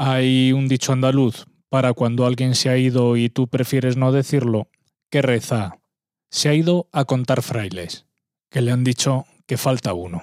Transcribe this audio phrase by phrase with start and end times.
[0.00, 4.68] Hay un dicho andaluz para cuando alguien se ha ido y tú prefieres no decirlo,
[5.10, 5.80] que reza,
[6.30, 8.06] se ha ido a contar frailes,
[8.48, 10.22] que le han dicho que falta uno.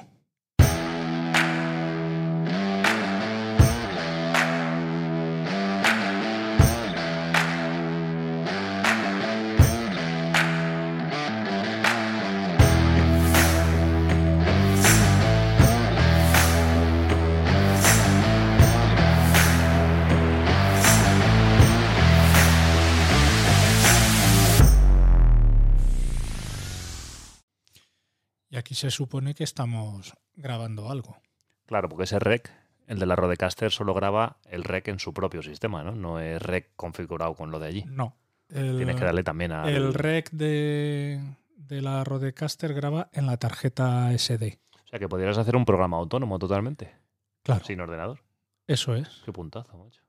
[28.85, 31.17] Se supone que estamos grabando algo.
[31.65, 32.51] Claro, porque ese rec,
[32.87, 35.93] el de la Rodecaster, solo graba el rec en su propio sistema, ¿no?
[35.95, 37.83] No es rec configurado con lo de allí.
[37.87, 38.15] No.
[38.49, 39.67] El, Tienes que darle también a.
[39.67, 41.19] el rec de,
[41.57, 44.59] de la Rodecaster graba en la tarjeta SD.
[44.83, 46.93] O sea, que podrías hacer un programa autónomo totalmente,
[47.41, 48.19] Claro, sin ordenador.
[48.67, 49.23] eso es.
[49.25, 50.01] Qué puntazo, macho.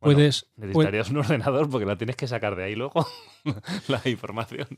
[0.00, 3.04] Bueno, Puedes, necesitarías un ordenador porque la tienes que sacar de ahí luego,
[3.88, 4.68] la información.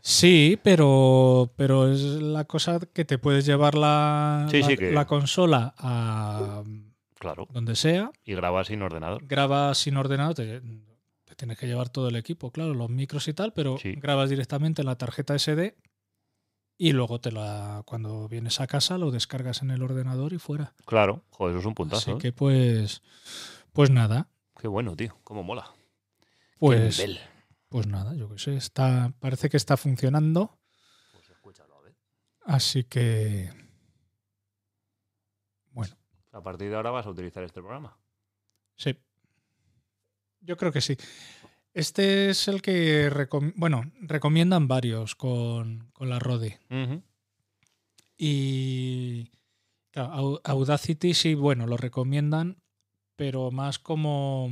[0.00, 4.90] Sí, pero, pero es la cosa que te puedes llevar la, Sí, la, sí, que-
[4.92, 6.62] la consola a
[7.18, 7.46] Claro.
[7.50, 9.26] donde sea, Y grabas sin ordenador.
[9.26, 10.60] grabas sin ordenador, te,
[11.24, 13.94] te tienes que llevar todo el equipo, claro, los micros y tal, pero Sí.
[13.96, 15.74] grabas directamente en la tarjeta SD
[16.78, 20.74] y luego te la, cuando vienes a casa lo descargas en el ordenador y fuera.
[20.86, 22.12] Claro, joder, eso es un puntazo.
[22.12, 22.20] Así ¿eh?
[22.20, 23.02] que pues,
[23.72, 24.28] pues nada,
[24.60, 25.16] Qué bueno, tío.
[25.22, 25.70] Cómo mola.
[25.70, 27.18] Qué pues, nivel.
[27.68, 30.58] Pues nada, yo qué sé, está, parece que está funcionando,
[31.12, 31.96] Pues escúchalo, a ver.
[32.44, 33.50] así que
[35.70, 35.94] bueno.
[36.32, 37.96] A partir de ahora vas a utilizar este programa.
[38.76, 38.96] Sí.
[40.40, 40.96] Yo creo que sí.
[41.74, 46.58] Este es el que, recom- bueno, recomiendan varios con, con la Rode.
[48.16, 49.30] Y
[49.90, 52.60] claro, Au- Audacity sí, bueno, lo recomiendan,
[53.16, 54.50] pero más como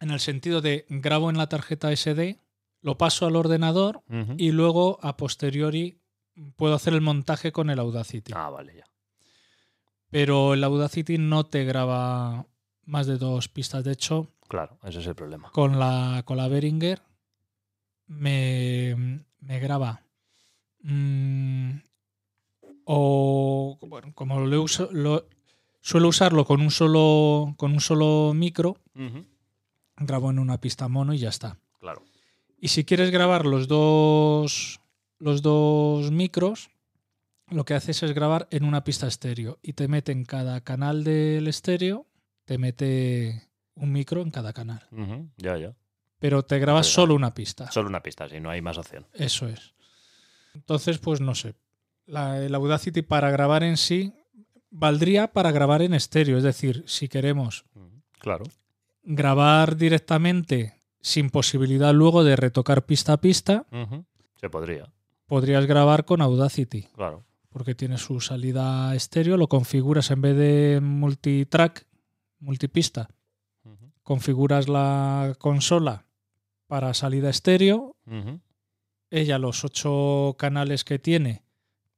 [0.00, 2.38] en el sentido de grabo en la tarjeta SD,
[2.82, 4.02] lo paso al ordenador
[4.36, 6.00] y luego a posteriori
[6.56, 8.32] puedo hacer el montaje con el Audacity.
[8.34, 8.84] Ah, vale, ya.
[10.10, 12.46] Pero el Audacity no te graba
[12.84, 13.82] más de dos pistas.
[13.84, 15.50] De hecho, Claro, ese es el problema.
[15.50, 17.00] con la, con la Behringer
[18.06, 20.02] me, me graba.
[20.82, 21.70] mm,
[22.84, 25.26] o bueno, como lo uso, lo,
[25.80, 28.76] suelo usarlo con un solo con un solo micro.
[29.96, 31.58] Grabo en una pista mono y ya está.
[31.80, 32.02] Claro.
[32.58, 34.80] Y si quieres grabar los dos
[35.18, 36.70] los dos micros,
[37.50, 41.04] lo que haces es grabar en una pista estéreo y te mete en cada canal
[41.04, 42.06] del estéreo,
[42.44, 44.86] te mete un micro en cada canal.
[45.36, 45.74] Ya, ya.
[46.18, 47.70] Pero te grabas Pero- solo una pista.
[47.70, 49.06] Solo una pista, si no hay más opción.
[49.14, 49.74] Eso es.
[50.54, 51.54] Entonces, pues no sé.
[52.06, 54.12] La, el Audacity para grabar en sí
[54.70, 56.36] valdría para grabar en estéreo.
[56.38, 57.64] Es decir, si queremos.
[58.18, 58.44] Claro.
[59.04, 63.66] Grabar directamente sin posibilidad luego de retocar pista a pista.
[64.36, 64.92] Se podría,
[65.26, 66.88] podrías grabar con Audacity.
[66.94, 67.24] claro.
[67.50, 71.86] Porque tiene su salida estéreo, lo configuras en vez de multitrack,
[72.40, 73.08] multipista,
[74.02, 76.04] configuras la consola
[76.66, 77.96] para salida estéreo
[79.10, 81.44] ella los ocho canales que tiene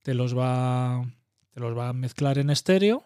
[0.03, 1.05] te los va
[1.50, 3.05] te los va a mezclar en estéreo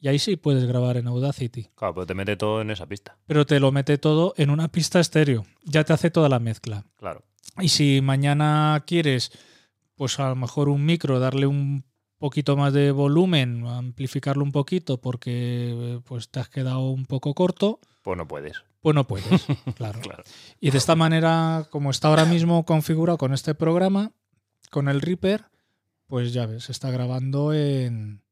[0.00, 3.16] y ahí sí puedes grabar en Audacity Claro, pero te mete todo en esa pista.
[3.26, 6.84] pero te lo mete todo en una pista estéreo ya te hace toda la mezcla
[6.96, 7.22] Claro.
[7.60, 9.30] y si mañana quieres
[9.96, 11.84] pues a lo mejor un micro darle un
[12.18, 17.80] poquito más de volumen amplificarlo un poquito porque pues te has quedado un poco corto
[18.02, 18.62] Pues no puedes.
[18.80, 19.46] pues no puedes
[19.76, 20.22] claro Claro.
[20.60, 24.12] y de esta manera, como está ahora mismo configurado con este programa,
[24.70, 25.44] con el Reaper,
[26.06, 28.22] pues ya ves, está grabando en,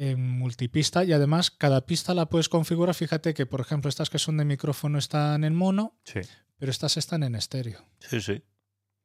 [0.00, 2.94] en multipista y además cada pista la puedes configurar.
[2.94, 6.20] Fíjate que, por ejemplo, estas que son de micrófono están en mono, Sí.
[6.56, 7.80] pero estas están en estéreo.
[7.98, 8.42] Sí, sí.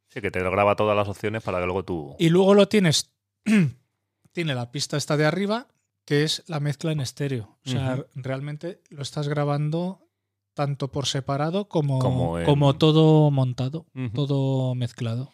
[0.09, 2.15] Sí, que te graba todas las opciones para que luego tú.
[2.19, 3.11] Y luego lo tienes,
[4.31, 5.67] tiene la pista esta de arriba,
[6.05, 7.57] que es la mezcla en estéreo.
[7.65, 10.07] O sea, realmente lo estás grabando
[10.53, 15.31] tanto por separado como, Como en- como todo montado, todo mezclado.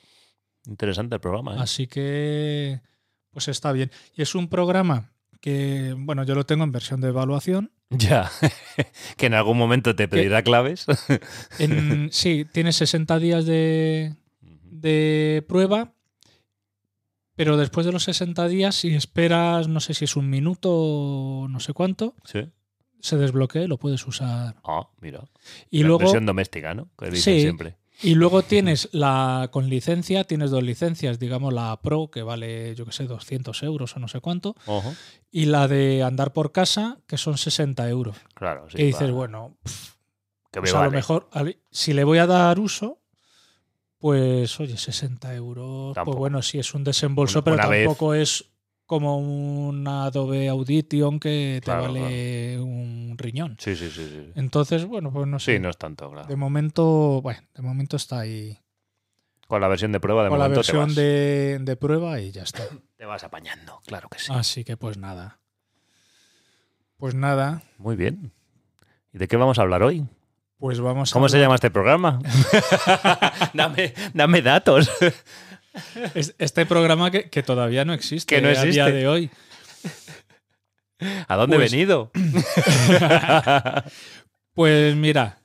[0.65, 1.59] Interesante el programa, ¿eh?
[1.59, 2.81] Así que,
[3.31, 3.91] pues está bien.
[4.15, 7.71] Y es un programa que, bueno, yo lo tengo en versión de evaluación.
[7.89, 8.29] Ya.
[9.17, 10.85] que en algún momento te pedirá claves.
[11.59, 15.93] En, sí, tiene 60 días de, de prueba,
[17.35, 21.47] pero después de los 60 días, si esperas, no sé si es un minuto o
[21.47, 22.41] no sé cuánto, sí.
[22.99, 24.57] se desbloquea y lo puedes usar.
[24.63, 25.23] Ah, mira.
[25.71, 26.89] Y La luego, versión doméstica, ¿no?
[26.97, 27.41] Que dicen Sí.
[27.41, 27.77] siempre.
[28.01, 32.85] Y luego tienes la con licencia, tienes dos licencias, digamos la Pro, que vale, yo
[32.85, 34.55] que sé, 200 euros o no sé cuánto,
[35.31, 38.15] y la de andar por casa, que son 60 euros.
[38.35, 38.77] Claro, sí.
[38.77, 39.95] que dices, bueno, pff,
[40.51, 40.95] que pues a lo vale.
[40.95, 41.29] mejor,
[41.71, 43.01] si le voy a dar uso,
[43.97, 46.15] pues oye, 60 euros, Tampoco.
[46.17, 47.83] pues bueno, sí es un desembolso, Una- pero una vez.
[47.85, 48.48] tampoco es
[48.89, 53.55] como una Adobe Audition que te Claro, vale un riñón.
[53.59, 54.03] Sí, sí, sí.
[54.09, 55.53] Sí, Entonces, bueno, pues no sé.
[55.53, 56.27] Sí, no es tanto, claro.
[56.27, 58.57] De momento, bueno, de momento está ahí
[59.47, 60.95] Con la versión de prueba, de con la momento te versión vas.
[60.95, 62.63] de, de prueba y ya está.
[62.97, 64.31] Te vas apañando, claro que sí.
[64.35, 65.39] Así que pues nada.
[66.97, 68.31] Pues nada, Muy bien.
[69.13, 70.03] ¿Y de qué vamos a hablar hoy?
[70.57, 72.19] pues vamos ¿Cómo a se llama este programa?
[73.53, 74.89] dame, dame datos.
[76.15, 78.91] Es- Este programa que, que todavía no existe Que no a día existe.
[78.91, 79.29] de hoy.
[81.27, 82.11] ¿A dónde Pues- he venido?
[84.53, 85.39] Pues mira,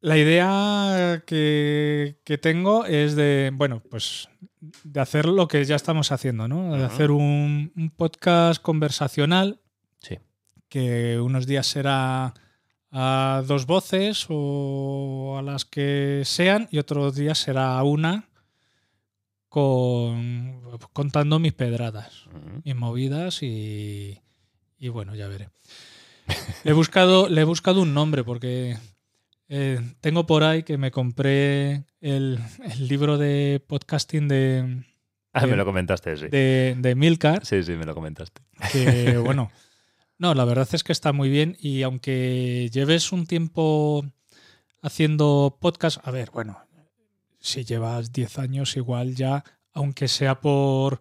[0.00, 4.28] la idea que, que tengo es de, bueno, pues
[4.84, 6.76] de hacer lo que ya estamos haciendo, ¿no?
[6.76, 9.60] De hacer un, un podcast conversacional
[10.00, 10.18] Sí.
[10.68, 12.34] que unos días será
[12.92, 18.28] a dos voces o a las que sean y otros días será a una
[19.56, 20.60] con,
[20.92, 22.60] contando mis pedradas Ujú.
[22.62, 24.20] mis movidas y,
[24.78, 25.48] y bueno, ya veré.
[26.62, 28.76] Le he buscado, le he buscado un nombre porque
[29.48, 32.38] eh, tengo por ahí que me compré el,
[32.70, 34.84] el libro de podcasting de,
[35.32, 36.26] Ah, me lo comentaste, sí.
[36.28, 38.42] de, de Milcar, Sí, sí, me lo comentaste.
[38.72, 39.50] que bueno,
[40.18, 44.04] no, la verdad es que está muy bien y aunque lleves un tiempo
[44.82, 46.58] haciendo podcast, a ver, bueno,
[47.46, 50.98] si llevas 10 años igual ya, aunque sea por,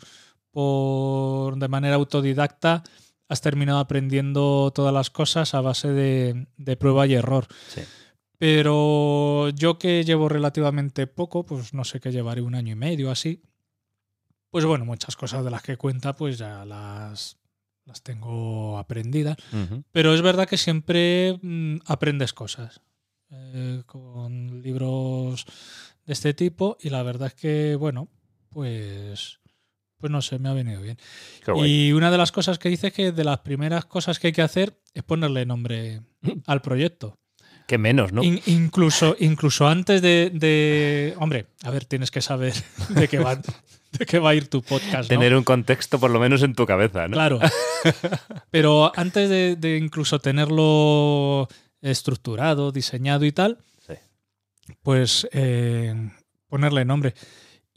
[0.51, 2.83] por de manera autodidacta,
[3.27, 7.47] has terminado aprendiendo todas las cosas a base de, de prueba y error.
[7.67, 7.81] Sí.
[8.37, 13.09] Pero yo que llevo relativamente poco, pues no sé qué llevaré un año y medio
[13.09, 13.41] así,
[14.51, 17.37] pues bueno, muchas cosas de las que cuenta pues ya las,
[17.85, 19.37] las tengo aprendidas.
[19.91, 22.81] Pero es verdad que siempre mm, aprendes cosas
[23.31, 25.45] eh, con libros
[26.05, 28.09] de este tipo y la verdad es que, bueno,
[28.49, 29.39] pues,
[29.97, 30.97] pues no sé, me ha venido bien.
[31.65, 34.33] Y una de las cosas que dice es que de las primeras cosas que hay
[34.33, 36.01] que hacer es ponerle nombre
[36.47, 37.17] al proyecto.
[37.67, 38.21] Qué menos, ¿no?
[38.23, 42.53] In- incluso, incluso antes de, de- Hombre, a ver, tienes que saber
[42.89, 45.09] de qué va, de qué va a ir tu podcast.
[45.11, 45.17] ¿no?
[45.17, 47.13] Tener un contexto por lo menos en tu cabeza, ¿no?
[47.15, 47.39] Claro.
[48.51, 51.47] Pero antes de, de incluso tenerlo
[51.81, 53.57] estructurado, diseñado y tal.
[54.81, 56.11] Pues eh,
[56.47, 57.13] ponerle nombre.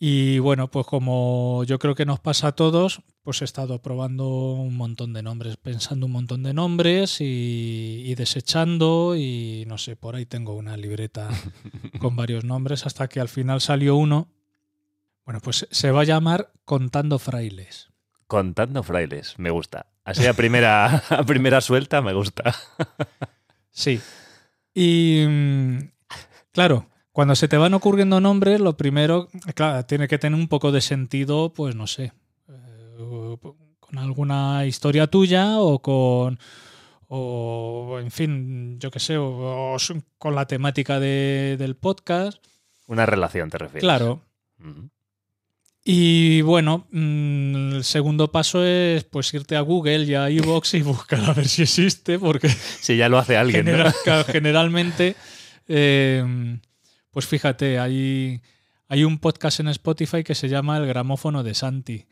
[0.01, 4.53] Y bueno, pues como yo creo que nos pasa a todos, pues he estado probando
[4.53, 9.97] un montón de nombres, pensando un montón de nombres y, y desechando y no sé,
[9.97, 11.29] por ahí tengo una libreta
[11.99, 14.29] con varios nombres hasta que al final salió uno.
[15.25, 17.91] Bueno, pues se va a llamar Contando Frailes.
[18.29, 19.87] Contando frailes, me gusta.
[20.05, 22.55] Así a primera, a primera suelta me gusta.
[23.71, 24.01] Sí.
[24.75, 25.79] Y mm,
[26.59, 30.73] claro, cuando se te van ocurriendo nombres, lo primero, claro, tiene que tener un poco
[30.73, 32.13] de sentido, pues no sé,
[32.49, 33.37] eh,
[33.79, 36.39] con alguna historia tuya o con,
[37.07, 39.77] o en fin, yo qué sé, o, o
[40.19, 42.39] con la temática de- del podcast.
[42.87, 43.83] Una relación, te refieres.
[43.83, 44.21] Claro.
[45.85, 50.83] Y bueno, mm, el segundo paso es pues irte a Google y a iVoox y
[50.83, 53.71] buscar a ver si existe, porque Si ya lo hace alguien, ¿no?
[53.73, 55.17] General- generalmente,
[55.69, 56.59] eh,
[57.11, 58.41] pues fíjate, hay,
[58.89, 62.07] hay un podcast en Spotify que se llama El gramófono de Santi.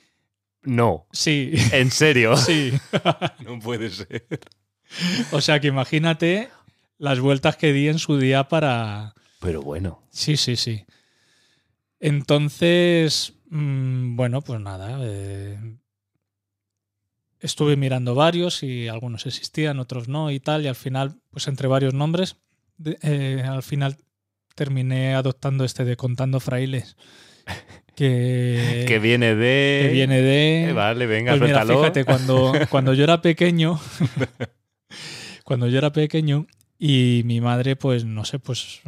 [0.63, 2.37] No, Sí, en serio.
[2.37, 2.73] sí.
[3.45, 4.27] No puede ser.
[5.33, 6.49] O sea que imagínate
[6.99, 9.15] las vueltas que di en su día para...
[9.41, 10.85] Pero bueno, Sí, sí, sí.
[12.01, 14.99] Entonces, mm, bueno, pues nada.
[15.03, 15.59] eh,
[17.41, 21.69] estuve mirando varios y algunos existían, otros no y tal, y al final, pues entre
[21.69, 22.37] varios nombres,
[22.79, 23.97] de- eh, al final
[24.55, 26.97] terminé adoptando este de Contando Frailes,
[27.95, 29.81] que, que viene de.
[29.87, 30.71] que viene de...
[30.71, 33.79] Eh, Vale, venga, Pues mira, fíjate, cuando, cuando yo era pequeño,
[35.45, 36.47] cuando yo era pequeño
[36.79, 38.81] y mi madre, pues no sé, pues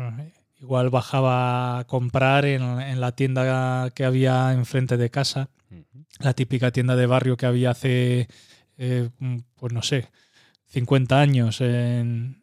[0.61, 5.51] igual bajaba a comprar en, en la tienda que había enfrente de casa,
[6.21, 8.29] la típica tienda de barrio que había hace,
[8.77, 9.09] eh,
[9.57, 10.09] pues no sé,
[10.67, 12.43] 50 años en,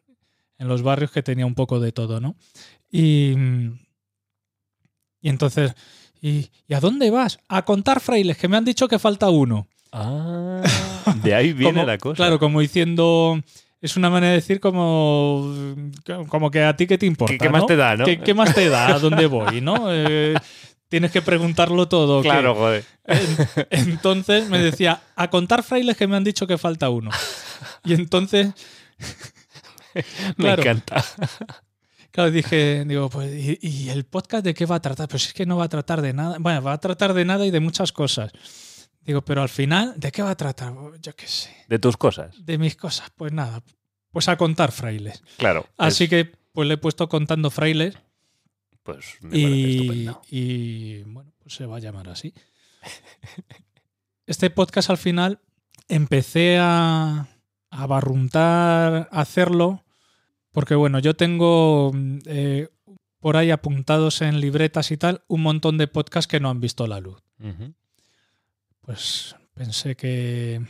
[0.58, 2.36] en los barrios que tenía un poco de todo, ¿no?
[2.90, 3.32] Y,
[5.20, 5.74] y entonces,
[6.20, 7.38] ¿y, ¿y a dónde vas?
[7.48, 9.66] A contar frailes, que me han dicho que falta uno.
[9.92, 10.62] Ah,
[11.22, 12.16] de ahí viene Como- la cosa.
[12.16, 13.40] Claro, como diciendo,
[13.80, 15.54] es una manera de decir como,
[16.28, 17.32] como que a ti qué te importa.
[17.32, 17.66] ¿Qué, qué más ¿no?
[17.66, 18.04] te da, no?
[18.04, 18.94] ¿Qué, qué más te da?
[18.94, 19.60] ¿A dónde voy?
[19.60, 19.86] ¿no?
[19.92, 20.34] Eh,
[20.88, 22.22] tienes que preguntarlo todo.
[22.22, 22.84] Claro, joder.
[23.06, 27.10] En- Entonces me decía, a contar frailes que me han dicho que falta uno.
[27.84, 28.48] Y entonces,
[30.36, 30.62] Me claro.
[30.62, 31.04] encanta.
[32.10, 35.08] claro, dije, digo, pues, ¿y, y el podcast de qué va a tratar?
[35.08, 36.36] Pues es que no va a tratar de nada.
[36.38, 38.32] Bueno, va a tratar de nada y de muchas cosas.
[39.02, 40.72] Digo, pero al final, ¿de qué va a tratar?
[41.00, 41.50] Yo qué sé.
[41.68, 42.34] De tus cosas.
[42.44, 43.10] De mis cosas.
[43.16, 43.62] Pues nada,
[44.10, 45.22] pues a contar frailes.
[45.36, 45.66] Claro.
[45.76, 47.96] Así es- que, pues le he puesto contando frailes
[48.82, 50.22] Pues me parece y, estupendo.
[50.30, 52.32] y, bueno, pues se va a llamar así.
[54.26, 55.40] Este podcast al final
[55.88, 57.28] empecé a,
[57.70, 59.84] a barruntar a hacerlo
[60.56, 62.68] porque bueno, yo tengo mm, eh,
[63.20, 66.86] por ahí apuntados en libretas y tal un montón de podcasts que no han visto
[66.86, 67.22] la luz.
[68.80, 70.62] Pues pensé que,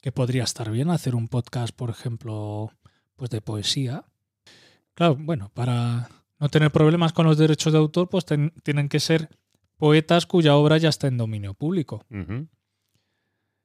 [0.00, 2.72] que podría estar bien hacer un podcast, por ejemplo,
[3.16, 4.04] pues de poesía.
[4.94, 6.08] Claro, bueno, para
[6.38, 9.28] no tener problemas con los derechos de autor, pues ten- tienen que ser
[9.76, 12.04] poetas cuya obra ya está en dominio público.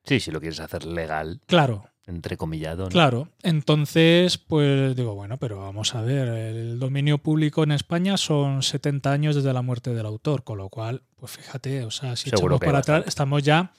[0.03, 2.83] Sí, si lo quieres hacer legal, Claro, entrecomillado.
[2.83, 2.89] ¿no?
[2.89, 3.29] claro.
[3.41, 9.11] Entonces, pues digo, bueno, pero vamos a ver, el dominio público en España son 70
[9.11, 12.55] años desde la muerte del autor, con lo cual, pues fíjate, o sea, si Seguro
[12.55, 13.71] echamos para atrás, estamos ya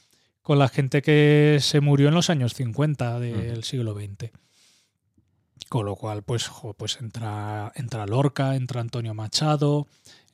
[0.43, 4.31] con la gente que se murió en los años 50 del siglo XX.
[5.69, 9.87] Con lo cual, pues, jo, pues entra, entra Lorca, entra Antonio Machado,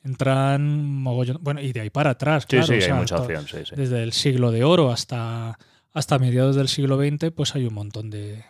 [0.03, 3.47] entran mogollón, bueno, y de ahí para atrás, Sí, claro, sí, o hay mucha opción,
[3.47, 3.75] sí, sí.
[3.77, 5.59] desde el siglo de oro hasta,
[5.93, 8.45] hasta mediados del siglo XX, pues hay un montón de...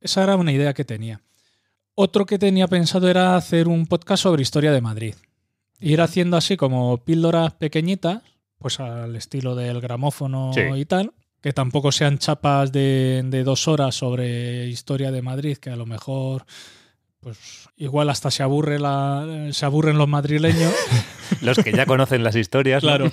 [0.00, 1.20] Esa era una idea que tenía.
[1.94, 5.14] Otro que tenía pensado era hacer un podcast sobre historia de Madrid.
[5.80, 8.22] Ir haciendo así como píldoras pequeñitas,
[8.58, 10.60] pues al estilo del gramófono Sí.
[10.76, 15.70] y tal, que tampoco sean chapas de, de dos horas sobre historia de Madrid, que
[15.70, 16.44] a lo mejor
[17.24, 20.74] pues igual hasta se aburre la, se aburren los madrileños.
[21.40, 22.82] Los que ya conocen las historias.
[22.82, 22.88] ¿no?
[22.88, 23.10] Claro.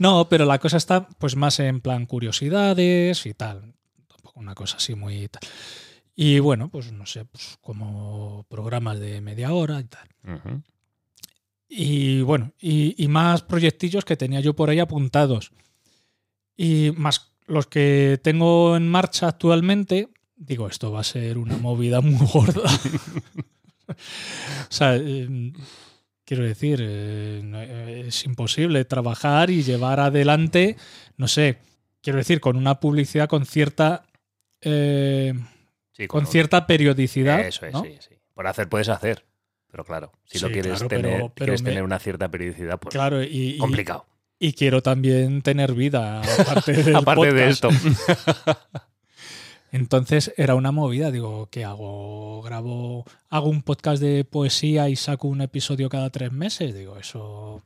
[0.00, 3.72] No, pero la cosa está pues más en plan curiosidades y tal.
[4.08, 5.40] Tampoco una cosa así muy tal.
[6.16, 10.08] Y bueno, pues no sé, pues como programas de media hora y tal.
[11.68, 15.52] Y bueno, y, y más proyectillos que tenía yo por ahí apuntados.
[16.56, 20.08] Y más los que tengo en marcha actualmente,
[20.40, 22.62] digo, esto va a ser una movida muy gorda.
[23.88, 23.94] o
[24.72, 25.52] sea, eh,
[26.24, 30.76] quiero decir, eh, eh, es imposible trabajar y llevar adelante,
[31.16, 31.58] no sé,
[32.02, 34.04] quiero decir, con una publicidad con cierta...
[34.62, 35.34] eh,
[35.92, 37.40] Sí, con cierta periodicidad.
[37.46, 37.82] Eso es, ¿no?
[37.84, 38.14] sí, sí.
[38.32, 39.26] Por hacer puedes hacer.
[39.70, 42.94] Pero claro, si lo quieres claro, tener, pero quieres me- tener una cierta periodicidad, pues
[42.94, 44.06] Claro, y, complicado.
[44.38, 47.68] y quiero también tener vida, aparte, del Aparte de esto.
[49.72, 52.42] Entonces era una movida, digo, ¿qué hago?
[52.42, 56.74] ¿Grabo, hago un podcast de poesía y saco un episodio cada tres meses?
[56.74, 57.62] Digo, eso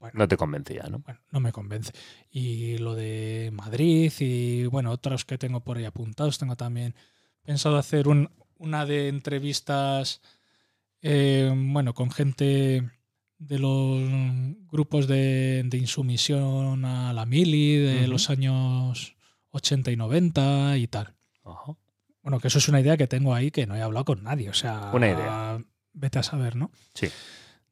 [0.00, 0.98] bueno, No te convencía, ¿no?
[1.00, 1.92] bueno, no me convence.
[2.30, 6.94] Y lo de Madrid y, bueno, otros que tengo por ahí apuntados, tengo también
[7.42, 10.20] pensado hacer un- una de entrevistas,
[11.02, 12.88] eh, bueno, con gente
[13.38, 14.00] de los
[14.70, 19.14] grupos de, de insumisión a la mili de los años
[19.50, 21.14] 80 y 90 y tal.
[21.52, 21.76] Ajá.
[22.22, 24.50] Bueno, que eso es una idea que tengo ahí que no he hablado con nadie.
[24.50, 25.62] O sea, Una idea.
[25.92, 26.70] Vete a saber, ¿no?
[26.94, 27.08] Sí.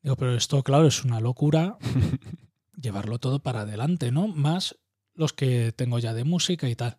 [0.02, 1.78] Digo, pero esto, claro, es una locura
[2.80, 4.28] llevarlo todo para adelante, ¿no?
[4.28, 4.76] Más
[5.14, 6.98] los que tengo ya de música y tal.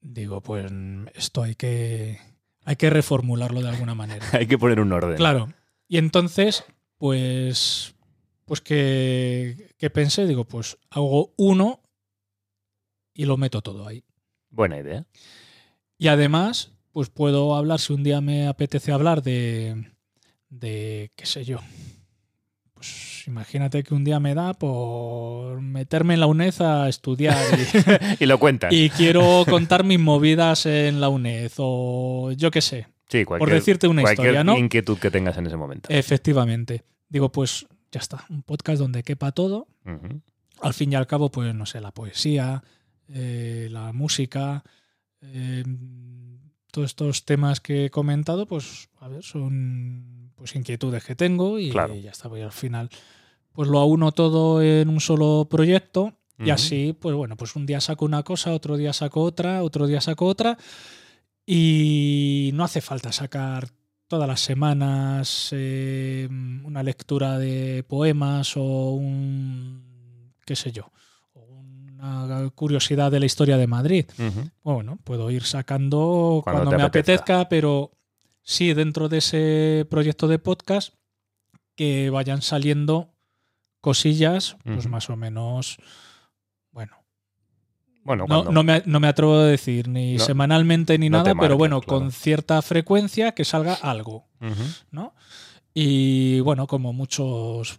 [0.00, 0.70] Digo, pues
[1.14, 2.18] esto hay que,
[2.64, 4.26] hay que reformularlo de alguna manera.
[4.32, 5.16] Hay que poner un orden.
[5.16, 5.52] Claro.
[5.86, 6.64] Y entonces,
[6.98, 7.94] pues,
[8.44, 11.80] pues que, que pensé, digo, pues hago uno
[13.14, 14.04] y lo meto todo ahí.
[14.50, 15.06] Buena idea.
[15.98, 19.92] Y además, pues puedo hablar, si un día me apetece hablar de,
[20.48, 21.58] de qué sé yo.
[22.74, 27.36] Pues imagínate que un día me da por meterme en la UNED a estudiar
[28.20, 28.72] y lo cuentas.
[28.72, 32.88] y, quiero contar mis movidas en la UNED o yo qué sé.
[33.08, 34.58] sí, Por cualquier, decirte una cualquier historia, ¿no?
[34.58, 35.88] inquietud que tengas en ese momento.
[35.90, 36.84] Efectivamente.
[37.08, 39.68] Digo, pues ya está, un podcast donde quepa todo.
[40.60, 42.62] Al fin y al cabo, pues no sé, la poesía,
[43.08, 44.64] eh, la música,
[45.22, 45.64] eh,
[46.70, 51.70] todos estos temas que he comentado, pues a ver, son pues inquietudes que tengo y
[51.70, 51.94] Claro.
[51.94, 52.28] ya está.
[52.28, 52.88] Voy al final,
[53.52, 57.80] pues lo auno todo en un solo proyecto y así, pues bueno, pues un día
[57.80, 60.58] saco una cosa, otro día saco otra, otro día saco otra
[61.46, 63.68] y no hace falta sacar
[64.08, 66.28] todas las semanas eh,
[66.64, 70.90] una lectura de poemas o un qué sé yo
[72.02, 74.06] una curiosidad de la historia de Madrid.
[74.62, 77.40] Bueno, puedo ir sacando Cuando me apetezca.
[77.40, 77.92] apetezca, pero
[78.42, 80.94] sí dentro de ese proyecto de podcast
[81.76, 83.10] que vayan saliendo
[83.80, 85.76] cosillas, pues más o menos,
[86.70, 86.96] bueno,
[88.04, 91.56] Bueno, no, no me, no me atrevo a decir ni No- semanalmente ni nada, pero
[91.56, 92.00] bueno, claro.
[92.00, 94.26] con cierta frecuencia que salga algo.
[94.90, 95.14] ¿no?
[95.72, 97.78] Y bueno, como muchos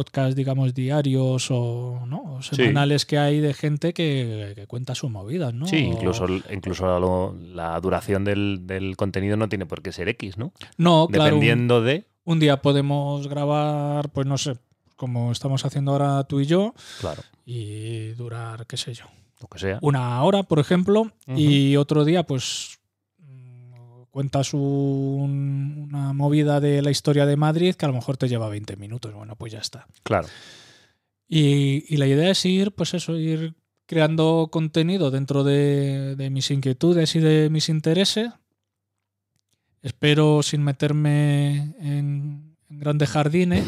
[0.00, 2.36] podcasts, digamos, diarios o, ¿no?
[2.36, 2.56] o Sí.
[2.56, 5.66] semanales que hay de gente que, que cuenta sus movidas, ¿no?
[5.66, 10.38] Sí, incluso, incluso lo- la duración del, del contenido no tiene por qué ser X,
[10.38, 10.52] ¿no?
[10.78, 12.04] No, claro, un- Dependiendo de.
[12.24, 14.56] un día podemos grabar, pues no sé,
[14.96, 19.04] como estamos haciendo ahora tú y yo, Claro, y durar, qué sé yo,
[19.40, 19.78] lo que sea.
[19.82, 22.78] una hora, por ejemplo, y otro día, pues
[24.10, 28.48] cuentas un- una movida de la historia de Madrid que a lo mejor te lleva
[28.48, 29.14] 20 minutos.
[29.14, 29.86] Bueno, pues ya está.
[30.02, 30.28] Claro.
[31.28, 33.54] Y, y la idea es ir, pues eso, ir
[33.86, 38.30] creando contenido dentro de, de mis inquietudes y de mis intereses.
[39.82, 43.64] Espero sin meterme en, en grandes jardines.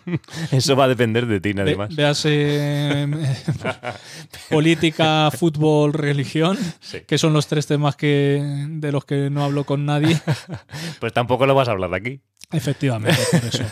[0.52, 1.94] Eso va a depender de ti, nadie Ve- más.
[1.94, 3.06] véase eh,
[4.50, 7.00] política, fútbol, religión, Sí.
[7.06, 10.20] que son los tres temas que, de los que no hablo con nadie.
[11.00, 12.20] Pues tampoco lo vas a hablar aquí.
[12.50, 13.64] Efectivamente, por eso.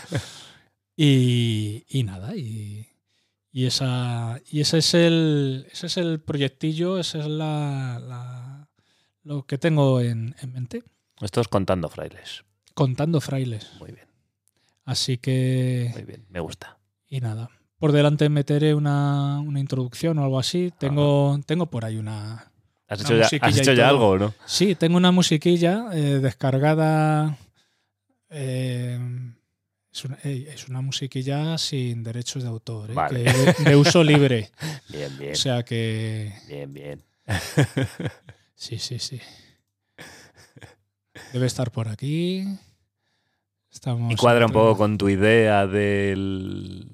[0.95, 2.87] Y, y nada, y,
[3.51, 8.69] y esa y ese es el ese es el proyectillo, ese es la, la-
[9.23, 10.83] lo que tengo en, en mente.
[11.21, 12.43] Esto es contando frailes.
[12.73, 13.71] Contando frailes.
[13.79, 14.06] Muy bien,
[14.87, 16.25] Así que muy bien.
[16.29, 16.79] Me gusta.
[17.07, 17.49] y nada.
[17.77, 20.73] Por delante meteré una, una introducción o algo así.
[20.79, 22.51] Tengo, tengo por ahí una.
[22.87, 24.33] ¿Has Una hecho ya, has hecho algo no?
[24.45, 27.37] Sí, tengo una musiquilla eh, descargada.
[28.29, 28.97] eh,
[29.91, 33.23] es, una, ey, es una musiquilla sin derechos de autor, eh, Vale.
[33.25, 34.49] que de, de uso libre.
[34.89, 35.33] Bien, bien.
[35.33, 36.33] O sea que.
[36.47, 37.03] Bien, bien.
[38.55, 39.19] Sí, sí, sí.
[41.33, 42.45] Debe estar por aquí.
[43.77, 46.89] Estamos Y cuadra un poco con tu idea del,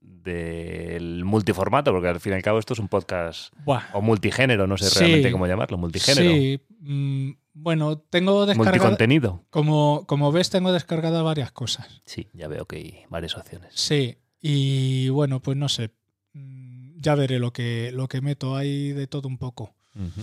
[0.00, 4.66] del multiformato, porque al fin y al cabo esto es un podcast Buah, o multigénero,
[4.68, 4.98] no sé Sí.
[5.00, 8.76] realmente cómo llamarlo, multigénero, Sí, mm, bueno, tengo descargada.
[8.76, 9.42] multicontenido.
[9.50, 12.00] Como, como ves, tengo descargadas varias cosas.
[12.04, 13.70] Sí, ya veo que hay varias opciones.
[13.74, 15.90] Sí, y bueno, pues no sé.
[16.32, 19.74] Mm, Ya veré lo que, lo que meto ahí de todo un poco.
[19.94, 20.22] Ujú.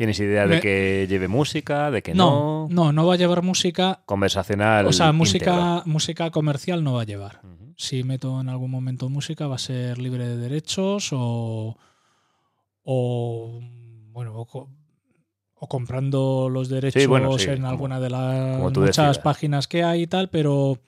[0.00, 2.84] ¿Tienes idea de Me- que lleve música, de que No, no?
[2.86, 4.00] no, no va a llevar música.
[4.06, 4.86] Conversacional.
[4.86, 5.18] O sea, íntegro.
[5.18, 7.42] música, música comercial no va a llevar.
[7.76, 11.76] Si meto en algún momento música, va a ser libre de derechos o.
[12.82, 13.60] o
[14.12, 14.70] bueno, o, co-
[15.54, 20.04] o comprando los derechos bueno, sí, en como- alguna de las muchas páginas que hay
[20.04, 20.78] y tal, pero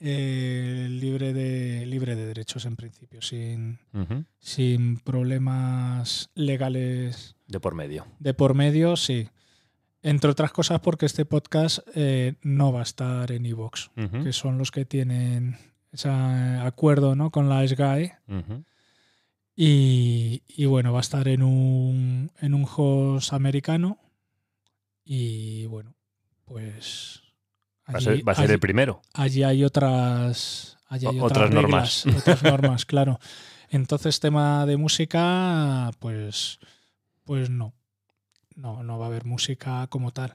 [0.00, 3.78] eh, libre de libre de derechos en principio, sin,
[4.38, 8.06] sin problemas legales De por medio.
[8.18, 9.28] de por medio, sí.
[10.02, 13.44] Entre otras cosas porque este podcast eh, no va a estar en
[13.96, 14.22] Ujú.
[14.22, 15.56] que son los que tienen
[15.92, 17.30] ese acuerdo ¿no?
[17.30, 18.14] con la SGAE.
[19.56, 23.98] Y, y bueno, va a estar en un, en un host americano.
[25.04, 25.94] Y bueno,
[26.44, 27.22] pues...
[27.94, 29.00] Va a ser, va a ser allí- el primero.
[29.14, 32.06] allí hay otras, allí hay otras, normas.
[32.06, 33.18] otras normas, claro.
[33.70, 36.58] Entonces, tema de música, pues,
[37.24, 37.74] pues no.
[38.56, 40.34] No, no va a haber música como tal.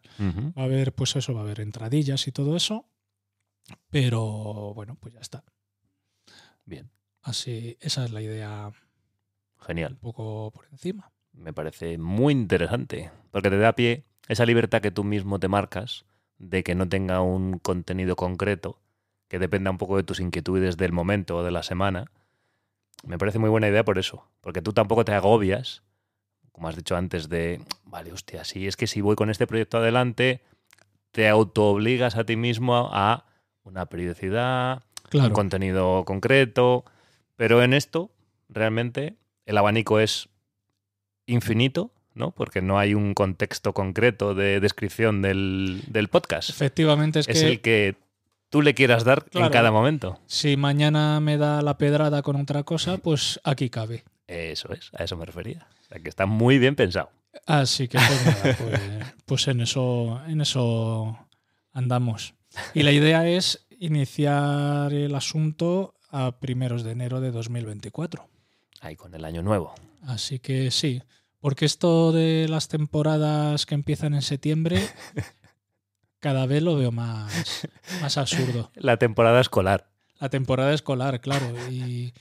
[0.58, 2.86] Va a haber, pues eso, va a haber entradillas y todo eso.
[3.90, 5.44] Pero bueno, pues ya está.
[6.66, 6.90] Bien,
[7.22, 8.72] Así, esa es la idea
[9.66, 9.94] genial.
[9.94, 11.12] un poco por encima.
[11.34, 16.06] Me parece muy interesante, porque te da pie esa libertad que tú mismo te marcas
[16.38, 18.80] de que no tenga un contenido concreto,
[19.28, 22.12] que dependa un poco de tus inquietudes del momento o de la semana.
[23.06, 25.84] Me parece muy buena idea por eso, porque tú tampoco te agobias,
[26.52, 29.78] como has dicho antes, de, vale, hostia, sí, es que si voy con este proyecto
[29.78, 30.42] adelante,
[31.12, 33.26] te autoobligas a ti mismo a
[33.64, 36.86] una periodicidad, un contenido concreto,
[37.36, 38.12] pero en esto
[38.50, 39.16] realmente
[39.46, 40.30] el abanico es
[41.26, 42.32] infinito, ¿no?
[42.32, 46.50] Porque no hay un contexto concreto de descripción del, del podcast.
[46.50, 47.96] efectivamente es, Es, que el que
[48.50, 50.20] tú le quieras dar en cada momento.
[50.28, 54.04] si mañana me da la pedrada con otra cosa, pues aquí cabe.
[54.28, 55.68] Eso es, a eso me refería.
[55.82, 57.10] O sea que está muy bien pensado.
[57.46, 58.82] Así que pues, nada, pues,
[59.26, 61.18] pues en eso, en eso
[61.72, 62.36] andamos.
[62.74, 68.30] Y la idea es iniciar el asunto a primeros de enero de 2024.
[68.82, 69.74] Ahí con el año nuevo.
[70.04, 71.02] Así que sí,
[71.44, 74.80] porque esto de las temporadas que empiezan en septiembre,
[76.20, 77.68] cada vez lo veo más,
[78.02, 78.72] más absurdo.
[78.76, 79.90] La temporada escolar.
[80.20, 81.46] La temporada escolar, claro.
[81.70, 82.14] Y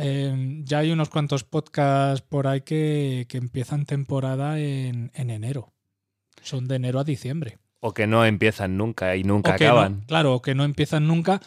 [0.00, 5.72] Eh, ya hay unos cuantos podcasts por ahí que, que empiezan temporada en, en enero.
[6.42, 7.58] Son de enero a diciembre.
[7.80, 10.00] O que no empiezan nunca y nunca O no- acaban.
[10.06, 11.40] claro, que no empiezan nunca.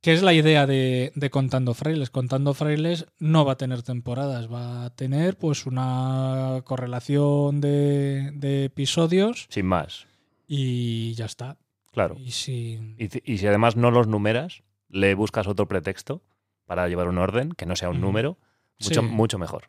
[0.00, 2.10] ¿Qué es la idea de, de Contando Frailes?
[2.10, 8.64] Contando Frailes no va a tener temporadas, va a tener pues una correlación de, de
[8.66, 10.06] episodios Sin más.
[10.46, 11.56] y ya está.
[11.90, 12.16] Claro.
[12.18, 12.94] Y sin...
[12.98, 16.22] Y, si además no los numeras, le buscas otro pretexto
[16.64, 18.38] para llevar un orden, que no sea un número,
[18.78, 19.06] mucho, Sí.
[19.08, 19.64] mucho mejor.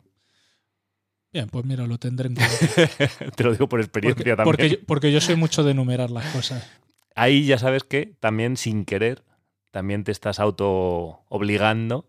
[1.32, 3.30] Bien, pues mira, lo tendré en cuenta.
[3.36, 4.44] Te lo digo por experiencia Porque, también.
[4.44, 6.68] porque, yo, porque yo soy mucho de enumerar las cosas.
[7.16, 9.24] Ahí ya sabes que también sin querer,
[9.70, 12.08] también te estás auto obligando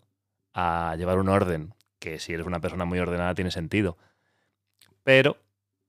[0.53, 3.97] a llevar un orden, que si eres una persona muy ordenada tiene sentido.
[5.03, 5.37] Pero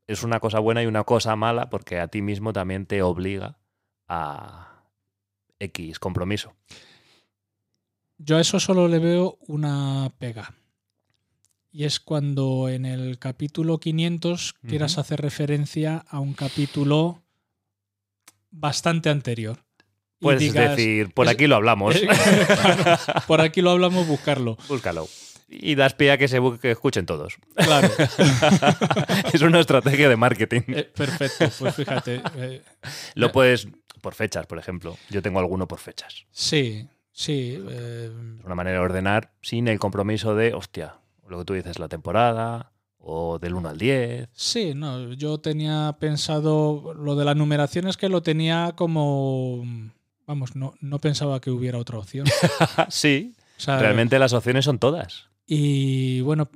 [0.07, 3.59] es una cosa buena y una cosa mala porque a ti mismo también te obliga
[4.09, 4.85] a
[5.59, 6.55] X compromiso.
[8.19, 10.55] Yo a eso solo le veo una pega.
[11.73, 17.23] Y es cuando en el capítulo 500 quieras hacer referencia a un capítulo
[18.51, 19.65] bastante anterior.
[20.23, 21.95] Puedes digas, decir, por aquí lo hablamos.
[22.47, 24.57] Claro, por aquí lo hablamos, buscarlo.
[24.69, 25.09] Búscalo.
[25.49, 27.37] Y das pie a que se que escuchen todos.
[27.55, 27.91] Claro.
[29.33, 30.63] es una estrategia de marketing.
[30.69, 32.23] Eh, perfecto, pues fíjate.
[32.37, 32.63] eh,
[33.15, 33.69] Lo puedes
[34.01, 34.97] por fechas, por ejemplo.
[35.11, 36.25] Yo tengo alguno por fechas.
[36.31, 37.59] sí, sí.
[37.69, 40.95] eh, Es una manera de ordenar sin el compromiso de, hostia,
[41.29, 42.73] lo que tú dices, la temporada
[43.05, 44.29] o del 1 al 10.
[44.33, 49.65] sí, no, yo tenía pensado lo de la numeración es que lo tenía como...
[50.27, 52.27] Vamos, no, no pensaba que hubiera otra opción.
[52.89, 55.29] sí, O sea, realmente las opciones son todas.
[55.47, 56.49] Y bueno,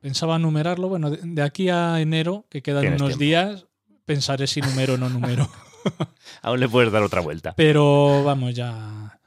[0.00, 0.88] pensaba numerarlo.
[0.88, 3.18] Bueno, de, de aquí a enero, que quedan unos tiempo.
[3.18, 3.66] días,
[4.04, 5.48] pensaré si numero o no numero.
[6.42, 7.54] Aún le puedes dar otra vuelta.
[7.56, 9.18] Pero vamos, ya.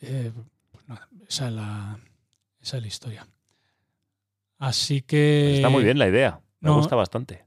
[0.00, 0.32] eh,
[0.70, 1.98] pues nada, esa es la,
[2.60, 3.26] esa es la historia.
[4.58, 5.42] Así que.
[5.48, 6.40] Pues está muy bien la idea.
[6.60, 6.76] Me no.
[6.76, 7.44] gusta bastante.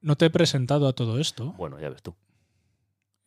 [0.00, 1.52] No te he presentado a todo esto.
[1.54, 2.14] Bueno, ya ves tú.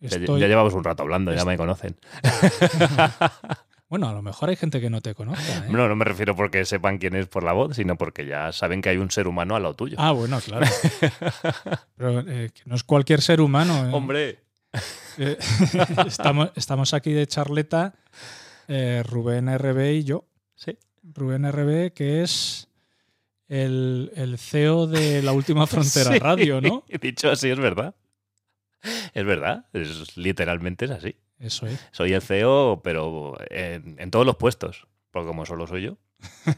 [0.02, 1.96] Ya, Estoy- ya llevamos un rato hablando, ya me conocen.
[3.90, 5.44] Bueno, a lo mejor hay gente que no te conozca.
[5.66, 5.70] ¿eh?
[5.70, 8.82] No, no me refiero porque sepan quién es por la voz, sino porque ya saben
[8.82, 9.98] que hay un ser humano al lado tuyo.
[10.00, 10.66] Ah, bueno, claro.
[11.98, 13.86] Pero eh, que no es cualquier ser humano.
[13.86, 13.92] ¿eh?
[13.92, 14.40] Hombre.
[16.08, 17.94] Estamos, estamos aquí de charleta,
[19.04, 20.24] Rubén RB y yo.
[20.56, 20.78] Sí.
[21.14, 22.70] Rubén RB, que es
[23.50, 26.20] el, el CEO de La Última Frontera Sí.
[26.20, 26.86] Radio, ¿no?
[27.02, 27.94] Dicho así, es verdad.
[29.14, 31.16] Es verdad, es, literalmente es así.
[31.40, 31.80] Eso es.
[31.92, 34.88] Soy el CEO, pero en, en todos los puestos.
[35.12, 35.98] Porque como solo soy yo.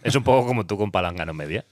[0.04, 1.66] Es un poco como tú con Palangano Media.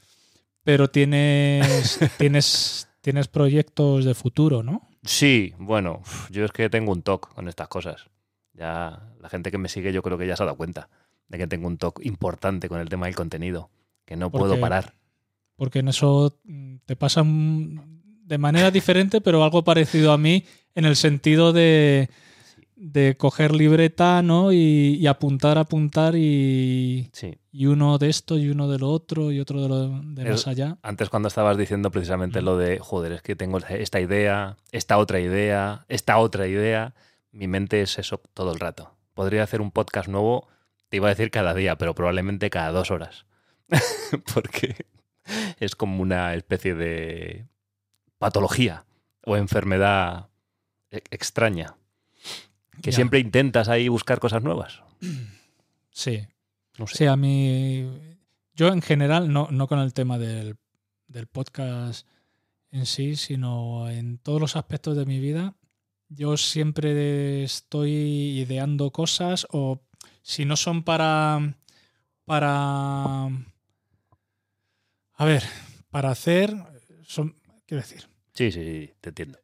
[0.64, 4.90] Pero tienes, tienes, tienes proyectos de futuro, ¿no?
[5.04, 8.08] Sí, bueno, yo es que tengo un TOC con estas cosas.
[8.54, 10.90] Ya la gente que me sigue yo creo que ya se ha dado cuenta
[11.28, 13.70] de que tengo un TOC importante con el tema del contenido,
[14.06, 14.94] que no ¿Por puedo parar.
[15.56, 16.40] Porque en eso
[16.86, 18.01] te pasa mm,
[18.32, 22.10] de manera diferente, pero algo parecido a mí, en el sentido de,
[22.78, 24.54] de coger libreta, ¿no?
[24.54, 27.38] Y, y apuntar, apuntar y, Sí.
[27.52, 30.48] y uno de esto y uno de lo otro y otro de lo de más
[30.48, 30.78] allá.
[30.82, 32.46] Antes cuando estabas diciendo precisamente Mm.
[32.46, 36.94] lo de, joder, es que tengo esta idea, esta otra idea, esta otra idea,
[37.34, 38.96] mi mente es eso todo el rato.
[39.14, 40.48] Podría hacer un podcast nuevo,
[40.88, 43.26] te iba a decir cada día, pero probablemente cada dos horas.
[44.34, 44.86] Porque
[45.60, 47.46] es como una especie de
[48.22, 48.86] patología
[49.26, 50.30] o enfermedad
[50.92, 51.76] e- extraña.
[52.82, 52.96] Que Ya.
[52.96, 54.82] siempre intentas ahí buscar cosas nuevas.
[55.94, 56.26] Sí.
[56.78, 57.00] No sé.
[57.00, 57.86] Sí, a mí.
[58.56, 60.56] Yo en general, no, no con el tema del,
[61.08, 62.08] del podcast
[62.72, 65.54] en sí, sino en todos los aspectos de mi vida.
[66.08, 69.82] Yo siempre estoy ideando cosas o
[70.22, 71.56] si no son para.
[72.24, 73.26] para.
[75.16, 75.44] A ver,
[75.90, 76.56] para hacer.
[77.04, 79.40] Son, quiero decir, Sí, sí, sí, te entiendo.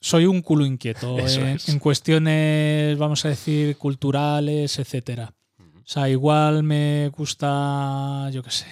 [0.00, 1.68] soy un culo inquieto en, es.
[1.68, 5.34] en cuestiones, vamos a decir, culturales, etcétera.
[5.58, 8.66] O sea, igual me gusta, yo qué sé,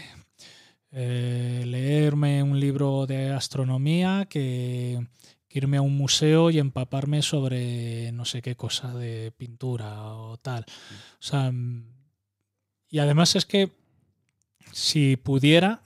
[0.91, 5.05] eh, leerme un libro de astronomía que,
[5.49, 10.37] que irme a un museo y empaparme sobre no sé qué cosa de pintura o
[10.39, 10.65] tal.
[10.65, 11.87] O sea, mm,
[12.91, 13.71] y además es que
[14.73, 15.83] si pudiera,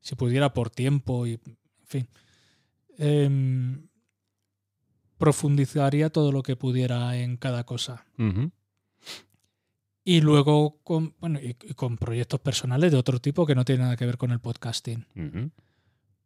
[0.00, 2.08] si pudiera por tiempo y, en fin,
[2.98, 3.88] em,
[5.18, 8.04] profundizaría todo lo que pudiera en cada cosa.
[10.04, 13.84] Y luego con, bueno, y, y con proyectos personales de otro tipo que no tienen
[13.84, 15.06] nada que ver con el podcasting.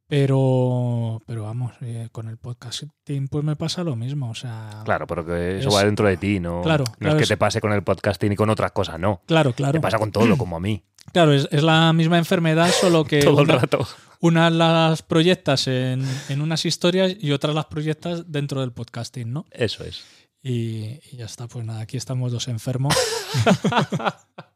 [0.09, 4.31] Pero, pero vamos, eh, con el podcasting pues me pasa lo mismo.
[4.31, 6.63] O sea, Claro, pero que eso Es- va dentro de ti, ¿no?
[6.63, 8.99] Claro, no claro, es que es- te pase con el podcasting y con otras cosas,
[8.99, 9.21] no.
[9.27, 9.73] claro, claro.
[9.73, 10.83] Te pasa con todo, como a mí.
[11.13, 13.87] Claro, es, es la misma enfermedad, solo que todo el una- rato.
[14.21, 19.47] unas las proyectas en, en unas historias y otras las proyectas dentro del podcasting, ¿no?
[19.51, 20.05] Eso es.
[20.43, 22.95] Y, y ya está, pues nada, aquí estamos dos enfermos.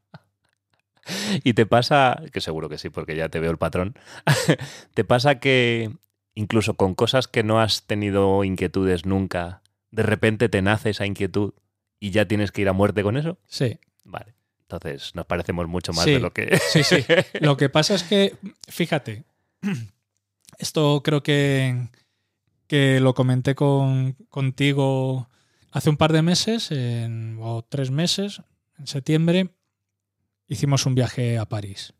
[1.44, 3.94] Y te pasa, que seguro que sí, porque ya te veo el patrón,
[4.94, 5.90] te pasa que
[6.34, 11.52] incluso con cosas que no has tenido inquietudes nunca, de repente te nace esa inquietud
[12.00, 13.38] y ya tienes que ir a muerte con eso.
[13.46, 14.34] Sí, Vale.
[14.62, 16.12] Entonces nos parecemos mucho más Sí.
[16.12, 16.56] de lo que...
[16.70, 17.04] sí, sí.
[17.40, 18.36] Lo que pasa es que,
[18.68, 19.24] fíjate,
[20.58, 21.88] esto creo que,
[22.66, 25.28] que lo comenté con, contigo
[25.70, 28.42] hace un par de meses, en- o tres meses,
[28.78, 29.50] en septiembre,
[30.52, 31.94] hicimos un viaje a París.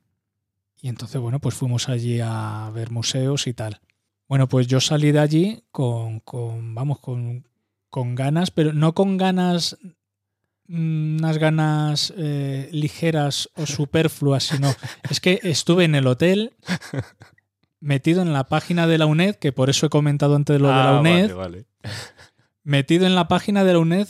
[0.80, 3.80] Y entonces, bueno, pues fuimos allí a ver museos y tal.
[4.28, 7.46] Bueno, pues yo salí de allí con, con vamos, con,
[7.88, 9.76] con ganas, pero no con ganas,
[10.66, 14.74] mm, unas ganas eh, ligeras o superfluas, sino
[15.08, 16.54] es que estuve en el hotel
[17.80, 20.74] metido en la página de la UNED, que por eso he comentado antes lo de
[20.74, 21.66] la Ah, UNED, vale, vale.
[22.64, 24.08] metido en la página de la UNED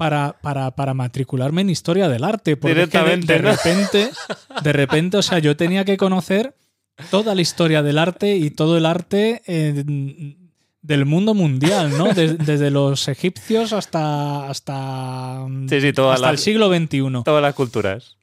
[0.00, 2.56] para, para, para matricularme en historia del arte.
[2.56, 4.10] Porque es que de, Directamente, de repente,
[4.64, 6.54] de repente, o sea, yo tenía que conocer
[7.10, 9.84] toda la historia del arte y todo el arte eh,
[10.80, 12.14] del mundo mundial, ¿no?
[12.14, 17.22] Des- desde los egipcios hasta, hasta, Sí, sí, hasta el siglo XXI.
[17.22, 18.16] todas las culturas.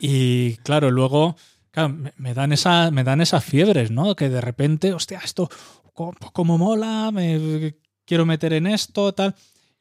[0.00, 1.36] Y claro, luego
[1.70, 4.16] claro, me, me dan esa, me dan esas fiebres, ¿no?
[4.16, 5.48] Que de repente, hostia, esto
[5.92, 7.74] co- como mola, me
[8.06, 9.34] quiero meter en esto, tal.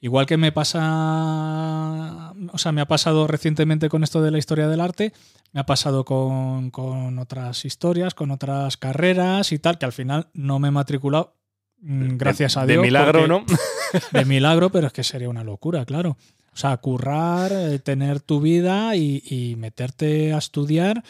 [0.05, 4.67] Igual que me pasa, o sea, me ha pasado recientemente con esto de la historia
[4.67, 5.13] del arte,
[5.51, 10.27] me ha pasado con, con otras historias, con otras carreras y tal, que al final
[10.35, 11.35] no me he matriculado,
[11.79, 12.83] mm, gracias de, a de Dios.
[12.83, 13.45] milagro, porque- ¿no?
[14.19, 16.17] de milagro, pero es que sería una locura, claro.
[16.53, 21.03] O sea, currar, eh, tener tu vida y, y meterte a estudiar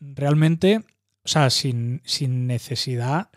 [0.00, 0.78] realmente,
[1.24, 3.28] o sea, sin, sin necesidad,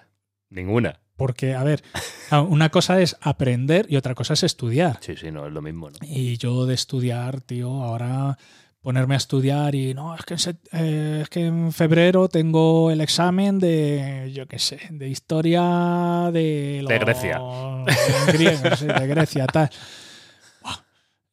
[0.50, 1.00] Ninguna.
[1.18, 1.84] Porque, a ver,
[2.50, 5.00] una cosa es aprender y otra cosa es estudiar.
[5.02, 5.98] Sí, sí, no, es lo mismo, ¿no?
[6.02, 8.38] Y yo de estudiar, tío, ahora
[8.80, 12.90] ponerme a estudiar y no, es que en, set- eh, es que en febrero tengo
[12.90, 17.40] el examen de, yo qué sé, de historia de, De Grecia.
[17.40, 17.86] los
[18.34, 19.70] griegos, de Grecia, tal.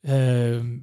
[0.02, 0.80] Eh,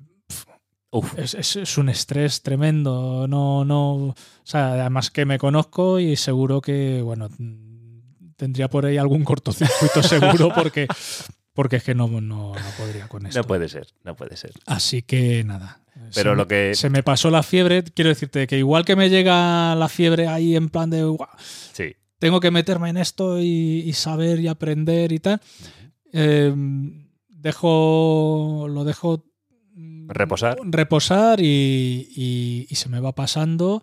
[0.93, 3.25] Uf, es, es- es un estrés tremendo.
[3.27, 3.93] No, no.
[4.07, 7.29] O sea, además que me conozco y seguro que, bueno,
[8.41, 10.01] tendría por ahí algún cortocircuito
[10.41, 10.87] seguro porque,
[11.53, 13.39] porque es que no, no, no podría con esto.
[13.39, 14.51] no puede ser, no puede ser.
[14.65, 15.81] Así que nada.
[16.15, 16.73] Pero se, lo que...
[16.73, 17.83] se me pasó la fiebre.
[17.83, 21.95] Quiero decirte que igual que me llega la fiebre ahí en plan de "Guau, Sí,
[22.17, 25.39] tengo que meterme en esto y, y saber y aprender y tal.
[26.13, 26.51] eh,
[27.29, 28.67] dejo.
[28.69, 29.23] Lo dejo.
[30.07, 30.57] Reposar.
[30.63, 33.81] Reposar y, y- y se me va pasando.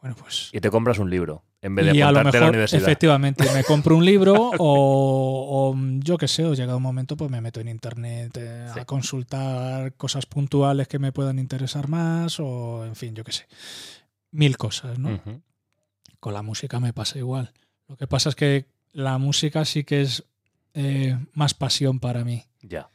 [0.00, 0.48] Bueno, pues.
[0.52, 2.54] y te compras un libro en vez de Y a lo apuntarte a la mejor,
[2.56, 2.82] universidad.
[2.82, 7.30] efectivamente, me compro un libro o, o yo qué sé, o llega un momento, pues
[7.30, 8.80] me meto en internet eh, Sí.
[8.80, 13.46] a consultar cosas puntuales que me puedan interesar más, o en fin, yo qué sé.
[14.32, 15.20] Mil cosas, ¿no?
[16.20, 17.52] Con la música me pasa igual.
[17.88, 20.24] Lo que pasa es que la música sí que es
[20.74, 22.44] eh, más pasión para mí.
[22.62, 22.88] Ya.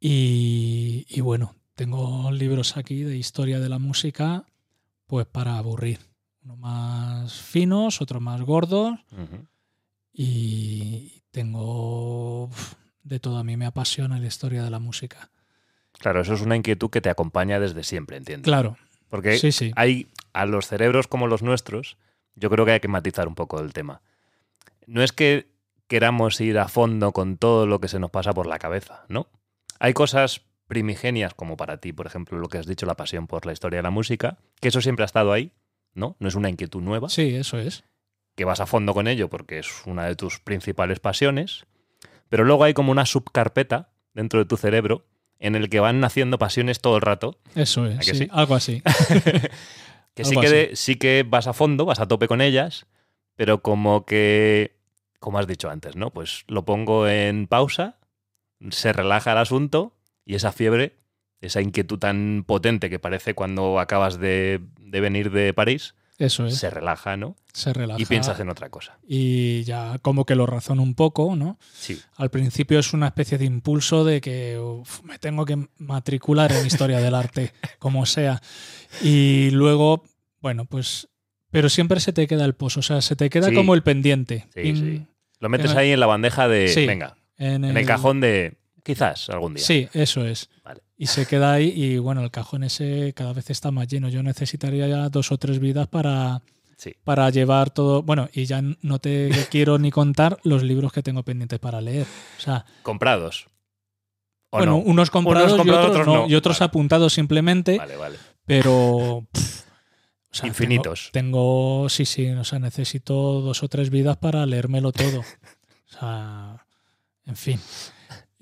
[0.00, 4.44] Y, y bueno, tengo libros aquí de historia de la música,
[5.06, 6.00] pues para aburrir.
[6.44, 8.98] Unos más finos, otros más gordos.
[10.12, 12.50] Y tengo
[13.02, 13.38] de todo.
[13.38, 15.30] A mí me apasiona la historia de la música.
[15.98, 18.44] Claro, eso es una inquietud que te acompaña desde siempre, entiendo.
[18.44, 18.76] Claro,
[19.08, 19.72] Porque sí, sí.
[19.76, 21.96] hay a los cerebros como los nuestros,
[22.34, 24.02] yo creo que hay que matizar un poco el tema.
[24.86, 25.48] No es que
[25.86, 29.28] queramos ir a fondo con todo lo que se nos pasa por la cabeza, ¿no?
[29.78, 33.46] Hay cosas primigenias, como para ti, por ejemplo, lo que has dicho, la pasión por
[33.46, 35.52] la historia de la música, que eso siempre ha estado ahí,
[35.94, 36.16] ¿no?
[36.18, 37.84] No es una inquietud nueva, Sí, eso es.
[38.34, 41.66] que vas a fondo con ello porque es una de tus principales pasiones,
[42.28, 45.04] pero luego hay como una subcarpeta dentro de tu cerebro
[45.38, 47.98] en el que van naciendo pasiones todo el rato Eso ¿A es.
[47.98, 48.28] que sí, sí?
[48.32, 48.82] Algo así.
[50.14, 50.54] que sí que, así.
[50.54, 52.86] de- sí que vas a fondo, vas a tope con ellas,
[53.36, 54.76] pero como que,
[55.18, 56.10] como has dicho antes, ¿no?
[56.10, 57.98] Pues lo pongo en pausa,
[58.70, 60.96] se relaja el asunto y esa fiebre,
[61.40, 64.60] esa inquietud tan potente que parece cuando acabas de,
[64.92, 66.56] de venir de París, Eso es.
[66.58, 67.34] se relaja, ¿no?
[67.52, 68.00] Se relaja.
[68.00, 68.98] Y piensas en otra cosa.
[69.08, 71.58] Y ya como que lo razono un poco, ¿no?
[71.72, 76.52] Sí, Al principio es una especie de impulso de que uf, me tengo que matricular
[76.52, 78.40] en historia del arte, como sea.
[79.02, 80.04] Y luego,
[80.40, 81.08] bueno, pues
[81.50, 83.54] Pero siempre se te queda el post, o sea, se te queda Sí.
[83.54, 84.46] como el pendiente.
[84.54, 85.06] Sí, sí.
[85.40, 86.86] Lo metes ahí en la bandeja de, Sí.
[86.86, 89.64] venga, En en el cajón de quizás algún día.
[89.64, 90.48] Sí, eso es.
[90.64, 90.82] Vale.
[90.96, 94.08] Y se queda ahí y bueno, el cajón ese cada vez está más lleno.
[94.08, 96.42] Yo necesitaría ya dos o tres vidas para,
[96.76, 96.94] Sí.
[97.04, 98.02] para llevar todo.
[98.02, 102.06] Bueno, y ya no te quiero ni contar los libros que tengo pendientes para leer.
[102.38, 103.46] O sea, Comprados.
[104.50, 104.78] ¿O bueno, no?
[104.78, 106.28] unos comprados, comprados, y otros, otros no, no.
[106.28, 106.66] y otros Vale.
[106.68, 108.18] apuntados simplemente, Vale, vale.
[108.44, 109.60] pero pff,
[110.30, 111.08] o sea, Infinitos.
[111.10, 115.20] Tengo, tengo- sí, sí, o sea, necesito dos o tres vidas para leérmelo todo.
[115.20, 116.66] O sea,
[117.26, 117.60] en fin.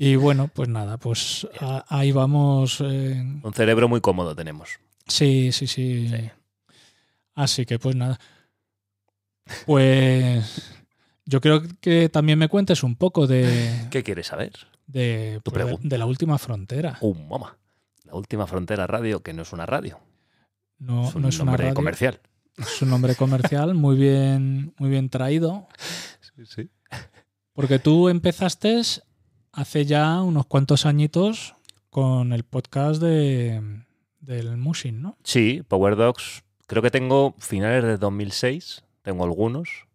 [0.03, 2.81] Y bueno, pues nada, pues a- ahí vamos.
[2.81, 4.71] eh, Un cerebro muy cómodo tenemos.
[5.07, 6.31] Sí, sí, sí, Sí.
[7.35, 8.19] Así que pues nada.
[9.67, 10.73] Pues
[11.27, 14.53] yo creo que también me cuentes un poco de, ¿Qué quieres saber?
[14.87, 16.97] de, Tu pues, de- la última frontera.
[17.01, 17.57] Uh, mamá.
[18.05, 20.01] La última frontera radio, que no es una radio.
[20.79, 22.21] No, es un no es una nombre radio, comercial.
[22.57, 25.69] es un nombre comercial muy bien, muy bien traído.
[26.37, 26.71] Sí, sí.
[27.53, 28.81] Porque tú empezaste
[29.53, 31.55] hace ya unos cuantos añitos
[31.91, 33.83] con el podcast de,
[34.21, 35.17] del Mushin, ¿no?
[35.25, 36.43] Sí, Power Dogs.
[36.67, 38.85] Creo que tengo finales de 2006.
[39.03, 39.87] Tengo algunos.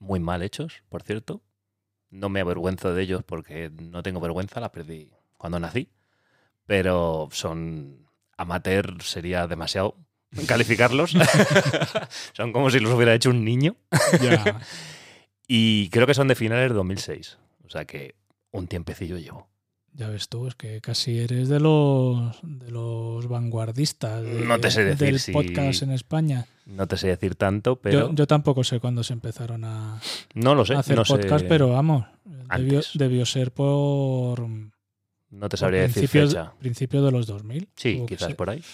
[0.00, 1.40] Muy mal hechos, por cierto.
[2.10, 4.60] No me avergüenzo de ellos porque no tengo vergüenza.
[4.60, 5.88] La perdí cuando nací.
[6.66, 9.96] Pero son amateur, sería demasiado
[10.48, 11.14] calificarlos.
[12.32, 13.76] son como si los hubiera hecho un niño.
[15.46, 17.38] Y creo que son de finales de 2006.
[17.64, 18.14] O sea que
[18.54, 19.48] un tiempecillo llevo.
[19.96, 24.70] Ya ves tú, es que casi eres de los de los vanguardistas de- No te
[24.72, 26.46] sé decir del si- podcast en España.
[26.66, 30.00] No te sé decir tanto, pero Yo, yo tampoco sé cuándo se empezaron a,
[30.34, 30.74] no lo sé.
[30.74, 32.06] a hacer no sé- podcast, pero vamos,
[32.94, 34.48] debió, ser por,
[35.30, 36.54] no te sabría decir fecha.
[36.58, 37.68] principios de los 2000.
[37.76, 38.64] Sí, que quizás por ahí.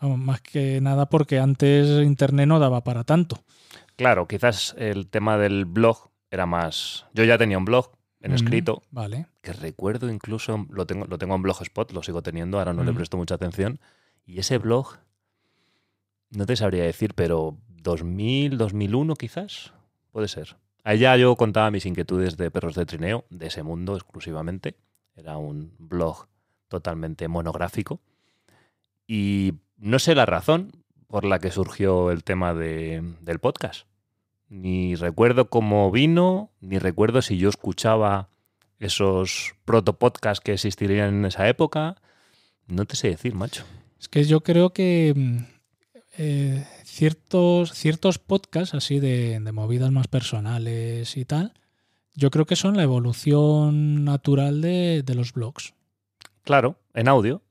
[0.00, 3.42] Vamos, más que nada porque antes Internet no daba para tanto.
[3.96, 7.06] Claro, quizás el tema del blog era más.
[7.14, 7.90] Yo ya tenía un blog
[8.24, 9.26] en Mm, escrito, Vale.
[9.42, 12.92] que recuerdo incluso, lo tengo, lo tengo en Blogspot, lo sigo teniendo, ahora no le
[12.92, 13.78] presto mucha atención.
[14.26, 14.96] Y ese blog,
[16.30, 19.72] no te sabría decir, pero 2000, 2001 quizás,
[20.10, 20.56] puede ser.
[20.82, 24.74] Allá yo contaba mis inquietudes de perros de trineo, de ese mundo exclusivamente.
[25.16, 26.26] Era un blog
[26.68, 28.00] totalmente monográfico.
[29.06, 30.72] Y no sé la razón
[31.06, 33.86] por la que surgió el tema de- del podcast.
[34.48, 38.28] Ni recuerdo cómo vino, ni recuerdo si yo escuchaba
[38.78, 41.96] esos protopodcasts que existirían en esa época.
[42.66, 43.64] No te sé decir, macho.
[43.98, 45.38] Es que yo creo que mm,
[46.18, 51.52] eh, ciertos, ciertos podcasts así de, de movidas más personales y tal,
[52.14, 55.74] yo creo que son la evolución natural de, de los blogs.
[56.44, 57.42] Claro, en audio,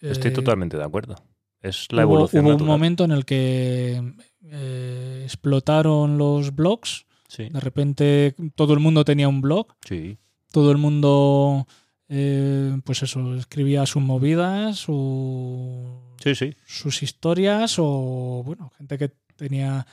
[0.00, 1.16] estoy Eh, totalmente de acuerdo.
[1.62, 4.02] Es la hubo, evolución hubo un momento en el que
[4.50, 7.06] eh, explotaron los blogs.
[7.28, 9.68] Sí, De repente todo el mundo tenía un blog.
[9.86, 10.18] sí,
[10.52, 11.66] Todo el mundo,
[12.08, 16.54] eh, pues eso, escribía sus movidas, su- sí, sí.
[16.66, 19.86] sus historias o, bueno, gente que tenía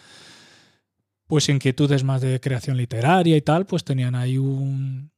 [1.26, 5.10] pues inquietudes más de creación literaria y tal, pues tenían ahí un,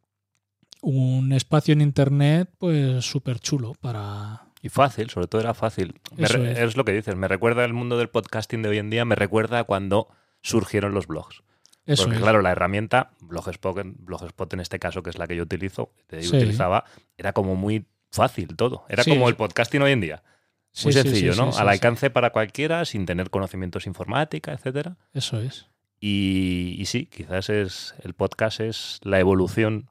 [0.81, 4.45] un espacio en internet pues súper chulo para...
[4.63, 5.99] Y fácil, sobre todo era fácil.
[6.17, 6.33] Es.
[6.33, 6.75] es.
[6.77, 9.59] lo que dices, me recuerda el mundo del podcasting de hoy en día, me recuerda
[9.59, 10.07] a cuando
[10.41, 11.43] surgieron los blogs.
[11.85, 12.21] Eso Porque es.
[12.23, 16.23] claro, la herramienta, Blogspot, Blogspot en este caso, que es la que yo utilizo, que
[16.23, 16.35] Sí.
[16.35, 16.85] utilizaba,
[17.17, 18.85] era como muy fácil todo.
[18.87, 19.09] Era Sí.
[19.11, 20.23] como el podcasting hoy en día.
[20.71, 21.51] Sí, Muy sencillo, ¿no?
[21.57, 24.95] Al alcance para cualquiera, sin tener conocimientos informática, etcétera.
[25.13, 25.67] Eso es.
[25.99, 29.89] Y, y sí, quizás es el podcast es la evolución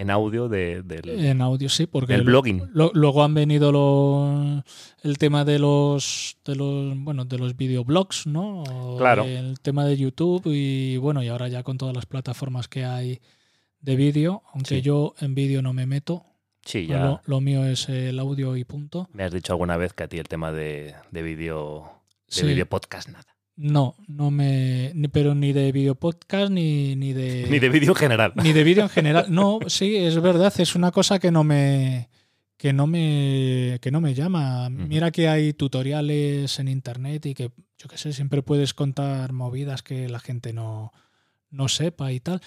[0.00, 2.70] en audio de- del, En audio sí, porque del lo- blogging.
[2.72, 4.62] lo- luego han venido los,
[5.02, 8.62] el tema de los de los bueno de los videoblogs, ¿no?
[8.62, 9.24] O Claro.
[9.24, 13.20] El tema de YouTube y bueno y ahora ya con todas las plataformas que hay
[13.80, 14.82] de vídeo, aunque Sí.
[14.82, 16.24] yo en vídeo no me meto,
[16.64, 19.08] Sí, ya lo, lo mío es el audio y punto.
[19.12, 21.90] me has dicho alguna vez que a ti el tema de, de vídeo
[22.28, 22.46] de Sí.
[22.46, 23.24] vídeo podcast nada.
[23.62, 27.90] No, no me ni- pero ni de video podcast ni ni de Ni de vídeo
[27.90, 28.32] en general.
[28.36, 29.26] ni de vídeo en general.
[29.28, 32.08] No, sí, es verdad, es una cosa que no me
[32.56, 34.70] que no me que no me llama.
[34.70, 39.82] Mira que hay tutoriales en internet y que yo qué sé, siempre puedes contar movidas
[39.82, 40.92] que la gente no
[41.50, 42.40] no sepa y tal,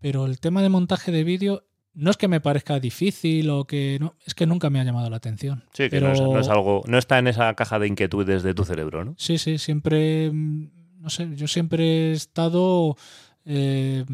[0.00, 1.62] pero el tema de montaje de vídeo
[1.96, 5.10] no es que me parezca difícil o que no, es que nunca me ha llamado
[5.10, 5.64] la atención.
[5.72, 8.42] Sí, que pero no, es, no es algo, no está en esa caja de inquietudes
[8.42, 9.14] de tu cerebro, ¿no?
[9.18, 10.68] Sí, sí, siempre, mm,
[11.00, 12.96] no sé, yo siempre he estado,
[13.44, 14.04] eh,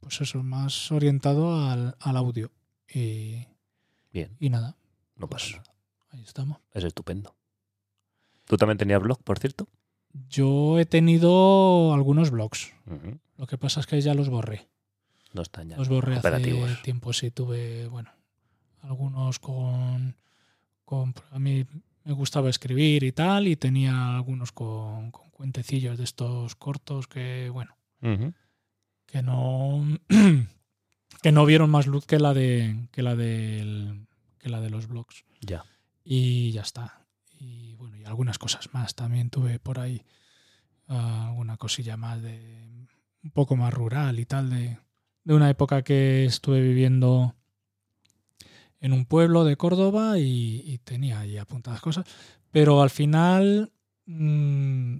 [0.00, 2.50] pues eso, más orientado al, al audio.
[2.94, 3.46] Y,
[4.12, 4.76] Bien, y nada,
[5.16, 5.74] no Pues- pasa nada.
[6.10, 6.58] ahí estamos.
[6.74, 7.34] Es estupendo.
[8.46, 9.66] ¿Tú también tenías blog, por cierto?
[10.28, 12.74] Yo he tenido algunos blogs.
[13.38, 14.68] Lo que pasa es que ya los borré.
[15.32, 16.82] No están ya Los borré hace operativos.
[16.82, 17.30] tiempo, sí.
[17.30, 18.10] Tuve, bueno,
[18.82, 20.16] algunos con,
[20.84, 21.14] con...
[21.30, 21.64] A mí
[22.04, 27.48] me gustaba escribir y tal, y tenía algunos con, con cuentecillos de estos cortos que,
[27.50, 27.76] bueno,
[29.06, 29.84] que no...
[31.22, 34.06] que no vieron más luz que la de que la del-
[34.38, 35.24] que la de los blogs.
[35.40, 35.64] Ya.
[36.04, 37.06] y ya está.
[37.38, 38.94] Y bueno, y algunas cosas más.
[38.96, 40.04] También tuve por ahí
[40.88, 42.86] ah, alguna cosilla más de
[43.22, 44.78] un poco más rural y tal, de,
[45.24, 47.34] de una época que estuve viviendo
[48.80, 52.04] en un pueblo de Córdoba y, y tenía ahí apuntadas cosas.
[52.50, 53.72] Pero al final,
[54.06, 54.96] mm,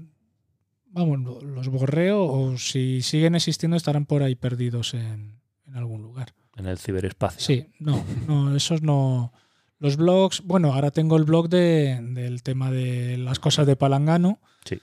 [0.86, 6.02] vamos, lo- los borreo o si siguen existiendo estarán por ahí perdidos en, en algún
[6.02, 6.32] lugar.
[6.56, 7.40] En el ciberespacio.
[7.40, 9.32] Sí, no, no, esos no.
[9.78, 14.38] Los blogs, bueno, ahora tengo el blog de, del tema de las cosas de Palangano.
[14.64, 14.78] Sí.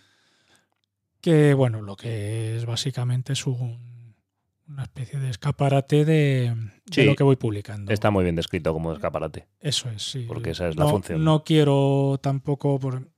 [1.21, 3.88] Que, bueno, lo que es básicamente es un-
[4.69, 6.55] una especie de escaparate de,
[6.97, 7.91] lo que voy publicando.
[7.91, 9.47] Está muy bien descrito como escaparate.
[9.59, 10.25] Eso es, sí.
[10.27, 11.23] Porque esa es la función.
[11.23, 13.09] No quiero tampoco por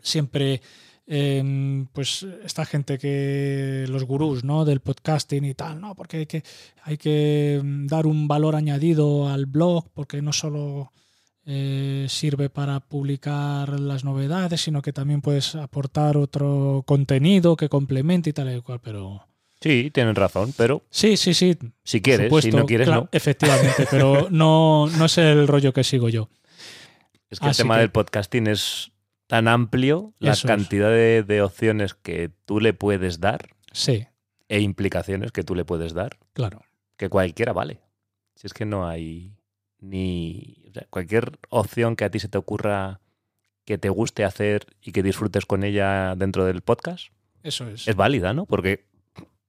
[0.00, 0.60] siempre
[1.06, 4.64] em, pues esta gente que los gurús ¿no?
[4.64, 5.94] del podcasting y tal, ¿no?
[5.94, 6.44] Porque hay que,
[6.84, 10.92] hay que mm, dar un valor añadido al blog, porque no solo
[11.44, 18.30] eh, sirve para publicar las novedades, sino que también puedes aportar otro contenido que complemente
[18.30, 19.28] y tal y cual, pero
[19.60, 23.08] Sí, tienen razón, pero sí, sí, sí, si quieres, supuesto, si no quieres, claro, no.
[23.12, 26.28] Efectivamente, pero no, no es el rollo que sigo yo.
[27.30, 28.92] Es que el tema que- del podcasting es
[29.26, 30.50] tan amplio, la Eso es.
[30.54, 34.06] cantidad de, de opciones que tú le puedes dar Sí,
[34.48, 36.62] e implicaciones que tú le puedes dar, claro.
[36.96, 37.80] que cualquiera vale.
[38.36, 39.36] Si es que no hay
[39.80, 40.64] ni...
[40.70, 43.00] o sea, cualquier opción que a ti se te ocurra
[43.64, 47.08] que te guste hacer y que disfrutes con ella dentro del podcast,
[47.42, 47.86] Eso es.
[47.86, 48.46] es válida, ¿no?
[48.46, 48.86] Porque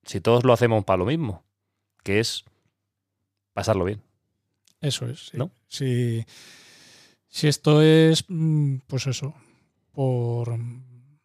[0.06, 1.44] si todos lo hacemos para lo mismo,
[2.04, 2.44] que es
[3.54, 4.02] pasarlo bien.
[4.82, 5.28] Eso es.
[5.30, 5.38] sí.
[5.38, 5.52] ¿No?
[5.68, 6.26] Si,
[7.28, 9.34] si esto es, mm, pues eso,
[9.92, 10.58] por.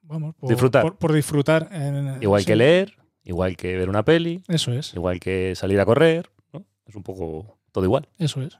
[0.02, 0.82] Vamos, por Disfrutar.
[0.82, 1.68] Por, por disfrutar.
[1.72, 5.80] en- Igual sí, que leer, igual que ver una peli, Eso es, igual que salir
[5.80, 6.64] a correr, ¿no?
[6.86, 8.08] Es un poco todo igual.
[8.18, 8.58] eso es.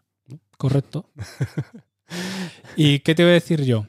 [0.57, 1.11] Correcto.
[2.77, 3.87] ¿Y qué te voy a decir yo?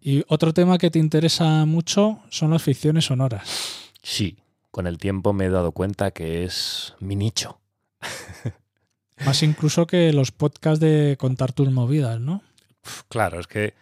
[0.00, 3.90] Y otro tema que te interesa mucho son las ficciones sonoras.
[4.02, 4.36] Sí,
[4.74, 7.60] con el tiempo me he dado cuenta que es mi nicho.
[9.24, 12.42] Más incluso que los podcasts de contar tus movidas, ¿no?
[13.08, 13.74] Claro, es que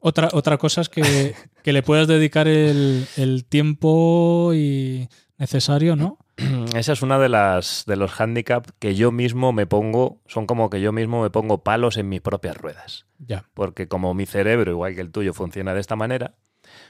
[0.00, 6.18] Otra, otra cosa es que, que le puedas dedicar el, el tiempo y necesario, ¿no?
[6.74, 10.70] esa es una de las de los handicaps que yo mismo me pongo, son como
[10.70, 13.06] que yo mismo me pongo palos en mis propias ruedas.
[13.20, 13.44] Ya.
[13.54, 16.34] Porque como mi cerebro, igual que el tuyo, funciona de esta manera,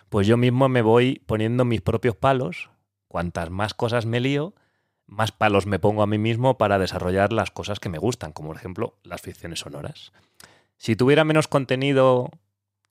[0.09, 2.70] pues yo mismo me voy poniendo mis propios palos.
[3.13, 4.55] Cuantas más cosas me lío,
[5.05, 8.49] más palos me pongo a mí mismo para desarrollar las cosas que me gustan, como
[8.49, 10.15] por ejemplo las ficciones sonoras.
[10.79, 12.31] Si tuviera menos contenido,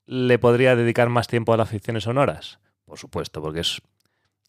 [0.05, 2.59] ¿le podría dedicar más tiempo a las ficciones sonoras?
[2.85, 3.81] Por supuesto, porque es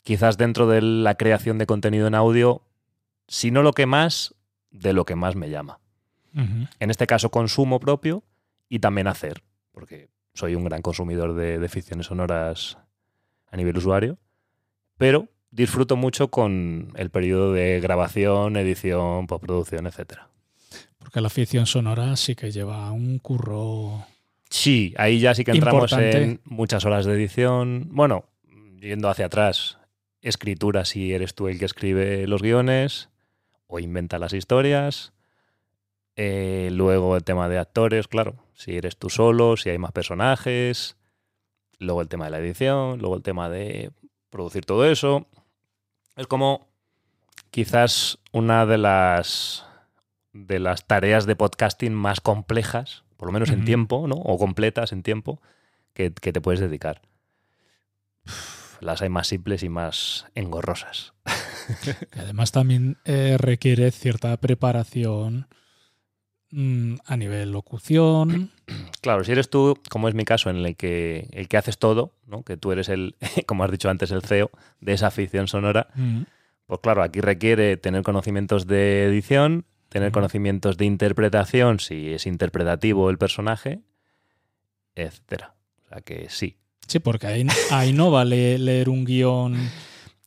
[0.03, 2.61] quizás dentro de la creación de contenido en audio,
[3.27, 4.35] si no lo que más,
[4.70, 5.81] de lo que más me llama.
[6.35, 8.25] En este caso, consumo propio
[8.68, 12.77] y también hacer, porque soy un gran consumidor de, de ficciones sonoras
[13.51, 14.18] a nivel usuario,
[14.99, 20.28] pero disfruto mucho con el periodo de grabación, edición, postproducción, etcétera.
[20.98, 24.07] Porque la ficción sonora sí que lleva un curro.
[24.50, 26.22] Sí, ahí ya sí que entramos Importante.
[26.22, 27.88] en muchas horas de edición.
[27.90, 28.24] Bueno,
[28.80, 29.78] yendo hacia atrás,
[30.22, 33.11] escritura si eres tú el que escribe los guiones
[33.66, 35.12] o inventa las historias.
[36.16, 40.96] Eh, luego el tema de actores, claro, si eres tú solo, si hay más personajes.
[41.78, 43.90] Luego el tema de la edición, luego el tema de
[44.30, 45.26] producir todo eso.
[46.16, 46.68] Es como
[47.50, 49.66] quizás una de las
[50.32, 54.16] de las tareas de podcasting más complejas, por lo menos en tiempo, ¿no?
[54.16, 55.40] O completas en tiempo,
[55.92, 57.02] que, que te puedes dedicar.
[58.26, 61.12] Uf, Las hay más simples y más engorrosas.
[62.16, 65.48] Además también eh, requiere cierta preparación
[66.53, 68.50] mm, a nivel locución.
[69.03, 72.14] Claro, si eres tú, como es mi caso, en el que el que haces todo,
[72.28, 72.44] ¿no?
[72.44, 74.50] Que tú eres el, como has dicho antes, el CEO
[74.80, 76.22] de esa ficción sonora, Mm,
[76.66, 80.14] Pues claro, aquí requiere tener conocimientos de edición, tener Ujú.
[80.20, 83.80] conocimientos de interpretación, si es interpretativo el personaje,
[84.94, 85.55] etcétera.
[85.84, 86.57] O sea que sí.
[86.86, 89.57] Sí, porque ahí, ahí no vale leer un guion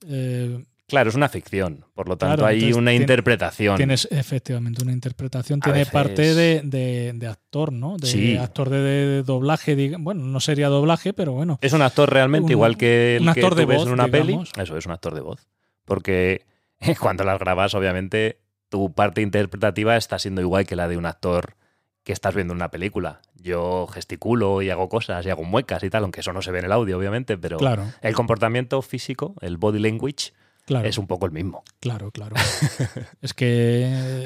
[0.07, 1.85] eh, Claro, es una ficción.
[1.95, 3.77] Por lo tanto, Claro, hay una interpretación.
[3.77, 7.97] Tienes efectivamente una interpretación, A tiene veces- parte de, de- de actor, ¿no?
[7.97, 8.37] De Sí.
[8.37, 11.57] actor de, de doblaje, diga- bueno, no sería doblaje, pero bueno.
[11.61, 13.87] Es un actor realmente Un- igual que el un que actor tú de ves voz,
[13.87, 14.51] en una digamos.
[14.51, 14.63] peli.
[14.63, 15.47] Eso es un actor de voz.
[15.85, 16.45] Porque
[16.99, 21.55] cuando las grabas, obviamente, tu parte interpretativa está siendo igual que la de un actor
[22.03, 23.21] que estás viendo en una película.
[23.33, 26.59] Yo gesticulo y hago cosas y hago muecas y tal, aunque eso no se ve
[26.59, 30.31] en el audio, obviamente, pero Claro, el comportamiento físico, el body language,
[30.65, 30.87] claro.
[30.87, 31.63] es un poco el mismo.
[31.79, 32.35] Claro, claro.
[33.21, 34.25] es que.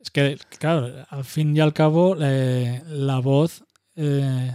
[0.00, 4.52] Es que, claro, al fin y al cabo, eh, la voz eh,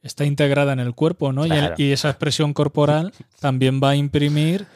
[0.00, 1.44] está integrada en el cuerpo, ¿no?
[1.46, 1.74] Y el- Claro.
[1.76, 4.66] Y, esa expresión corporal también va a imprimir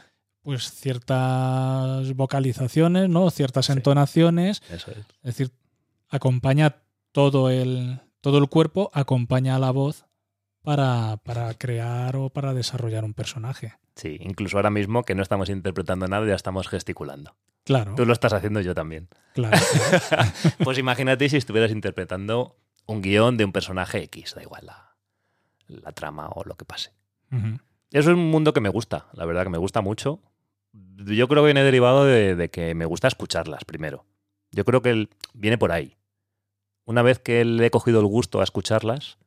[0.43, 3.31] pues ciertas vocalizaciones, ¿no?
[3.31, 3.73] Ciertas Sí.
[3.73, 4.61] entonaciones.
[4.71, 4.99] Eso es.
[4.99, 5.51] Es decir,
[6.11, 6.77] acompaña
[7.13, 10.05] todo el, todo el cuerpo, acompaña a la voz
[10.63, 13.73] para, para crear o para desarrollar un personaje.
[13.97, 17.37] Sí, incluso ahora mismo que no estamos interpretando nada, ya estamos gesticulando.
[17.65, 19.09] Claro, Tú lo estás haciendo yo también.
[19.35, 19.57] claro.
[20.09, 20.31] claro.
[20.65, 24.97] Pues imagínate si estuvieras interpretando un guion de un personaje X, da igual la,
[25.69, 26.93] la trama o lo que pase.
[27.91, 30.21] Eso es un mundo que me gusta, la verdad que me gusta mucho.
[30.73, 34.05] Yo creo que viene derivado de, de que me gusta escucharlas primero.
[34.51, 35.97] Yo creo que el- viene por ahí.
[36.85, 39.19] Una vez que le he cogido el gusto a escucharlas,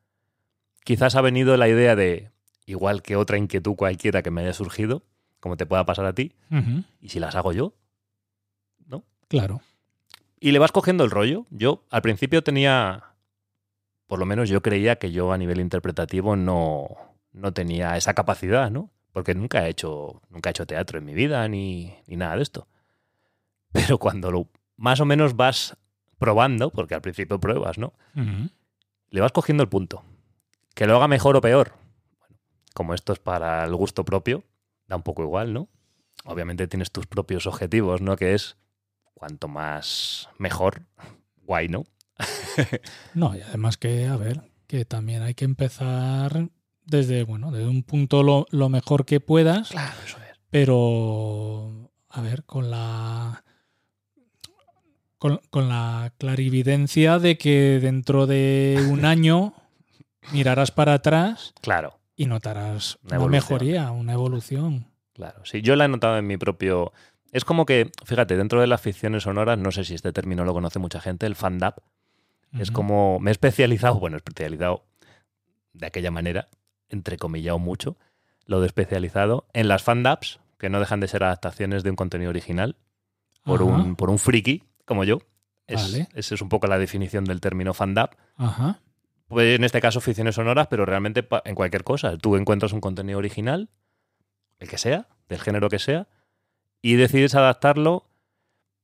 [0.83, 2.31] quizás ha venido la idea de,
[2.67, 5.01] igual que otra inquietud cualquiera que me haya surgido,
[5.39, 6.33] como te pueda pasar a ti,
[7.01, 7.73] y si las hago yo,
[9.27, 9.61] Claro.
[10.39, 11.45] Y le vas cogiendo el rollo.
[11.49, 13.15] Yo al principio tenía,
[14.07, 16.89] por lo menos yo creía que yo a nivel interpretativo no,
[17.33, 18.91] no tenía esa capacidad, ¿no?
[19.11, 22.43] Porque nunca he hecho, nunca he hecho teatro en mi vida ni, ni nada de
[22.43, 22.67] esto.
[23.71, 25.75] Pero cuando lo más o menos vas
[26.19, 27.93] probando, porque al principio pruebas, ¿no?
[29.09, 30.03] Le vas cogiendo el punto.
[30.73, 31.73] Que lo haga mejor o peor.
[32.77, 34.43] Como esto es para el gusto propio,
[34.85, 35.67] da un poco igual, ¿no?
[36.25, 38.15] Obviamente tienes tus propios objetivos, ¿no?
[38.17, 38.55] Que es
[39.15, 40.83] cuanto más mejor,
[41.41, 41.85] guay, ¿no?
[43.15, 46.49] No, y además que, a ver, que también hay que empezar
[46.85, 50.37] desde, bueno, desde un punto lo, lo mejor que puedas, Claro, eso es.
[50.51, 53.43] pero, a ver, con la...
[55.17, 59.55] Con, con la clarividencia de que dentro de un año
[60.31, 64.87] mirarás para atrás Claro, y notarás Una mejoría, una evolución.
[65.13, 65.45] claro.
[65.45, 66.91] Sí, yo la he notado en mi propio...
[67.31, 70.53] Es como que, fíjate, dentro de las ficciones sonoras, no sé si este término lo
[70.53, 71.75] conoce mucha gente, el fan-dub,
[72.59, 73.19] es como...
[73.19, 74.83] Me he especializado, bueno, especializado
[75.73, 76.47] de aquella manera,
[76.89, 77.97] entrecomillado mucho,
[78.45, 82.29] lo de especializado en las fan-dubs, que no dejan de ser adaptaciones de un contenido
[82.29, 82.75] original,
[83.43, 85.19] por, Ajá, un, por un friki como yo.
[85.67, 86.07] Es, Vale.
[86.15, 88.09] Esa es un poco la definición del término fan-dub.
[88.37, 88.79] Ajá.
[89.27, 92.17] Pues en este caso ficciones sonoras, pero realmente en cualquier cosa.
[92.17, 93.69] Tú encuentras un contenido original,
[94.59, 96.07] el que sea, del género que sea,
[96.81, 98.05] y decides adaptarlo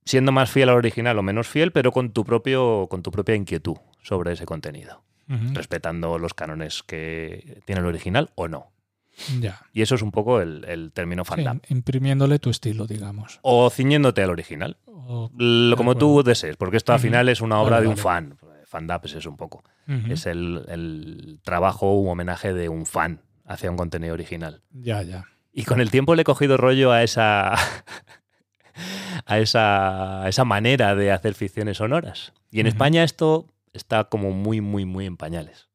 [0.04, 3.34] siendo más fiel al original o menos fiel, pero con tu propio, con tu propia
[3.34, 5.02] inquietud sobre ese contenido,
[5.54, 8.70] respetando los cánones que tiene el original o no.
[9.40, 9.60] Ya.
[9.72, 11.60] Y eso es un poco el, el término Sí, fandom.
[11.68, 13.38] imprimiéndole tu estilo, digamos.
[13.42, 14.76] O ciñéndote al original.
[14.86, 17.94] O- Lo, como tú desees, porque esto al final es una obra Vale, de un
[17.94, 18.02] vale.
[18.02, 18.38] fan.
[18.74, 19.62] Fandom es eso un poco.
[20.08, 24.62] Es el, el trabajo u homenaje de un fan hacia un contenido original.
[24.72, 25.26] Ya, ya.
[25.52, 27.54] Y con el tiempo le he cogido rollo a esa.
[29.26, 32.32] a esa, a esa manera de hacer ficciones sonoras.
[32.50, 32.66] Y en.
[32.66, 35.68] España esto está como muy, muy, muy en pañales.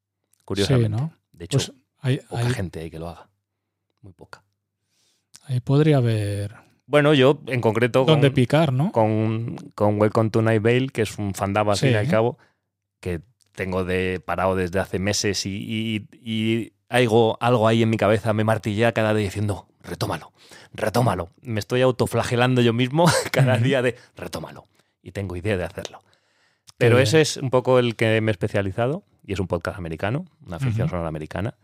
[0.45, 0.97] Curiosamente.
[0.97, 1.13] Sí, ¿no?
[1.31, 1.71] De hecho, Pues
[2.01, 3.29] ahí, poca gente hay que lo haga.
[4.01, 4.43] Muy poca.
[5.45, 8.91] ahí podría haber Bueno, yo en concreto con, donde picar, ¿no?
[8.91, 11.85] con, con Welcome to Night Vale, que es un fandom al Sí.
[11.87, 12.37] fin y al cabo,
[12.99, 13.21] que
[13.53, 18.33] tengo de parado desde hace meses y, y, y algo, algo ahí en mi cabeza
[18.33, 20.31] me martillea cada día diciendo, retómalo,
[20.73, 21.29] retómalo.
[21.41, 24.65] Me estoy autoflagelando yo mismo cada día de, retómalo.
[25.01, 26.01] Y tengo idea de hacerlo.
[26.77, 30.25] Pero ese es un poco el que me he especializado y es un podcast americano,
[30.45, 30.91] una ficción Ujú.
[30.91, 31.55] sonora americana.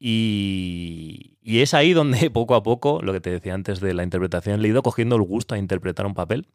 [0.00, 4.04] Y, y es ahí donde poco a poco, lo que te decía antes de la
[4.04, 6.46] interpretación, le he ido cogiendo el gusto a interpretar un papel.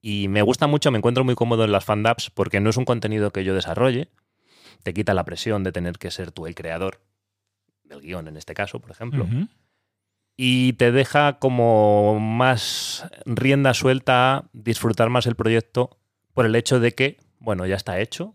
[0.00, 2.84] Y me gusta mucho, me encuentro muy cómodo en las fandubs porque no es un
[2.84, 4.08] contenido que yo desarrolle.
[4.82, 7.00] Te quita la presión de tener que ser tú el creador
[7.84, 9.26] del guion, en este caso, por ejemplo.
[10.36, 15.98] Y te deja como más rienda suelta a disfrutar más el proyecto
[16.34, 18.34] por el hecho de que, bueno, ya está hecho.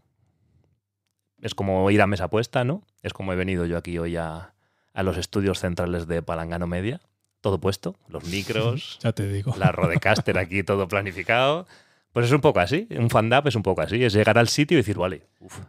[1.41, 2.83] Es como ir a mesa puesta, ¿no?
[3.01, 4.53] Es como he venido yo aquí hoy a,
[4.93, 7.01] a los estudios centrales de Palangano Media.
[7.41, 9.53] Todo puesto, los micros, Ya te digo.
[9.57, 11.67] la Rodecaster aquí todo planificado.
[12.13, 14.75] Pues es un poco así, un fandap es un poco así, es llegar al sitio
[14.77, 15.59] y decir, vale, uf,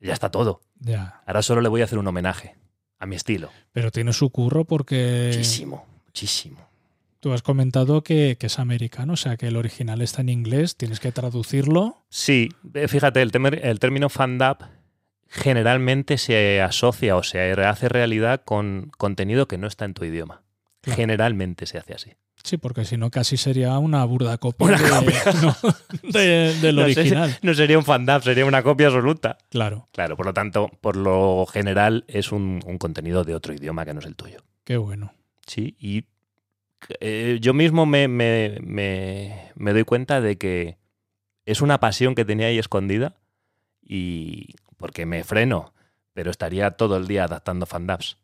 [0.00, 0.60] ya está todo.
[0.80, 1.22] Ya.
[1.26, 2.54] Ahora solo le voy a hacer un homenaje
[2.98, 3.50] a mi estilo.
[3.72, 6.66] Pero tiene su curro porque Muchísimo, muchísimo.
[7.20, 10.76] Tú has comentado que, que es americano, o sea que el original está en inglés,
[10.76, 12.04] tienes que traducirlo.
[12.10, 14.58] Sí, eh, fíjate, el, temer- el término fandub
[15.26, 20.42] generalmente se asocia o se hace realidad con contenido que no está en tu idioma.
[20.80, 20.96] Claro.
[20.96, 22.12] Generalmente se hace así.
[22.44, 25.22] Sí, porque si no casi sería una burda copia, Una de- copia.
[25.42, 25.56] no,
[26.12, 27.38] de- del No sé, original.
[27.42, 29.38] No sería un fandub, sería una copia absoluta.
[29.50, 33.84] Claro, Claro, por lo tanto, por lo general es un, un contenido de otro idioma
[33.84, 34.38] que no es el tuyo.
[34.64, 35.12] qué bueno.
[35.46, 36.04] Sí, y
[37.00, 40.78] eh, yo mismo me, me- me- me doy cuenta de que
[41.44, 43.16] es una pasión que tenía ahí escondida
[43.82, 45.74] y porque me freno,
[46.12, 48.16] pero estaría todo el día adaptando fandubs.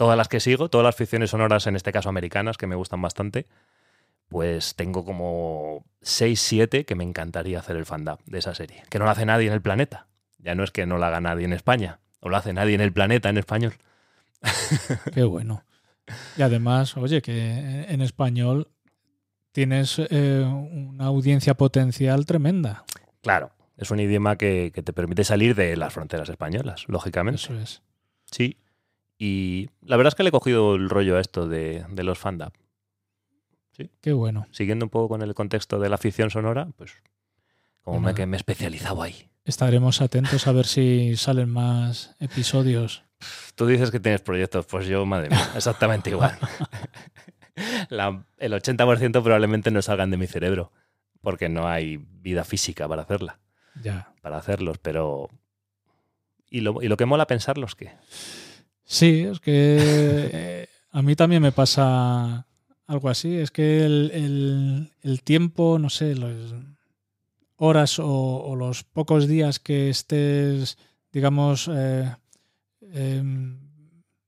[0.00, 3.02] Todas las que sigo, todas las ficciones sonoras, en este caso americanas, que me gustan
[3.02, 3.46] bastante,
[4.30, 8.82] pues tengo como 6, 7 que me encantaría hacer el fandub de esa serie.
[8.88, 10.06] Que no lo hace nadie en el planeta.
[10.38, 12.80] Ya no es que no lo haga nadie en España, o lo hace nadie en
[12.80, 13.74] el planeta en español.
[15.12, 15.64] Qué bueno.
[16.38, 18.68] Y además, oye, que en español
[19.52, 22.86] tienes eh, una audiencia potencial tremenda.
[23.20, 27.42] Claro, es un idioma que, que te permite salir de las fronteras españolas, lógicamente.
[27.42, 27.82] Eso es.
[28.30, 28.56] Sí.
[29.22, 32.18] Y la verdad es que le he cogido el rollo a esto de, de los
[32.18, 32.52] fandub.
[34.00, 34.46] Qué bueno.
[34.50, 36.92] Siguiendo un poco con el contexto de la ficción sonora, pues
[37.82, 38.08] como Bueno.
[38.08, 39.28] me, que me he especializado ahí.
[39.44, 43.04] Estaremos atentos a ver si salen más episodios.
[43.56, 46.38] Tú dices que tienes proyectos, pues yo, madre mía, exactamente igual.
[47.90, 50.72] La- el 80% probablemente no salgan de mi cerebro,
[51.20, 53.38] porque no hay vida física para hacerla,
[53.82, 54.12] Ya.
[54.22, 55.28] para hacerlos, pero...
[56.50, 57.92] Y lo, y lo que mola pensarlos, que
[58.92, 59.52] Sí, es que
[60.32, 62.44] eh, a mí también me pasa
[62.88, 63.36] algo así.
[63.36, 66.34] Es que el, el- el tiempo, no sé, las
[67.54, 70.76] horas o, o los pocos días que estés,
[71.12, 72.12] digamos, eh,
[72.92, 73.60] em,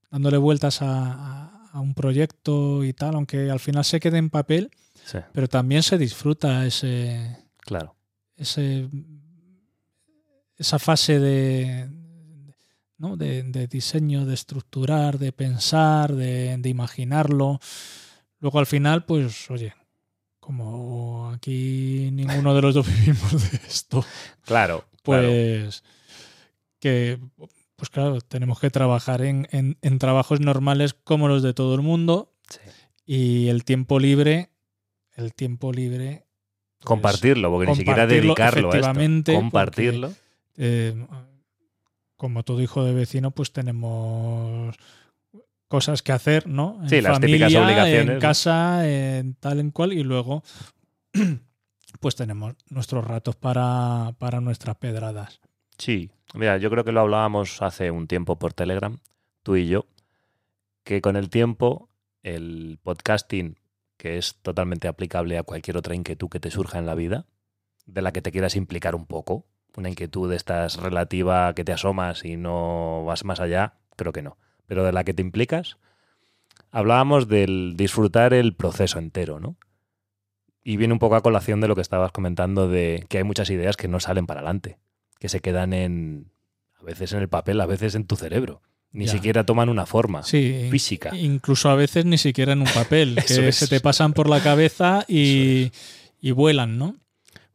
[0.09, 4.29] dándole vueltas a, a- a un proyecto y tal, aunque al final se quede en
[4.29, 4.71] papel,
[5.03, 7.95] Sí, pero también se disfruta ese, claro.
[8.37, 8.87] ese
[10.57, 11.89] esa fase de,
[13.03, 13.17] ¿no?
[13.17, 17.59] de, de diseño, de estructurar, de pensar, de, de imaginarlo.
[18.39, 19.73] Luego al final, pues, oye,
[20.39, 24.03] como aquí ninguno de los dos vivimos de esto,
[24.45, 25.27] Claro, claro.
[25.27, 25.83] pues
[26.79, 27.19] que
[27.75, 31.81] pues claro, tenemos que trabajar en, en- en trabajos normales como los de todo el
[31.81, 32.59] mundo Sí.
[33.05, 34.49] y el tiempo libre,
[35.15, 36.25] el tiempo libre
[36.77, 39.33] pues, Compartirlo, porque ni siquiera dedicarlo a esto.
[39.33, 40.13] Compartirlo.
[40.57, 41.05] eh,
[42.23, 44.77] como todo hijo de vecino, pues tenemos
[45.67, 46.79] cosas que hacer, ¿no?
[46.81, 48.19] En Sí, las típicas obligaciones, En ¿no?
[48.21, 50.41] casa, en tal en cual, y luego
[51.99, 55.41] pues tenemos nuestros ratos para, para nuestras pedradas.
[55.77, 58.99] Sí, mira, yo creo que lo hablábamos hace un tiempo por Telegram,
[59.43, 59.85] tú y yo,
[60.85, 61.89] que con el tiempo
[62.21, 63.59] el podcasting,
[63.97, 67.25] que es totalmente aplicable a cualquier otra inquietud que te surja en la vida,
[67.85, 69.45] de la que te quieras implicar un poco,
[69.75, 74.21] una inquietud de estas relativa que te asomas y no vas más allá, creo que
[74.21, 75.77] no, pero de la que te implicas,
[76.71, 79.55] hablábamos del disfrutar el proceso entero, ¿no?
[80.63, 83.49] Y viene un poco a colación de lo que estabas comentando de que hay muchas
[83.49, 84.77] ideas que no salen para adelante
[85.19, 86.31] que se quedan en
[86.79, 88.61] a veces en el papel, a veces en tu cerebro.
[88.91, 89.13] Ni Ya.
[89.13, 91.15] siquiera toman una forma Sí, física.
[91.15, 93.55] incluso a veces ni siquiera en un papel, que es.
[93.55, 95.71] se te pasan por la cabeza y,
[96.21, 96.95] y vuelan, ¿no?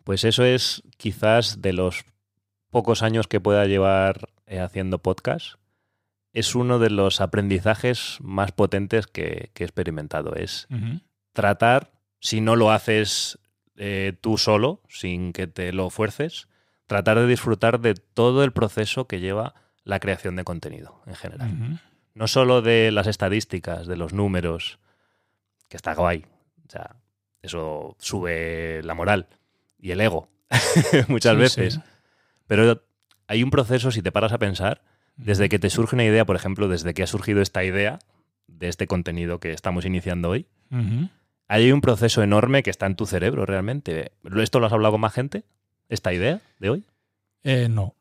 [0.09, 2.07] Pues eso es quizás de los
[2.71, 5.57] pocos años que pueda llevar eh, haciendo podcast,
[6.33, 10.35] es uno de los aprendizajes más potentes que, que he experimentado.
[10.35, 10.67] Es
[11.35, 13.39] tratar, si no lo haces
[13.77, 16.49] eh, tú solo, sin que te lo fuerces,
[16.87, 19.53] tratar de disfrutar de todo el proceso que lleva
[19.85, 21.83] la creación de contenido en general.
[22.15, 24.79] No solo de las estadísticas, de los números,
[25.69, 26.25] que está guay.
[26.67, 26.97] O sea,
[27.43, 29.29] eso sube la moral
[29.81, 30.29] y el ego
[31.09, 31.75] muchas Sí, veces.
[31.75, 31.81] sí.
[32.47, 32.83] Pero
[33.27, 34.83] hay un proceso, si te paras a pensar,
[35.17, 37.99] desde que te surge una idea, por ejemplo, desde que ha surgido esta idea
[38.47, 40.47] de este contenido que estamos iniciando hoy,
[41.49, 44.13] hay un proceso enorme que está en tu cerebro realmente.
[44.37, 45.45] ¿Esto lo has hablado con más gente?
[45.89, 46.85] ¿Esta idea de hoy?
[47.45, 47.95] Eh, no.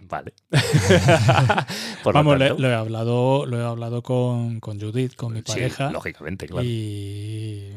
[0.00, 0.34] Vale.
[2.02, 5.38] Por lo Vamos, tanto, lo he hablado, lo he hablado con, con Judith, con mi
[5.40, 5.90] sí, pareja.
[5.90, 6.62] lógicamente, claro.
[6.66, 7.72] Y,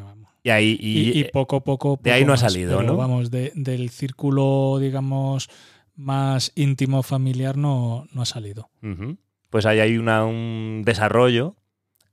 [0.47, 1.99] y, vamos, ahí, y, y- y poco a poco.
[2.01, 2.97] de ahí poco no ha salido, pero ¿no?
[2.97, 5.49] Vamos, de- del círculo, digamos,
[5.95, 8.69] más íntimo familiar no, no ha salido.
[9.49, 11.55] Pues ahí hay una- un desarrollo,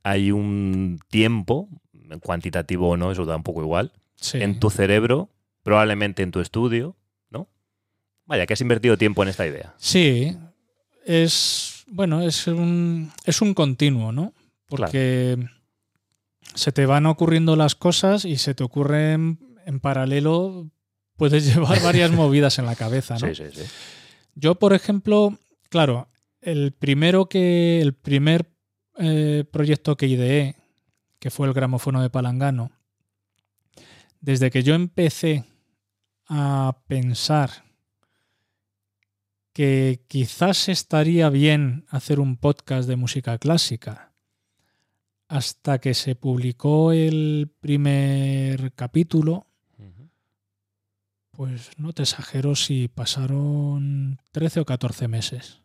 [0.03, 1.69] hay un tiempo,
[2.23, 4.39] cuantitativo o no, eso da un poco igual, Sí.
[4.41, 5.31] en tu cerebro,
[5.63, 6.97] probablemente en tu estudio,
[7.31, 7.49] ¿no?
[8.27, 9.75] Vaya, que has invertido tiempo en esta idea.
[9.79, 10.37] Sí,
[11.07, 14.33] es bueno, es un, es un continuo, ¿no?
[14.69, 15.37] Porque
[16.55, 20.71] se te van ocurriendo las cosas y se te ocurren en paralelo,
[21.17, 23.27] puedes llevar varias movidas en la cabeza, ¿no?
[23.27, 23.63] Sí, sí, sí.
[24.35, 25.39] Yo, por ejemplo,
[25.69, 26.09] claro,
[26.41, 27.81] el primero que.
[27.81, 28.47] El primer
[28.99, 30.57] eh, proyecto que ideé,
[31.19, 32.71] que fue el gramófono de Palangano,
[34.21, 35.45] desde que yo empecé
[36.29, 37.51] a pensar
[39.53, 44.14] que quizás estaría bien hacer un podcast de música clásica,
[45.35, 49.47] hasta que se publicó el primer capítulo,
[51.33, 55.63] pues no te exagero si pasaron 13 o 14 meses.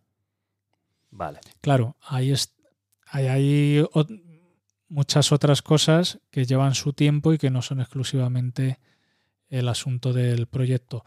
[1.11, 1.39] Vale.
[1.61, 2.55] Claro, ahí es-
[3.05, 3.85] hay, hay
[4.87, 8.79] muchas otras cosas que llevan su tiempo y que no son exclusivamente
[9.49, 11.03] el asunto del proyecto.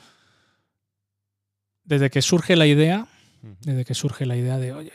[1.83, 3.09] Desde que surge la idea,
[3.63, 4.93] desde que surge la idea de, oye,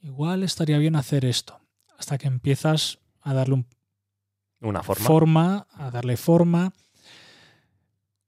[0.00, 1.60] igual estaría bien hacer esto,
[1.98, 3.66] hasta que empiezas a darle un
[4.60, 5.04] Una forma.
[5.06, 6.72] forma, a darle forma.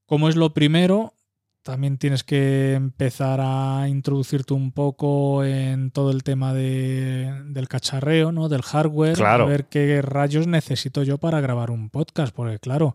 [0.06, 1.14] Como es lo primero,
[1.62, 8.32] también tienes que empezar a introducirte un poco en todo el tema de- del cacharreo,
[8.32, 8.48] ¿no?
[8.48, 9.14] Del hardware.
[9.16, 9.44] Claro.
[9.44, 12.34] A ver qué rayos necesito yo para grabar un podcast.
[12.34, 12.94] Porque, claro,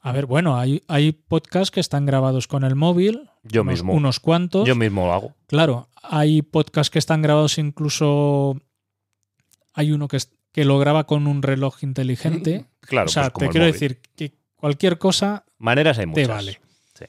[0.00, 3.30] a ver, bueno, hay, hay podcasts que están grabados con el móvil.
[3.44, 3.94] Yo unos- mismo.
[3.94, 4.66] Unos cuantos.
[4.66, 5.34] Yo mismo lo hago.
[5.46, 8.56] Claro, hay podcasts que están grabados incluso.
[9.72, 12.66] Hay uno que, es- que lo graba con un reloj inteligente.
[12.80, 13.72] Claro, o sea, pues como te quiero móvil.
[13.72, 16.28] decir que cualquier cosa Maneras hay te muchas.
[16.28, 16.60] vale.
[16.94, 17.04] Sí.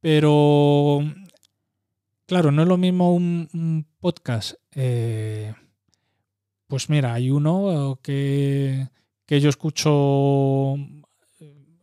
[0.00, 1.00] Pero,
[2.26, 4.54] claro, no es lo mismo un, un podcast.
[4.72, 5.54] eh,
[6.66, 8.88] pues mira, hay uno que,
[9.26, 10.74] que yo escucho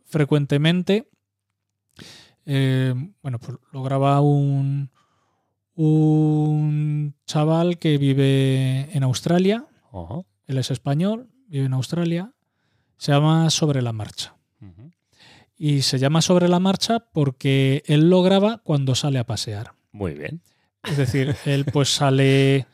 [0.04, 1.08] frecuentemente.
[2.44, 2.92] Eh,
[3.22, 4.90] bueno, pues lo graba un,
[5.74, 9.66] un chaval que vive en Australia.
[9.92, 10.22] Ajá.
[10.52, 12.32] Él es español, vive en Australia.
[12.98, 14.36] Se llama Sobre la Marcha.
[15.56, 19.72] Y se llama Sobre la Marcha porque él lo graba cuando sale a pasear.
[19.92, 20.42] Muy bien.
[20.84, 22.66] Es decir, él pues sale,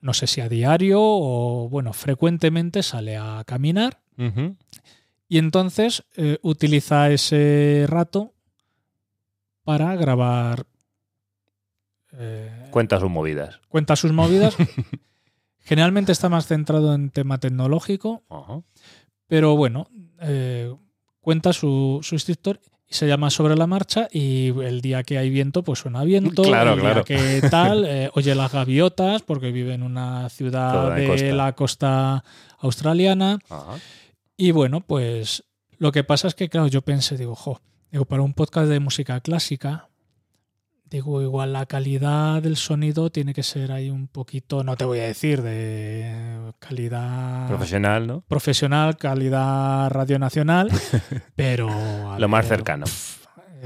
[0.00, 4.00] no sé si a diario o, bueno, frecuentemente sale a caminar
[5.28, 8.34] y entonces eh, utiliza ese rato
[9.64, 10.66] para grabar.
[12.12, 13.60] eh, Cuenta sus movidas.
[13.68, 14.54] cuenta sus movidas.
[15.64, 18.62] Generalmente está más centrado en tema tecnológico, Ajá.
[19.26, 19.88] pero bueno,
[20.20, 20.74] eh,
[21.20, 25.30] cuenta su, su historia y se llama Sobre la Marcha y el día que hay
[25.30, 27.04] viento pues suena viento, Claro, el día claro.
[27.04, 31.26] que tal, eh, oye las gaviotas porque vive en una ciudad Toda de costa.
[31.34, 32.24] la costa
[32.58, 33.76] australiana Ajá.
[34.36, 35.44] y bueno, pues
[35.78, 37.60] lo que pasa es que claro, yo pensé, digo, jo,
[37.92, 39.88] digo, para un podcast de música clásica,
[40.90, 44.98] digo, igual la calidad del sonido tiene que ser ahí un poquito, no te voy
[44.98, 48.20] a decir de calidad Profesional, ¿no?
[48.22, 50.70] profesional, calidad radio nacional,
[51.36, 51.68] pero
[52.18, 52.86] Lo más cercano.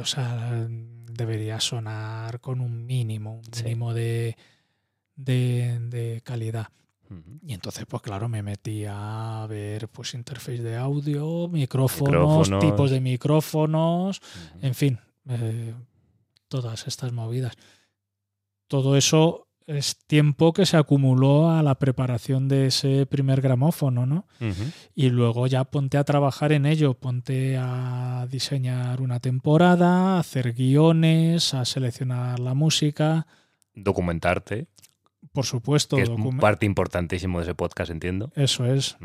[0.01, 3.64] o sea, debería sonar con un mínimo, un Sí.
[3.64, 4.37] mínimo de,
[5.16, 6.68] de, de calidad.
[7.47, 12.61] Y entonces, pues claro, me metí a ver pues interface de audio, micrófonos, Micrófonos.
[12.64, 14.20] tipos de micrófonos,
[14.61, 14.99] en fin,
[15.29, 15.75] eh,
[16.55, 17.55] todas estas movidas.
[18.69, 24.29] Todo eso es tiempo que se acumuló a la preparación de ese primer gramófono, ¿no?
[24.95, 30.53] Y luego ya ponte a trabajar en ello, ponte a diseñar una temporada, a hacer
[30.53, 33.27] guiones, a seleccionar la música,
[33.75, 34.69] Documentarte,
[35.33, 35.97] por supuesto.
[35.97, 38.31] que es parte importantísimo de ese podcast, entiendo.
[38.37, 38.97] Eso es.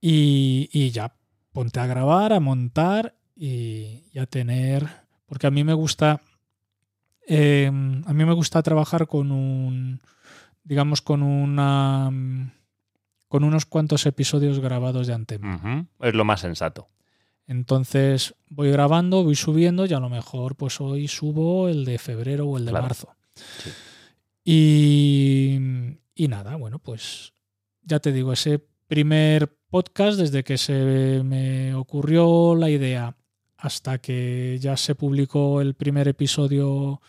[0.00, 1.14] Y, y ya,
[1.52, 5.01] ponte a grabar, a montar y, y a tener.
[5.32, 6.20] Porque a mí me gusta.
[7.26, 9.98] eh, a mí me gusta trabajar con un.
[10.62, 12.10] digamos, con una.
[13.28, 15.56] con unos cuantos episodios grabados de antemano.
[15.56, 16.06] Ujú.
[16.06, 16.88] Es lo más sensato.
[17.46, 22.46] Entonces voy grabando, voy subiendo y a lo mejor pues hoy subo el de febrero
[22.46, 22.84] o el de Claro.
[22.84, 23.08] marzo.
[23.34, 23.70] Sí.
[24.44, 25.58] Y,
[26.14, 27.32] y nada, bueno, pues
[27.82, 33.16] ya te digo, ese primer podcast, desde que se me ocurrió la idea
[33.62, 37.00] hasta que ya se publicó el primer episodio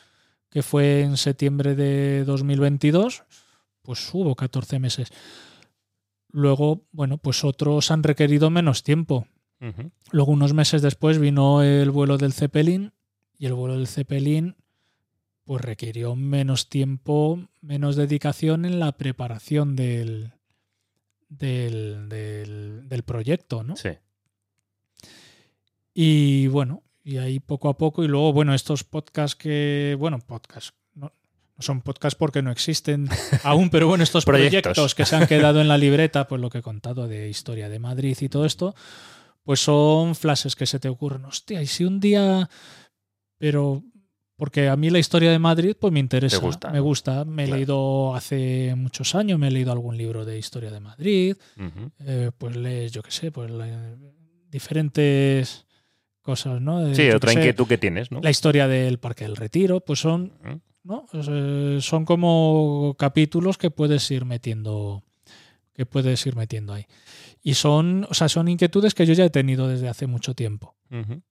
[0.52, 3.24] que fue en septiembre de 2022,
[3.82, 5.10] pues hubo 14 meses.
[6.32, 9.28] Luego, bueno, pues otros han requerido menos tiempo.
[10.12, 12.92] Luego, unos meses después, vino el vuelo del Zeppelin
[13.40, 14.56] y el vuelo del Zeppelin
[15.46, 20.34] pues requirió menos tiempo, menos dedicación en la preparación del,
[21.30, 23.76] del, del- del proyecto, ¿no?
[23.76, 23.90] Sí.
[25.94, 30.74] Y bueno, y ahí poco a poco, y luego, bueno, estos podcasts que, bueno, podcasts,
[30.96, 31.12] no,
[31.60, 33.08] son podcasts porque no existen
[33.44, 34.62] aún, pero bueno, estos Proyectos.
[34.62, 37.70] proyectos que se han quedado en la libreta, pues lo que he contado de historia
[37.70, 38.74] de Madrid y todo esto,
[39.44, 41.26] pues son flashes que se te ocurren.
[41.26, 42.50] Hostia, y si un día.
[43.38, 43.84] Pero.
[44.36, 46.38] Porque a mí la historia de Madrid, pues me interesa.
[46.40, 47.24] Gusta, me gusta.
[47.24, 51.38] Me he leído hace muchos años, me he leído algún libro de historia de Madrid.
[52.00, 53.96] Eh, pues lees, yo qué sé, pues la-
[54.50, 55.66] diferentes
[56.24, 56.80] cosas, ¿no?
[56.82, 58.20] De, Sí, otra sé, inquietud que tienes, ¿no?
[58.22, 60.34] La historia del Parque del Retiro, pues son
[61.24, 65.04] sea, son como capítulos que puedes ir metiendo
[65.76, 66.86] que puedes ir metiendo ahí.
[67.42, 70.76] Y son, o sea, son inquietudes que yo ya he tenido desde hace mucho tiempo.
[70.92, 71.22] Ujú.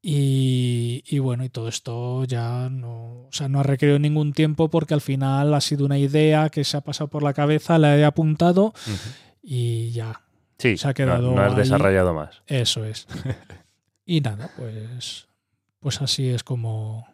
[0.00, 4.70] Y, y bueno, y todo esto ya no, o sea, no ha requerido ningún tiempo
[4.70, 7.96] porque al final ha sido una idea que se ha pasado por la cabeza, la
[7.96, 8.72] he apuntado
[9.42, 10.22] y ya,
[10.58, 11.58] Sí, Se ha no- quedado no, has ahí.
[11.58, 12.42] desarrollado más.
[12.46, 13.06] eso es.
[14.08, 15.28] y nada, pues,
[15.80, 17.06] pues así es como...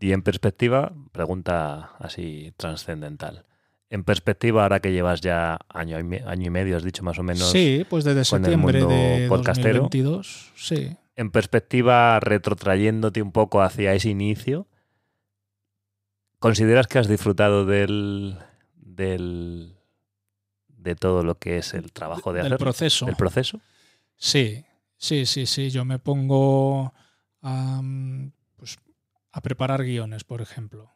[0.00, 3.46] Y en perspectiva, pregunta así trascendental.
[3.88, 7.22] En perspectiva, ahora que llevas ya año y, año y medio, has dicho más o
[7.22, 7.52] menos.
[7.52, 9.82] Sí, pues desde el septiembre de podcastero.
[9.82, 10.96] 2022, sí.
[11.14, 14.66] En perspectiva, retrotrayéndote un poco hacia ese inicio,
[16.40, 18.38] ¿consideras que has disfrutado del,
[18.74, 19.76] del
[20.66, 23.06] de todo lo que es el trabajo de hacer proceso.
[23.06, 23.60] del proceso?
[24.16, 24.64] Sí,
[24.98, 25.70] sí, sí, sí.
[25.70, 26.92] Yo me pongo
[27.42, 27.80] a,
[28.56, 28.76] pues,
[29.32, 30.90] a preparar guiones, por ejemplo.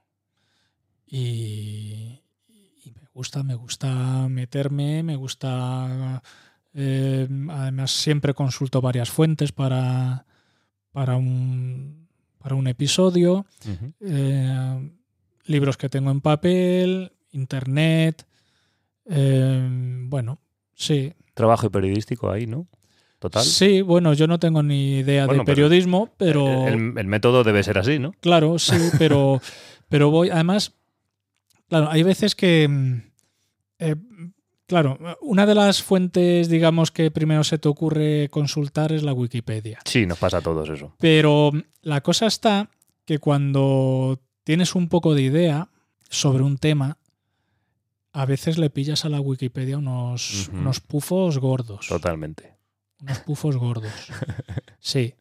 [1.07, 2.21] Y,
[2.85, 6.23] y me gusta, me gusta meterme, me gusta...
[6.75, 10.25] eh, además, siempre consulto varias fuentes para,
[10.91, 13.47] para, un, para un episodio.
[14.01, 14.91] Eh,
[15.45, 18.27] libros que tengo en papel, internet.
[19.07, 19.69] eh,
[20.09, 20.41] bueno,
[20.75, 22.67] sí, Trabajo periodístico ahí, ¿no?
[23.23, 23.45] Total.
[23.45, 27.63] Sí, bueno, yo no tengo ni idea Bueno, de periodismo, pero, El, el método debe
[27.63, 28.11] ser así, ¿no?
[28.19, 29.41] claro, sí, pero,
[29.89, 30.75] pero voy, además,
[31.69, 32.97] claro, hay veces que, mm,
[33.79, 33.95] eh,
[34.67, 39.79] claro, una de las fuentes, digamos, que primero se te ocurre consultar es la Wikipedia.
[39.85, 40.97] Sí, nos pasa a todos eso.
[40.99, 41.53] Pero
[41.83, 42.71] la cosa está
[43.05, 45.69] que cuando tienes un poco de idea
[46.11, 46.99] sobre un tema,
[48.13, 51.87] a veces le pillas a la Wikipedia unos, unos pufos gordos.
[51.87, 52.57] Totalmente.
[53.03, 53.93] Unos pufos gordos.
[54.79, 55.15] Sí.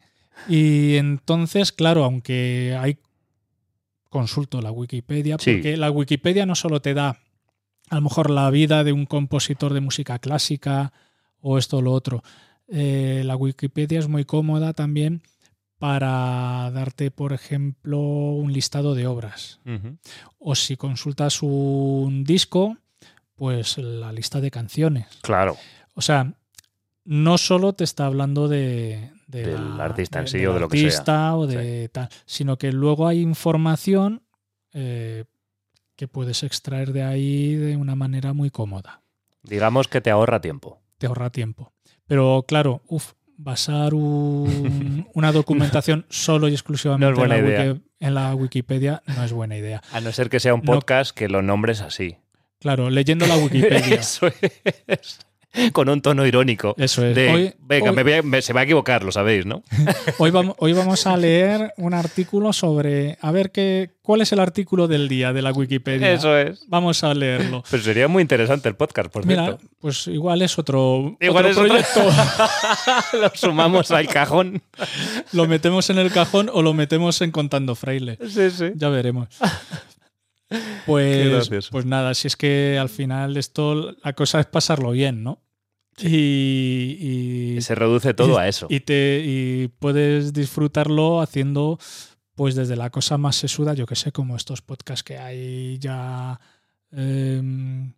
[0.48, 2.98] Y entonces, claro, aunque hay
[4.10, 5.54] consulto la Wikipedia, Sí.
[5.54, 7.18] porque la Wikipedia no solo te da
[7.90, 10.94] a lo mejor la vida de un compositor de música clásica
[11.42, 12.24] o esto o lo otro.
[12.68, 15.22] Eh, la Wikipedia es muy cómoda también
[15.78, 19.60] para darte, por ejemplo, un listado de obras.
[20.40, 22.78] O si consultas un disco,
[23.36, 25.08] pues la lista de canciones.
[25.22, 25.58] Claro.
[25.96, 26.34] O sea,
[27.06, 30.60] no solo te está hablando de, de Del la- artista en sí del o de
[30.60, 30.88] lo que sea.
[30.88, 34.24] artista o de tal, sino que luego hay información
[34.74, 35.26] eh,
[35.96, 39.02] que puedes extraer de ahí de una manera muy cómoda.
[39.44, 40.80] Digamos que te ahorra tiempo.
[40.98, 41.74] Te ahorra tiempo.
[42.06, 47.74] Pero claro, uf, basar un- una documentación solo y exclusivamente en, la idea.
[47.74, 49.82] Wiki- en la Wikipedia no es buena idea.
[49.92, 50.72] A no ser que sea un No.
[50.74, 52.18] podcast que lo nombres así.
[52.60, 53.96] Claro, leyendo la Wikipedia.
[53.96, 55.20] Eso es.
[55.74, 56.76] Con un tono irónico.
[56.78, 57.16] Eso es.
[57.16, 59.64] De, Hoy- venga, hoy- me voy a- me- se va a equivocar, lo sabéis, ¿no?
[60.18, 63.18] Hoy vamos, hoy vamos a leer un artículo sobre.
[63.22, 66.12] A ver qué, cuál es el artículo del día de la Wikipedia.
[66.14, 66.66] Eso es.
[66.68, 67.64] Vamos a leerlo.
[67.72, 69.66] Pero sería muy interesante el podcast, por Mira, cierto.
[69.80, 73.18] pues igual es otro, Igual otro es otro- proyecto.
[73.22, 74.62] lo sumamos al cajón.
[75.34, 78.18] lo metemos en el cajón o lo metemos en Contando Fraile.
[78.30, 78.72] Sí, sí.
[78.76, 79.28] Ya veremos.
[80.86, 85.42] Pues, pues nada, si es que al final esto, la cosa es pasarlo bien, ¿no?
[86.02, 88.68] Y, y- Se reduce todo a eso.
[88.70, 91.78] y te y puedes disfrutarlo haciendo
[92.36, 96.40] pues desde la cosa más sesuda, yo que sé, como estos podcasts que hay ya
[96.92, 97.94] em,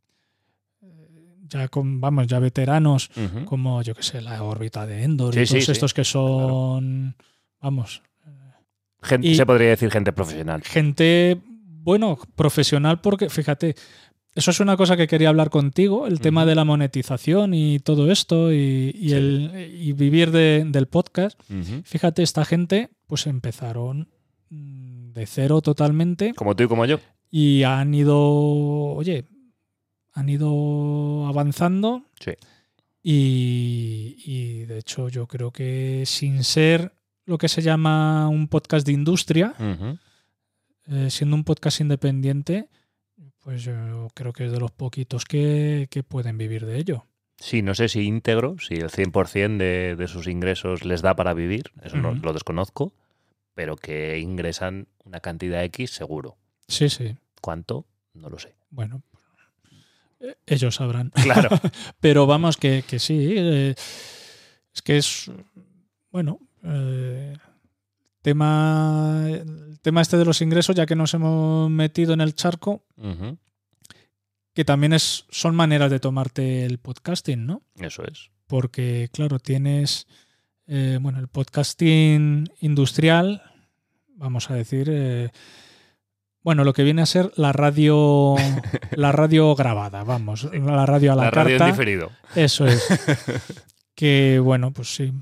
[1.47, 3.09] ya con vamos, ya veteranos,
[3.45, 5.71] como yo que sé, la órbita de Endor Sí, y todos sí.
[5.71, 7.15] estos que son
[7.61, 8.01] vamos,
[9.01, 10.61] Gente- y- se podría decir gente profesional.
[10.63, 11.39] gente
[11.83, 13.75] bueno, profesional porque fíjate,
[14.35, 18.09] eso es una cosa que quería hablar contigo, el tema de la monetización y todo
[18.11, 19.13] esto y, y Sí.
[19.15, 21.39] el y vivir de- del podcast.
[21.83, 24.09] Fíjate, esta gente pues empezaron
[24.49, 26.99] de cero totalmente Como tú y como yo.
[27.29, 29.25] y han ido, oye,
[30.13, 32.31] han ido avanzando Sí.
[33.03, 36.93] y, y, de hecho yo creo que sin ser
[37.25, 39.97] lo que se llama un podcast de industria, Ujú.
[40.87, 42.69] Eh, siendo un podcast independiente,
[43.39, 47.05] pues yo creo que es de los poquitos que, que pueden vivir de ello.
[47.37, 51.33] Sí, no sé si íntegro, si el 100% de, de sus ingresos les da para
[51.33, 52.93] vivir, eso no, lo desconozco,
[53.53, 56.37] pero que ingresan una cantidad X seguro.
[56.67, 57.17] Sí, sí.
[57.41, 57.85] ¿Cuánto?
[58.13, 58.55] No lo sé.
[58.69, 59.03] Bueno,
[60.21, 61.09] eh, ellos sabrán.
[61.09, 61.49] Claro.
[61.99, 63.33] Pero vamos, que, que sí.
[63.35, 63.75] eh,
[64.73, 65.29] es que es.
[66.11, 66.39] Bueno.
[66.63, 67.35] eh,
[68.23, 72.83] tema, el tema este de los ingresos, ya que nos hemos metido en el charco,
[74.53, 77.61] que también es, son maneras de tomarte el podcasting, ¿no?
[77.79, 78.31] Eso es.
[78.47, 80.07] Porque, claro, tienes
[80.67, 83.41] eh, bueno, el podcasting industrial,
[84.15, 84.87] vamos a decir.
[84.91, 85.29] eh,
[86.41, 88.35] bueno, lo que viene a ser la radio,
[88.91, 91.71] la radio grabada, vamos, la radio a la, La radio en carta.
[91.71, 92.11] diferido.
[92.35, 92.83] Eso es.
[93.95, 95.13] que bueno, pues sí.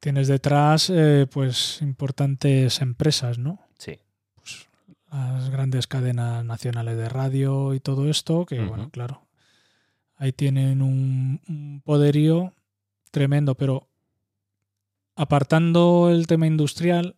[0.00, 3.58] Tienes detrás, eh, pues, importantes empresas, ¿no?
[3.78, 3.98] Sí.
[4.36, 4.68] Pues,
[5.10, 9.22] las grandes cadenas nacionales de radio y todo esto, que bueno, claro.
[10.16, 12.52] Ahí tienen un, un poderío
[13.10, 13.88] tremendo, pero
[15.16, 17.16] apartando el tema industrial,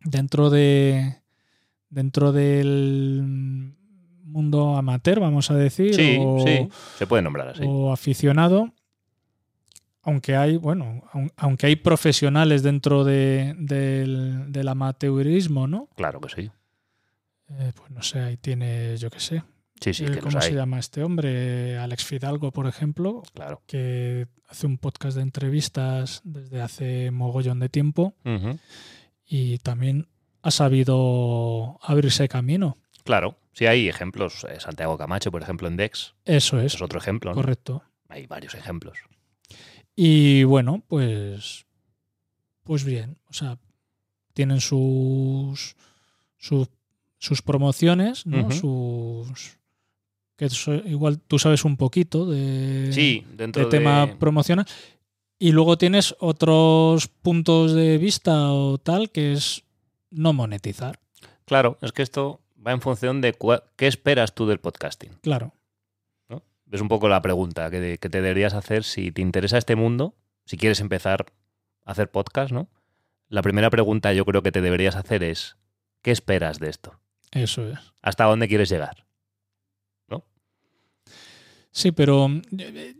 [0.00, 1.18] dentro de
[1.88, 3.22] dentro del
[4.24, 6.68] mundo amateur, vamos a decir, Sí, o, sí.
[6.98, 7.62] Se puede nombrar así.
[7.64, 8.72] o aficionado,
[10.04, 15.88] aunque hay, bueno, aun- aunque hay profesionales dentro de- del, del amateurismo, ¿no?
[15.96, 16.50] Claro que sí.
[17.50, 19.42] Eh, pues no sé, ahí tienes, yo qué sé,
[19.80, 20.54] Sí, sí, eh, que ¿cómo se hay.
[20.54, 21.76] llama este hombre?
[21.78, 23.60] Alex Fidalgo, por ejemplo, Claro.
[23.66, 28.58] que hace un podcast de entrevistas desde hace mogollón de tiempo Ujú.
[29.26, 30.06] y también
[30.42, 32.76] ha sabido abrirse camino.
[33.04, 33.36] Claro.
[33.52, 34.44] Sí, hay ejemplos.
[34.48, 36.14] Eh, Santiago Camacho, por ejemplo, en Dex.
[36.24, 37.30] Eso es, Es otro ejemplo.
[37.30, 37.34] ¿no?
[37.36, 37.82] correcto.
[38.08, 38.98] Hay varios ejemplos.
[39.96, 41.66] Y bueno, pues.
[42.62, 43.18] Pues bien.
[43.28, 43.58] O sea,
[44.32, 45.76] tienen sus.
[46.36, 46.68] sus,
[47.18, 48.50] sus promociones, ¿no?
[48.50, 49.58] Sus.
[50.36, 50.48] Que
[50.86, 52.92] igual tú sabes un poquito de.
[52.92, 53.78] Sí, dentro de de...
[53.78, 54.66] tema promocional.
[55.38, 59.64] Y luego tienes otros puntos de vista o tal que es
[60.10, 61.00] no monetizar.
[61.44, 63.36] Claro, es que esto va en función de
[63.76, 65.10] qué esperas tú del podcasting.
[65.20, 65.52] Claro.
[66.74, 66.78] ¿No?
[66.78, 70.14] Es un poco la pregunta que, que te deberías hacer si te interesa este mundo,
[70.44, 71.26] si quieres empezar
[71.84, 72.68] a hacer podcast, ¿no?
[73.28, 75.56] La primera pregunta yo creo que te deberías hacer es,
[76.02, 77.00] ¿qué esperas de esto?
[77.32, 77.78] Eso es.
[78.02, 79.04] ¿Hasta dónde quieres llegar?
[81.70, 82.28] Sí, pero.
[82.56, 82.94] eh,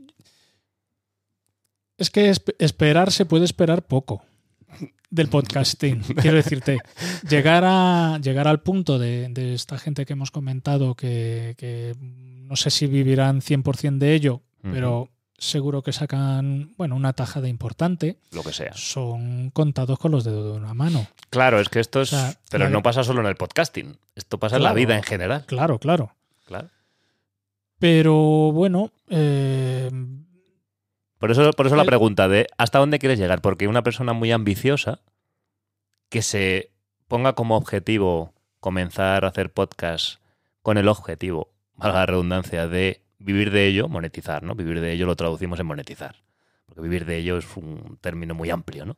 [1.96, 4.24] Es que esp- esperar se puede esperar poco
[5.10, 6.00] del podcasting.
[6.20, 6.78] Quiero decirte,
[7.28, 11.94] llegar, a, llegar al punto de, de esta gente que hemos comentado que, que
[12.45, 18.18] no sé si vivirán 100% de ello, pero seguro que sacan bueno, una tajada importante,
[18.32, 18.72] Lo que sea.
[18.74, 21.07] son contados con los dedos de una mano.
[21.30, 22.12] Claro, es que esto es...
[22.12, 23.99] O sea, pero no pasa solo en el podcasting.
[24.14, 25.45] Esto pasa en la vida en general.
[25.47, 26.14] Claro, claro.
[26.47, 26.68] Claro.
[27.78, 28.14] Pero
[28.53, 29.90] bueno, eh,
[31.18, 33.40] Por eso, por eso la pregunta de ¿hasta dónde quieres llegar?
[33.42, 35.01] Porque una persona muy ambiciosa
[36.09, 36.70] que se
[37.09, 40.20] ponga como objetivo comenzar a hacer podcast
[40.62, 44.54] con el objetivo, valga la redundancia, de vivir de ello, monetizar, ¿no?
[44.54, 46.16] Vivir de ello lo traducimos en monetizar.
[46.66, 48.96] Porque vivir de ello es un término muy amplio, ¿no?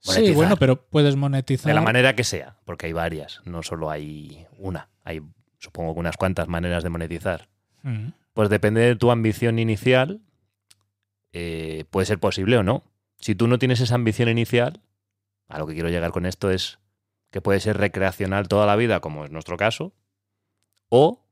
[0.00, 1.68] sí, bueno, pero puedes monetizar.
[1.68, 5.20] De la manera que sea, porque hay varias, no solo hay una, hay
[5.58, 7.48] supongo que unas cuantas maneras de monetizar.
[7.82, 8.08] Mm.
[8.32, 10.20] Pues depende de tu ambición inicial,
[11.32, 12.84] eh, puede ser posible o no.
[13.18, 14.80] Si tú no tienes esa ambición inicial,
[15.48, 16.78] a lo que quiero llegar con esto es
[17.30, 19.92] que puede ser recreacional toda la vida, como es nuestro caso,
[20.88, 21.25] o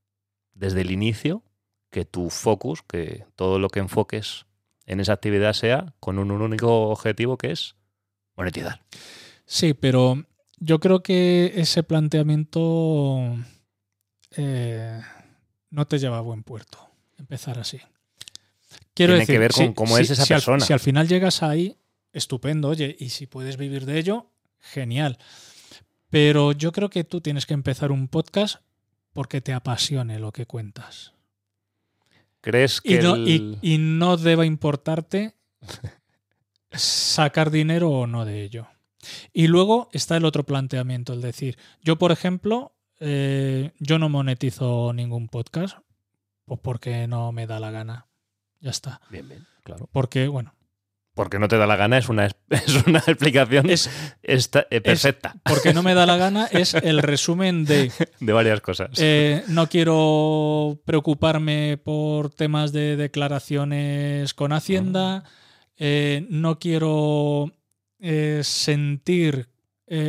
[0.54, 1.42] desde el inicio,
[1.90, 4.46] que tu focus, que todo lo que enfoques
[4.86, 7.76] en esa actividad sea con un único objetivo que es
[8.36, 8.82] monetizar.
[9.46, 10.24] Sí, pero
[10.58, 13.36] yo creo que ese planteamiento
[14.36, 15.00] eh,
[15.70, 16.78] no te lleva a buen puerto.
[17.18, 17.78] Empezar así.
[18.94, 20.64] Quiero Tiene decir, que ver con si- cómo si- es esa si al- persona.
[20.64, 21.76] si al final llegas ahí,
[22.12, 24.30] estupendo, oye, y si puedes vivir de ello,
[24.60, 25.18] genial.
[26.10, 28.56] Pero yo creo que tú tienes que empezar un podcast
[29.14, 31.12] porque te apasione lo que cuentas.
[32.42, 35.34] ¿Crees que Y no, el- y- y no deba importarte
[36.72, 38.66] sacar dinero o no de ello.
[39.32, 44.92] Y luego está el otro planteamiento, el decir, yo por ejemplo, eh, yo no monetizo
[44.92, 45.78] ningún podcast
[46.46, 48.06] pues porque no me da la gana.
[48.60, 49.00] Ya está.
[49.10, 49.88] Bien, bien, claro.
[49.92, 50.54] Porque, bueno,
[51.14, 52.34] Porque no te da la gana es una, es
[52.86, 53.88] una explicación es
[54.22, 58.60] esta- eh, perfecta porque no me da la gana es el resumen de de varias
[58.60, 58.90] cosas.
[58.98, 65.22] Eh, no quiero preocuparme por temas de declaraciones con Hacienda.
[65.76, 67.52] Eh, no quiero
[68.42, 69.48] sentir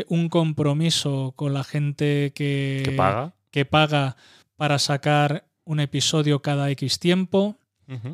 [0.09, 3.33] un compromiso con la gente que, ¿Qué paga?
[3.51, 4.15] que paga
[4.55, 7.57] para sacar un episodio cada X tiempo.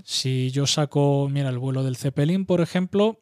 [0.03, 3.21] Si yo saco, mira, el vuelo del Zeppelin, por ejemplo,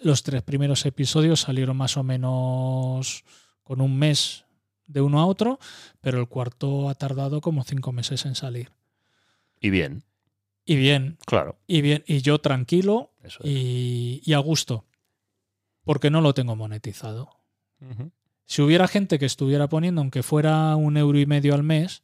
[0.00, 3.24] los tres primeros episodios salieron más o menos
[3.62, 4.44] con un mes
[4.86, 5.58] de uno a otro,
[6.00, 8.70] pero el cuarto ha tardado como cinco meses en salir.
[9.60, 10.04] Y bien,
[10.64, 11.58] Y bien, claro.
[11.66, 13.50] y bien, y yo tranquilo Eso es.
[13.50, 14.84] y, y a gusto,
[15.84, 17.30] porque no lo tengo monetizado.
[18.46, 22.02] Si hubiera gente que estuviera poniendo, aunque fuera un euro y medio al mes,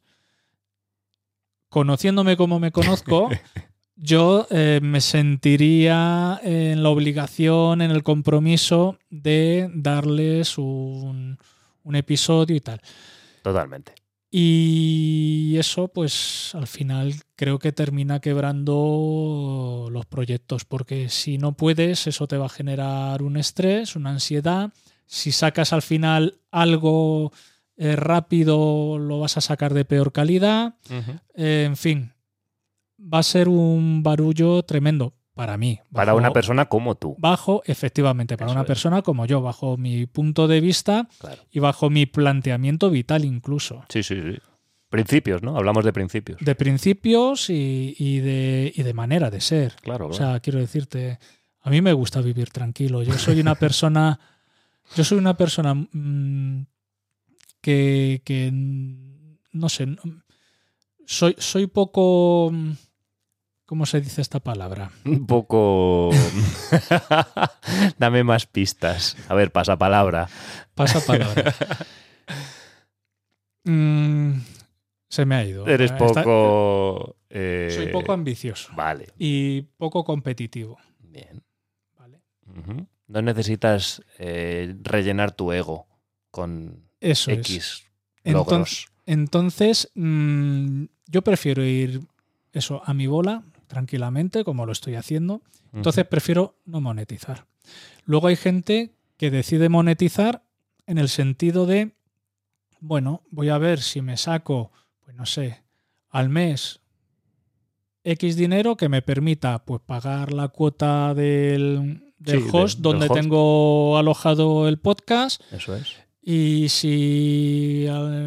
[1.75, 3.27] conociéndome como me conozco,
[3.97, 11.37] yo eh, me sentiría en la obligación, en el compromiso de darles un,
[11.83, 12.79] un episodio y tal.
[13.43, 13.93] Totalmente.
[14.31, 22.07] Y eso, pues al final creo que termina quebrando los proyectos, porque si no puedes,
[22.07, 24.71] eso te va a generar un estrés, una ansiedad.
[25.07, 27.33] Si sacas al final algo
[27.77, 30.75] eh, rápido, lo vas a sacar de peor calidad.
[31.35, 32.13] Eh, en fin,
[32.99, 35.79] va a ser un barullo tremendo para mí.
[35.91, 37.15] Para una persona como tú.
[37.19, 38.67] Bajo, efectivamente, para Eso una es.
[38.67, 41.41] persona como yo, bajo mi punto de vista Claro.
[41.51, 43.83] y bajo mi planteamiento vital incluso.
[43.89, 44.37] Sí, sí, sí.
[44.89, 45.57] Principios, ¿no?
[45.57, 46.39] Hablamos de principios.
[46.39, 49.75] de principios y, y de, y de manera de ser.
[49.81, 50.31] Claro, O claro.
[50.31, 51.19] sea, quiero decirte,
[51.61, 53.03] a mí me gusta vivir tranquilo.
[53.03, 54.17] Yo soy una persona,
[54.95, 56.65] yo soy una persona mm,
[57.65, 59.87] que, que, mm, no sé,
[61.07, 62.71] soy, soy poco, mm,
[63.65, 64.91] ¿cómo se dice esta palabra?
[65.03, 66.11] Un poco.
[67.97, 69.17] Dame más pistas.
[69.27, 70.29] A ver, pasa palabra.
[70.75, 71.53] Pasa palabra.
[73.67, 74.41] Mm,
[75.09, 75.65] se me ha ido.
[75.65, 77.15] Eres Está- poco.
[77.31, 80.77] eh, soy poco ambicioso Vale, y poco competitivo.
[80.99, 81.43] bien.
[81.97, 82.21] ¿vale?
[83.07, 85.87] No necesitas eh, rellenar tu ego
[86.29, 87.37] con Eso es.
[87.39, 87.83] X
[88.23, 88.87] Entonces, logros.
[89.05, 92.01] Entonces, mm, yo prefiero ir
[92.53, 95.41] eso a mi bola tranquilamente, como lo estoy haciendo.
[95.73, 97.45] Entonces, prefiero no monetizar.
[98.05, 100.43] Luego hay gente que decide monetizar
[100.87, 101.95] en el sentido de,
[102.79, 104.71] bueno, voy a ver si me saco,
[105.01, 105.63] pues no sé,
[106.09, 106.79] al mes
[108.03, 113.11] X dinero que me permita pues pagar la cuota del, del Sí, host donde del
[113.11, 113.21] host.
[113.21, 115.95] tengo alojado el podcast Eso es.
[116.27, 117.85] Y si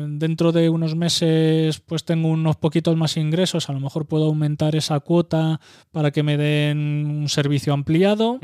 [0.09, 4.77] dentro de unos meses pues tengo unos poquitos más ingresos, a lo mejor puedo aumentar
[4.77, 8.39] esa cuota para que me den un servicio ampliado.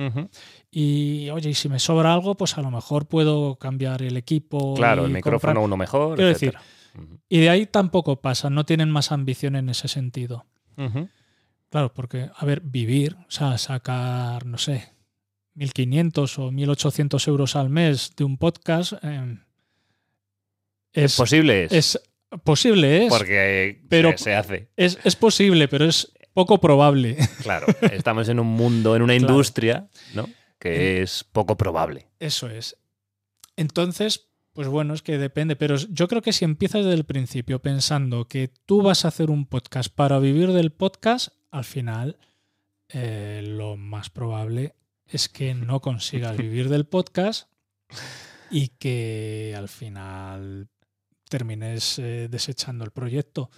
[0.70, 4.74] Y oye, y si me sobra algo, pues a lo mejor puedo cambiar el equipo.
[4.74, 6.16] Claro, y el micrófono comprar- uno mejor.
[6.16, 6.61] Quiero etcétera.
[6.96, 7.18] Ujú.
[7.28, 10.46] Y de ahí tampoco pasa, no tienen más ambición en ese sentido.
[11.70, 14.92] Claro, porque, a ver, vivir, o sea, sacar, no sé,
[15.57, 19.38] 1.500 o 1.800 euros al mes de un podcast eh,
[20.95, 21.72] es, Posible es.
[21.72, 22.01] es
[22.42, 24.68] posible, es, porque pero- se, hace.
[24.76, 27.16] es, es posible, pero es poco probable.
[27.42, 29.32] Claro, estamos en un mundo, en una Claro.
[29.32, 30.28] industria, ¿no?
[30.59, 32.07] Que es poco probable.
[32.18, 32.76] Eso es.
[33.57, 37.61] Entonces, pues bueno, es que depende, pero yo creo que si empiezas desde el principio
[37.61, 42.16] pensando que tú vas a hacer un podcast para vivir del podcast, al final
[42.88, 44.74] eh, lo más probable
[45.07, 47.49] es que no consigas vivir del podcast
[48.51, 50.68] y que al final
[51.39, 53.51] termines eh, desechando el proyecto.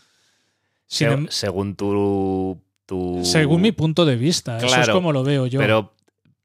[0.86, 5.46] Se- em- según tu, tu- según mi punto de vista, eso es como lo veo
[5.46, 5.60] yo.
[5.60, 5.92] Pero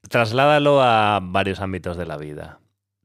[0.10, 2.60] trasládalo a varios ámbitos de la vida.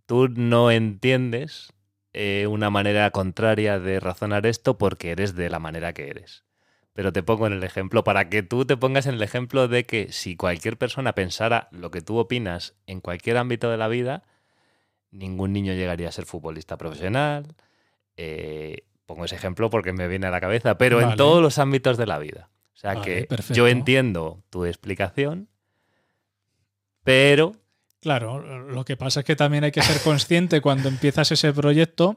[0.06, 1.72] Tú no entiendes
[2.14, 6.42] eh, una manera contraria de razonar esto porque eres de la manera que eres.
[6.94, 9.84] Pero te pongo en el ejemplo para que tú te pongas en el ejemplo de
[9.84, 14.24] que si cualquier persona pensara lo que tú opinas en cualquier ámbito de la vida,
[15.12, 17.54] ningún niño llegaría a ser futbolista profesional.
[18.16, 21.96] Eh, pongo ese ejemplo porque me viene a la cabeza, pero en todos los ámbitos
[21.96, 22.50] de la vida.
[22.74, 23.54] O sea Vale, que perfecto.
[23.54, 25.48] yo entiendo tu explicación,
[27.04, 27.52] pero
[28.00, 32.14] Claro, lo que pasa es que también hay que ser consciente cuando empiezas ese proyecto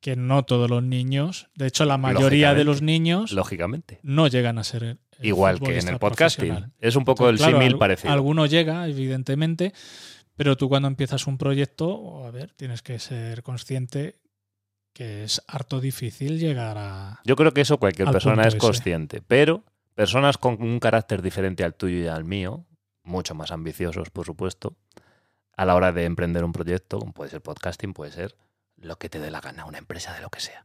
[0.00, 4.58] que no todos los niños, de hecho la mayoría de los niños lógicamente, no llegan
[4.58, 8.12] a ser igual que en el podcasting, es un poco el Claro, símil parecido.
[8.12, 9.72] Alguno llega, evidentemente,
[10.36, 14.16] pero tú cuando empiezas un proyecto, a ver, tienes que ser consciente
[14.94, 17.20] que es harto difícil llegar a...
[17.24, 18.58] Yo creo que eso cualquier al persona es ese.
[18.58, 19.64] consciente, pero
[19.94, 22.64] personas con un carácter diferente al tuyo y al mío,
[23.02, 24.76] mucho más ambiciosos, por supuesto,
[25.56, 28.36] a la hora de emprender un proyecto, puede ser podcasting, puede ser
[28.76, 30.64] lo que te dé la gana, una empresa de lo que sea.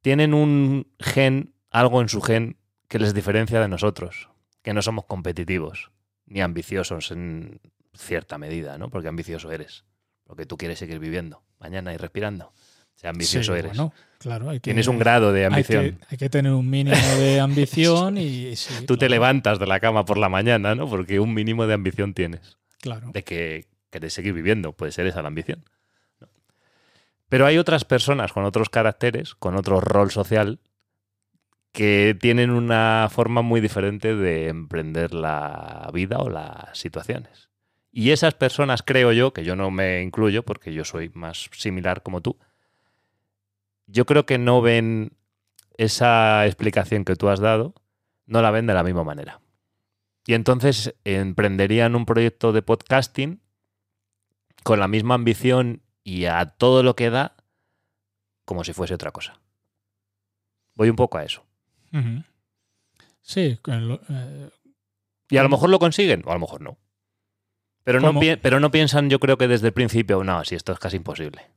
[0.00, 2.56] Tienen un gen, algo en su gen
[2.88, 4.30] que les diferencia de nosotros,
[4.62, 5.90] que no somos competitivos
[6.26, 7.60] ni ambiciosos en
[7.94, 8.88] cierta medida, ¿no?
[8.88, 9.84] Porque ambicioso eres,
[10.24, 12.52] porque tú quieres seguir viviendo mañana y respirando.
[12.94, 13.70] Sea, ambicioso Sí, eres.
[13.76, 15.98] bueno, claro, hay que- Tienes un grado de hay ambición.
[15.98, 18.54] que, hay que tener un mínimo de ambición y...
[18.56, 20.88] sí, Tú te levantas de la cama por la mañana, ¿no?
[20.88, 22.58] Porque un mínimo de ambición tienes.
[22.80, 23.10] Claro.
[23.12, 24.72] De que querés seguir viviendo.
[24.72, 25.64] Puede ser esa la ambición.
[26.20, 26.28] ¿no?
[27.28, 30.60] Pero hay otras personas con otros caracteres, con otro rol social,
[31.72, 37.48] que tienen una forma muy diferente de emprender la vida o las situaciones.
[37.90, 42.02] Y esas personas, creo yo, que yo no me incluyo porque yo soy más similar
[42.02, 42.38] como tú,
[43.86, 45.16] yo creo que no ven
[45.78, 47.74] esa explicación que tú has dado,
[48.26, 49.40] no la ven de la misma manera.
[50.26, 53.40] Y entonces emprenderían un proyecto de podcasting
[54.62, 57.36] con la misma ambición y a todo lo que da
[58.44, 59.40] como si fuese otra cosa.
[60.74, 61.44] Voy un poco a eso.
[63.20, 64.50] Sí, lo- eh,
[65.30, 66.78] Y a lo mejor lo consiguen, o a lo mejor no.
[67.84, 70.78] Pero no, pero no piensan, yo creo que desde el principio, no, si esto es
[70.78, 71.50] casi imposible.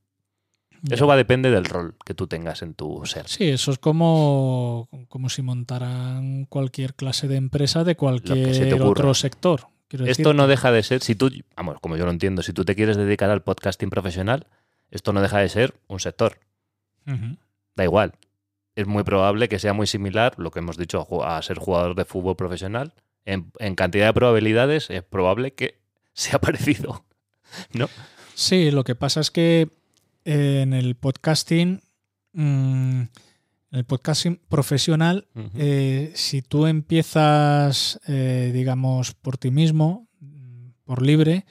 [0.88, 0.96] Ya.
[0.96, 3.28] Eso va a depender del rol que tú tengas en tu ser.
[3.28, 9.68] Sí, eso es como, como si montaran cualquier clase de empresa de cualquier otro sector.
[9.88, 12.66] Quiero Esto no deja de ser, si tú, vamos, como yo lo entiendo, si tú
[12.66, 14.48] te quieres dedicar al podcasting profesional,
[14.90, 16.40] esto no deja de ser un sector.
[17.76, 18.14] Da igual.
[18.76, 22.06] Es muy probable que sea muy similar, lo que hemos dicho, a ser jugador de
[22.06, 22.94] fútbol profesional.
[23.26, 25.80] En, en cantidad de probabilidades es probable que
[26.14, 27.06] sea parecido.
[27.74, 27.90] ¿No?
[28.34, 29.70] Sí, lo que pasa es que
[30.26, 31.82] en el podcasting,
[32.34, 33.10] mm, en
[33.72, 40.08] el podcasting profesional, eh, si tú empiezas, eh, digamos, por ti mismo,
[40.84, 41.46] por libre,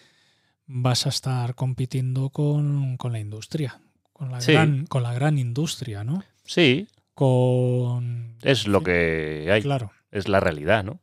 [0.66, 3.80] vas a estar compitiendo con, con la industria,
[4.12, 4.52] con la, Sí.
[4.52, 6.22] gran, con la gran industria, ¿no?
[6.44, 8.36] Sí, Con...
[8.42, 9.62] es lo que hay.
[9.62, 9.92] Claro.
[10.10, 11.00] Es la realidad, ¿no?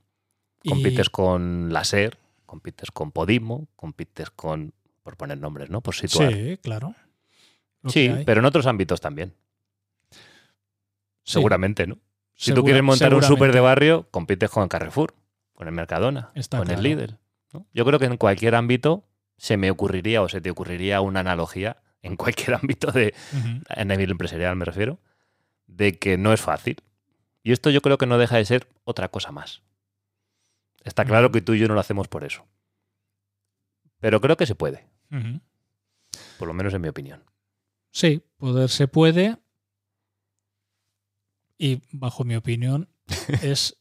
[0.63, 4.73] Y- Compites con la SER, compites con Podimo, compites con,
[5.03, 5.81] por poner nombres, ¿no?
[5.81, 6.33] Por situar.
[6.33, 6.95] Sí, claro.
[7.87, 9.33] Sí, pero en otros ámbitos también.
[11.23, 11.97] Seguramente, ¿no?
[12.35, 15.13] Si tú quieres montar un súper de barrio, compites con Carrefour,
[15.53, 16.81] con el Mercadona, Está con el.
[16.81, 17.17] Lidl.
[17.53, 17.67] ¿no?
[17.73, 21.81] Yo creo que en cualquier ámbito se me ocurriría o se te ocurriría una analogía,
[22.01, 23.63] en cualquier ámbito de, Ujú.
[23.69, 24.99] en nivel empresarial me refiero,
[25.67, 26.77] de que no es fácil.
[27.43, 29.61] Y esto yo creo que no deja de ser otra cosa más.
[30.83, 32.47] Está claro que tú y yo no lo hacemos por eso.
[33.99, 34.87] Pero creo que se puede,
[36.39, 37.23] por lo menos en mi opinión.
[37.91, 39.37] Sí, poder se puede.
[41.57, 42.89] Y bajo mi opinión,
[43.43, 43.77] es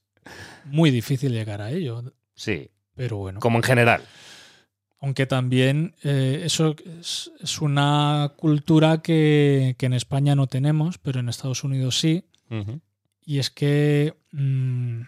[0.64, 2.02] muy difícil llegar a ello.
[2.34, 3.40] Sí, Pero bueno.
[3.40, 4.02] como en general.
[5.02, 11.20] Aunque también eh, eso es, es una cultura que, que en España no tenemos, pero
[11.20, 12.26] en Estados Unidos sí.
[13.24, 15.02] Y es que mm,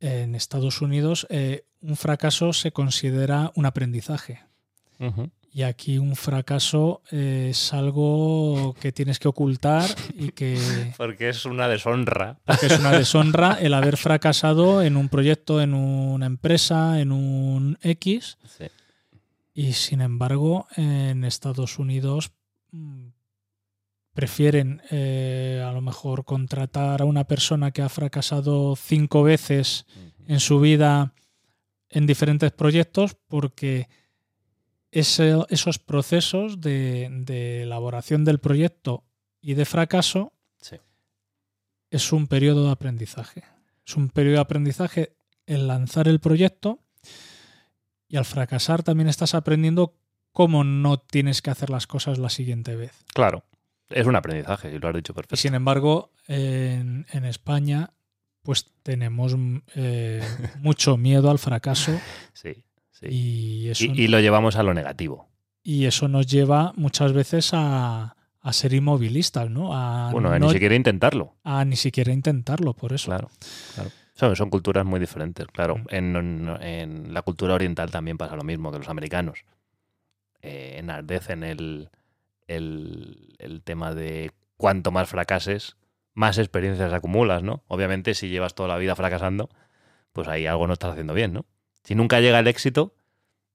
[0.00, 4.42] en Estados Unidos eh, un fracaso se considera un aprendizaje.
[5.56, 10.58] Y aquí un fracaso eh, es algo que tienes que ocultar y que,
[10.96, 12.40] Porque es una deshonra.
[12.58, 17.78] que es una deshonra el haber fracasado en un proyecto, en una empresa, en un
[17.82, 18.36] X.
[18.58, 18.64] Sí.
[19.54, 22.32] Y sin embargo, en Estados Unidos
[22.72, 23.10] mm,
[24.12, 29.86] prefieren eh, a lo mejor contratar a una persona que ha fracasado cinco veces
[30.26, 31.14] en su vida
[31.90, 33.88] en diferentes proyectos porque
[35.00, 39.04] ese- esos procesos de, de elaboración del proyecto
[39.40, 40.76] y de fracaso Sí.
[41.90, 43.44] es un periodo de aprendizaje.
[43.86, 45.16] Es un periodo de aprendizaje
[45.46, 46.78] el lanzar el proyecto
[48.08, 49.98] y al fracasar también estás aprendiendo
[50.32, 53.04] cómo no tienes que hacer las cosas la siguiente vez.
[53.14, 53.44] Claro.
[53.90, 55.36] Es un aprendizaje, y lo has dicho Y perfecto.
[55.36, 57.92] sin embargo, en, en España,
[58.42, 59.36] pues tenemos
[59.74, 60.22] eh,
[60.60, 61.92] mucho miedo al fracaso
[62.32, 62.64] Sí,
[62.94, 63.06] sí.
[63.10, 65.28] y eso, Y, y lo llevamos a lo negativo.
[65.62, 69.74] y eso nos lleva muchas veces a, a ser inmovilistas, ¿no?
[69.76, 71.34] A, Bueno, a no- ni siquiera intentarlo.
[71.44, 73.06] a ni siquiera intentarlo, por eso.
[73.06, 73.28] Claro,
[73.74, 73.90] claro.
[74.14, 75.76] Son, son culturas muy diferentes, claro.
[75.78, 75.86] Mm.
[75.90, 79.44] En, en- en la cultura oriental también pasa lo mismo que los americanos.
[80.42, 81.88] Eh, enardecen el,
[82.48, 85.76] el, el tema de cuanto más fracases,
[86.12, 87.62] más experiencias acumulas, ¿no?
[87.66, 89.48] Obviamente, si llevas toda la vida fracasando,
[90.12, 91.46] pues ahí algo no estás haciendo bien, ¿no?
[91.84, 92.94] Si nunca llega el éxito,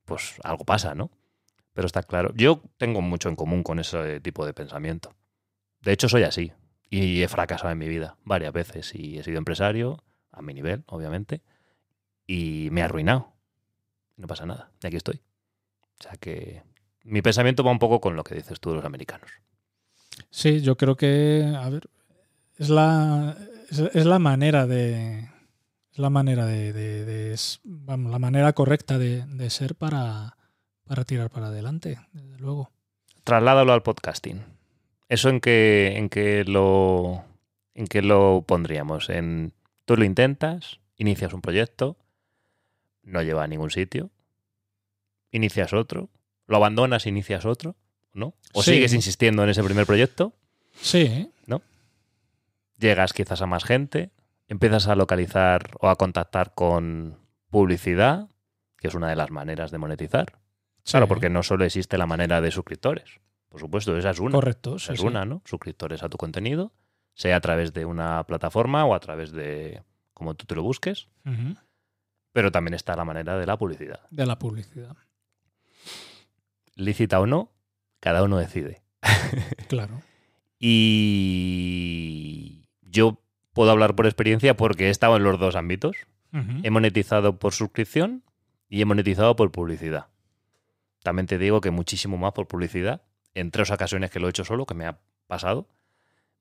[0.05, 1.11] pues algo pasa, ¿no?
[1.73, 2.33] Pero está claro.
[2.35, 5.15] Yo tengo mucho en común con ese tipo de pensamiento.
[5.81, 6.51] De hecho, soy así.
[6.89, 8.93] Y he fracasado en mi vida varias veces.
[8.95, 11.41] Y he sido empresario, a mi nivel, obviamente.
[12.27, 13.33] Y me he arruinado.
[14.17, 14.71] No pasa nada.
[14.81, 15.21] Y aquí estoy.
[15.99, 16.63] O sea que
[17.03, 19.29] mi pensamiento va un poco con lo que dices tú de los americanos.
[20.29, 21.89] Sí, yo creo que, a ver,
[22.57, 23.37] es la,
[23.69, 25.29] es, la manera de,
[25.99, 30.37] la manera de, de- de- es, vamos, la manera correcta de, de ser para,
[30.85, 32.71] para tirar para adelante, desde luego.
[33.23, 34.41] Trasládalo al podcasting.
[35.09, 37.23] ¿Eso en qué, en qué lo
[37.75, 39.09] en qué lo pondríamos?
[39.09, 39.53] En
[39.85, 41.97] tú lo intentas, inicias un proyecto,
[43.03, 44.09] no lleva a ningún sitio,
[45.31, 46.09] inicias otro,
[46.47, 47.75] lo abandonas, inicias otro,
[48.13, 48.33] ¿no?
[48.53, 48.73] O Sí.
[48.73, 50.33] sigues insistiendo en ese primer proyecto,
[50.81, 51.29] Sí,
[52.77, 54.11] llegas quizás a más gente,
[54.49, 57.17] empiezas a localizar o a contactar con
[57.49, 58.27] publicidad,
[58.77, 60.39] que es una de las maneras de monetizar.
[60.83, 63.21] Claro, porque no solo existe la manera de suscriptores.
[63.47, 64.33] Por supuesto, esa es una.
[64.33, 65.05] Correcto, sí, es sí.
[65.05, 65.41] una, ¿no?
[65.45, 66.73] Suscriptores a tu contenido,
[67.13, 71.07] sea a través de una plataforma o a través de como tú te lo busques,
[72.33, 74.01] pero también está la manera de la publicidad.
[74.09, 74.97] De la publicidad.
[76.75, 77.53] Lícita o no,
[77.99, 78.81] cada uno decide.
[79.69, 80.01] Claro.
[80.59, 81.49] Y
[82.81, 83.21] yo
[83.59, 85.97] puedo hablar por experiencia porque he estado en los dos ámbitos.
[86.63, 88.23] He monetizado por suscripción
[88.69, 90.05] y he monetizado por publicidad.
[91.03, 93.01] También te digo que muchísimo más por publicidad.
[93.33, 95.67] En tres ocasiones que lo he hecho solo, que me ha pasado,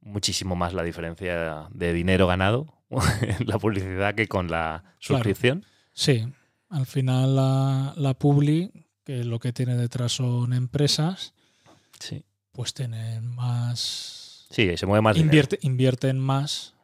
[0.01, 2.73] muchísimo más la diferencia de dinero ganado
[3.23, 5.65] en la publicidad que con la suscripción.
[5.95, 6.25] Sí,
[6.69, 8.71] al final la, la Publi,
[9.03, 11.35] que lo que tiene detrás son empresas,
[11.99, 12.25] Sí.
[12.53, 14.47] pues tienen más...
[14.51, 15.27] Sí, se mueve más dinero.
[15.27, 16.77] Invierte, invierten más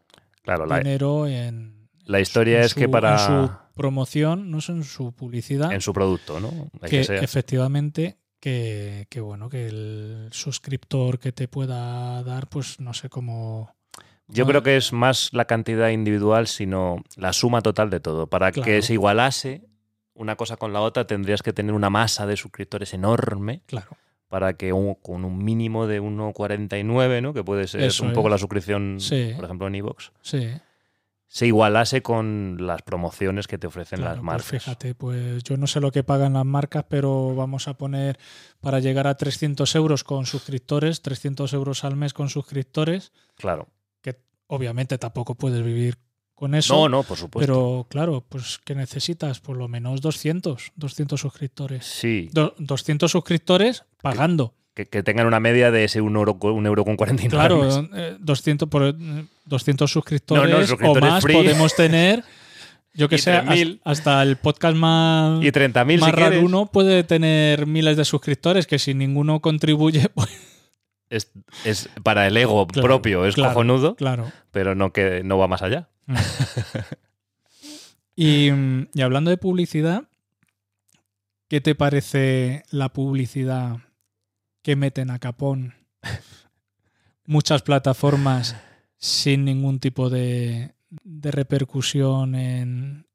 [0.45, 3.13] Claro, la, dinero en, la historia en es que para...
[3.13, 6.71] en su promoción, no es en su publicidad, en su producto, ¿no?
[6.83, 12.79] Hay que que efectivamente que, que bueno, que el suscriptor que te pueda dar, pues
[12.79, 13.75] no sé cómo...
[14.29, 18.27] Yo creo que es más la cantidad individual, sino la suma total de todo.
[18.27, 19.65] Para que se igualase
[20.15, 23.97] una cosa con la otra, tendrías que tener una masa de suscriptores enorme Claro,
[24.35, 27.33] para que un- con un mínimo de 1,49, ¿no?
[27.33, 28.33] que puede ser Eso un poco es.
[28.33, 29.31] la suscripción, Sí.
[29.37, 30.49] por ejemplo, en iVoox, sí.
[31.29, 34.47] se igualase con las promociones que te ofrecen Claro, las pues marcas.
[34.65, 38.19] fíjate, pues yo no sé lo que pagan las marcas, pero vamos a poner
[38.61, 43.69] para llegar a 300 euros con suscriptores, 300 euros al mes con suscriptores, Claro.
[44.01, 44.17] que
[44.49, 45.97] obviamente tampoco puedes vivir
[46.35, 46.75] con eso.
[46.75, 47.41] No, no, por supuesto.
[47.53, 49.41] Pero claro, pues ¿qué necesitas?
[49.41, 51.87] Por lo menos 200, 200 suscriptores.
[51.87, 54.55] Sí, Do- 200 suscriptores pagando.
[54.75, 57.31] que, que tengan una media de ese 1 euro, un euro con 49.
[57.31, 58.95] Claro, eh, 200, por, eh,
[59.45, 61.35] 200 suscriptores, No, no, suscriptores o más free.
[61.35, 62.25] podemos tener.
[62.97, 63.81] Yo que sé, has- 3.000.
[63.85, 66.45] hasta el podcast más, Y 30.000 más si quieres.
[66.45, 70.29] uno puede tener miles de suscriptores que si ninguno contribuye, pues
[71.11, 71.31] Es,
[71.65, 73.53] es para el ego Claro, propio, es claro.
[73.53, 74.31] cojonudo, claro.
[74.53, 75.89] pero no, que, no va más allá.
[78.17, 78.51] Y,
[78.95, 80.05] y hablando de publicidad,
[81.49, 83.79] ¿qué te parece la publicidad
[84.63, 85.75] que meten a capón
[87.27, 88.57] muchas plataformas
[88.97, 93.07] sin ningún tipo de, de repercusión en,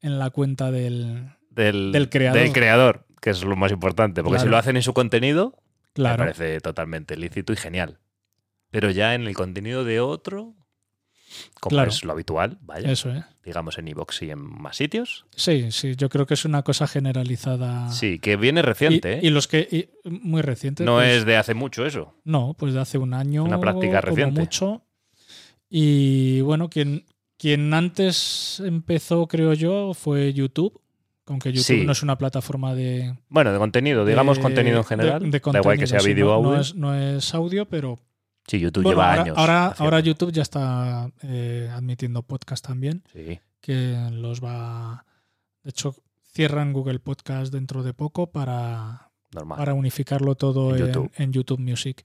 [0.00, 1.30] en la cuenta del...
[1.50, 2.40] Del, Del creador.
[2.40, 4.22] del creador, que es lo más importante.
[4.22, 5.60] Porque si lo hacen en su contenido,
[5.96, 7.98] me parece totalmente lícito y genial.
[8.70, 10.54] Pero ya en el contenido de otro,
[11.60, 11.90] como Claro.
[11.90, 13.24] es lo habitual, vaya, eso es.
[13.44, 15.26] digamos en iVoox y en más sitios.
[15.36, 17.90] Sí, sí, yo creo que es una cosa generalizada.
[17.90, 19.20] Sí, que viene Y, reciente, ¿eh?
[19.22, 19.60] y los que...
[19.70, 20.84] y muy reciente.
[20.84, 22.14] no pues, es de hace mucho eso.
[22.24, 23.44] No, pues de hace un año.
[23.44, 24.40] Una práctica como reciente.
[24.40, 24.82] mucho.
[25.70, 27.04] Y bueno, quien,
[27.36, 30.80] quien antes empezó, creo yo, fue YouTube.
[31.26, 31.84] Aunque YouTube Sí.
[31.84, 33.14] no es una plataforma de.
[33.28, 35.20] Bueno, de contenido, digamos de- contenido en de- general.
[35.20, 36.60] de da igual contenido, que sea sí, vídeo o no, no audio.
[36.62, 37.98] es, no es audio, pero.
[38.48, 39.38] Sí, YouTube bueno, lleva ahora, años.
[39.38, 39.84] ahora, haciendo.
[39.84, 45.04] ahora YouTube ya está eh, admitiendo podcast también, Sí, que los va.
[45.62, 45.94] De hecho,
[46.32, 49.58] cierran Google Podcast dentro de poco para, normal.
[49.58, 51.12] para unificarlo todo En en, YouTube.
[51.16, 52.04] en YouTube Music.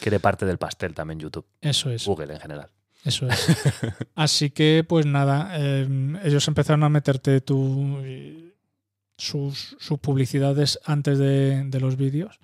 [0.00, 1.46] Quiere parte del pastel también YouTube.
[1.60, 2.04] Eso es.
[2.06, 2.70] Google en general.
[3.04, 3.46] Eso es.
[4.14, 5.86] Así que, pues nada, eh,
[6.24, 8.02] ellos empezaron a meterte tu,
[9.16, 12.40] sus, sus publicidades antes de, de los vídeos.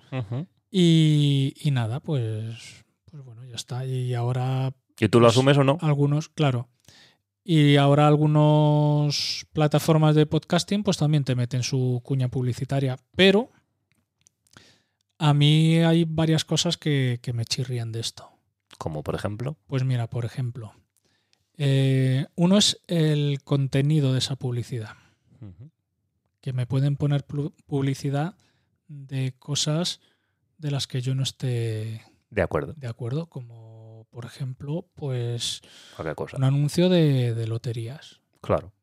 [0.69, 3.85] Y, y nada, pues, pues bueno, ya está.
[3.85, 5.77] Y ahora ¿Y tú lo Pues- asumes o no?
[5.81, 6.69] algunos, claro.
[7.43, 12.97] Y ahora algunas plataformas de podcasting pues también te meten su cuña publicitaria.
[13.15, 13.49] Pero
[15.17, 18.29] a mí hay varias cosas que, que me chirrían de esto.
[18.77, 19.57] Como por ejemplo.
[19.67, 20.73] Pues mira, por ejemplo,
[21.57, 24.95] eh, uno es el contenido de esa publicidad,
[26.41, 27.25] que me pueden poner
[27.67, 28.35] publicidad
[28.87, 29.99] de cosas
[30.57, 32.01] de las que yo no esté
[32.31, 32.73] De acuerdo.
[32.77, 35.61] de acuerdo, como por ejemplo, pues
[35.95, 36.37] Cualquier cosa.
[36.37, 38.73] un anuncio de, de loterías, Claro.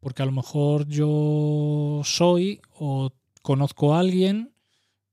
[0.00, 3.10] porque a lo mejor yo soy o
[3.42, 4.52] conozco a alguien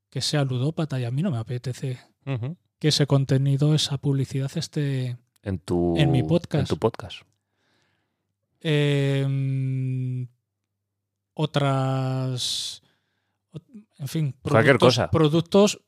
[0.09, 1.99] que sea ludópata y a mí no me apetece
[2.79, 6.61] que ese contenido, esa publicidad esté En tu, En mi podcast.
[6.61, 7.21] En tu podcast.
[8.61, 10.27] Eh,
[11.33, 12.81] otras.
[13.51, 15.11] ot- En fin, Cualquier productos- cosa.
[15.11, 15.81] Productos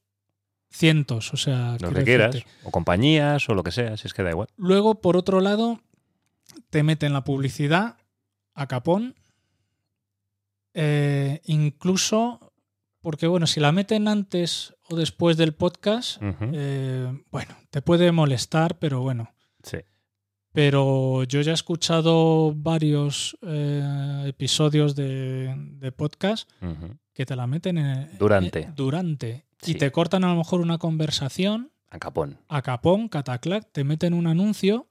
[0.78, 1.78] cientos, o sea.
[1.80, 2.34] Lo que quieras.
[2.34, 2.52] decirte.
[2.64, 4.48] O compañías o lo que sea, si es que da igual.
[4.58, 5.80] Luego, por otro lado,
[6.70, 7.98] te meten la publicidad
[8.54, 9.16] a capón.
[10.74, 12.54] Eh, incluso
[13.02, 18.78] porque bueno, si la meten antes o después del podcast, eh, bueno, te puede molestar,
[18.80, 19.34] pero bueno.
[19.64, 19.78] Sí.
[20.52, 26.50] Pero yo ya he escuchado varios eh, episodios de, de podcast
[27.14, 28.60] que te la meten en, Durante.
[28.62, 29.46] eh, durante.
[29.62, 29.72] Sí.
[29.72, 32.38] Y te cortan a lo mejor una conversación A capón.
[32.48, 34.88] a capón, cataclac, te meten un anuncio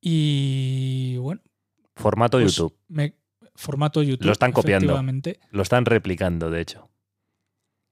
[0.00, 1.40] y bueno,
[1.94, 2.76] Formato pues YouTube.
[2.88, 3.14] me-
[3.54, 4.26] formato YouTube.
[4.26, 5.00] Lo están copiando.
[5.50, 6.90] Lo están replicando, de hecho.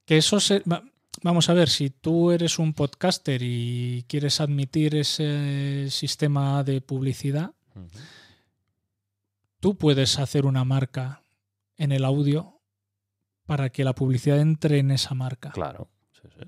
[0.05, 0.83] Que eso se, va-
[1.23, 7.53] vamos a ver, si tú eres un podcaster y quieres admitir ese sistema de publicidad,
[9.59, 11.21] tú puedes hacer una marca
[11.77, 12.59] en el audio
[13.51, 15.51] para que la publicidad entre en esa marca.
[15.51, 15.89] Claro.
[16.13, 16.45] Sí, sí.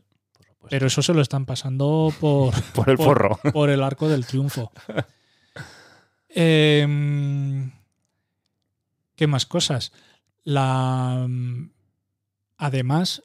[0.58, 0.70] Por.
[0.70, 3.40] Pero eso se lo están pasando por, Por el por- forro.
[3.52, 4.72] por el arco del triunfo.
[6.30, 7.72] Em,
[9.16, 9.92] ¿Qué más cosas?
[10.46, 11.72] La, mm,
[12.58, 13.22] además,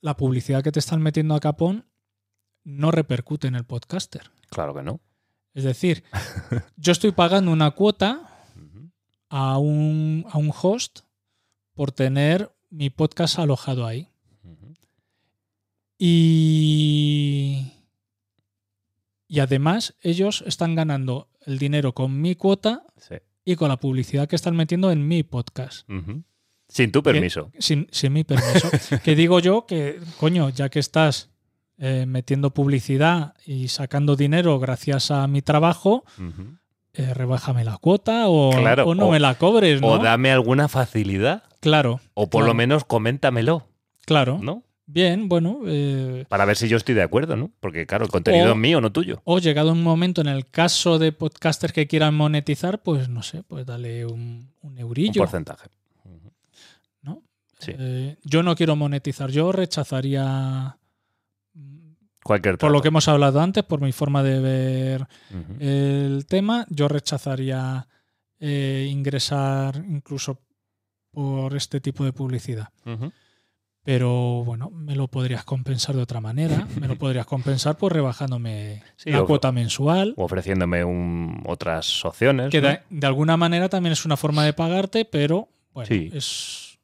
[0.00, 1.84] la publicidad que te están metiendo a capón
[2.64, 4.30] no repercute en el podcaster.
[4.50, 5.00] Claro que no.
[5.54, 6.02] Es decir,
[6.76, 8.28] yo estoy pagando una cuota
[9.28, 11.00] a un, a un host
[11.74, 14.08] por tener mi podcast alojado ahí.
[16.00, 17.72] Y,
[19.26, 23.16] y además ellos están ganando el dinero con mi cuota Sí.
[23.44, 25.88] y con la publicidad que están metiendo en mi podcast.
[26.68, 27.50] Sin tu permiso.
[27.58, 28.68] Sin, sin mi permiso.
[29.04, 31.30] que digo yo que, coño, ya que estás
[31.78, 36.04] eh, metiendo publicidad y sacando dinero gracias a mi trabajo,
[36.92, 39.88] eh, rebájame la cuota o, Claro, o no o- me la cobres, ¿no?
[39.88, 41.42] O dame alguna facilidad.
[41.60, 42.46] Claro, O por Claro.
[42.48, 43.66] lo menos coméntamelo,
[44.06, 44.38] claro.
[44.42, 44.62] ¿no?
[44.86, 45.60] Bien, bueno.
[45.66, 47.50] eh, Para ver si yo estoy de acuerdo, ¿no?
[47.60, 49.20] Porque, claro, el contenido O- es mío, no tuyo.
[49.24, 53.42] O llegado un momento en el caso de podcasters que quieran monetizar, pues no sé,
[53.42, 55.20] pues dale un, un Un eurillo.
[55.20, 55.68] porcentaje.
[56.04, 56.32] Ujú.
[57.02, 57.22] ¿no?
[57.58, 57.72] Sí.
[57.76, 60.78] Eh, yo no quiero monetizar, yo rechazaría,
[62.22, 62.82] Cualquier por lo trato.
[62.82, 65.06] que hemos hablado antes, por mi forma de ver
[65.60, 67.86] el tema, yo rechazaría
[68.40, 70.38] eh, ingresar incluso
[71.18, 72.68] por este tipo de publicidad.
[73.82, 76.68] Pero bueno, me lo podrías compensar de otra manera.
[76.80, 80.14] Me lo podrías compensar pues rebajándome Sí, la cuota mensual.
[80.16, 82.50] O ofreciéndome un- otras opciones.
[82.50, 82.68] Que ¿no?
[82.68, 86.08] de, de alguna manera también es una forma de pagarte, pero bueno, Sí.
[86.12, 86.78] es,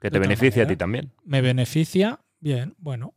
[0.00, 1.12] Que te beneficia a ti también.
[1.24, 3.12] me beneficia, bien, bueno.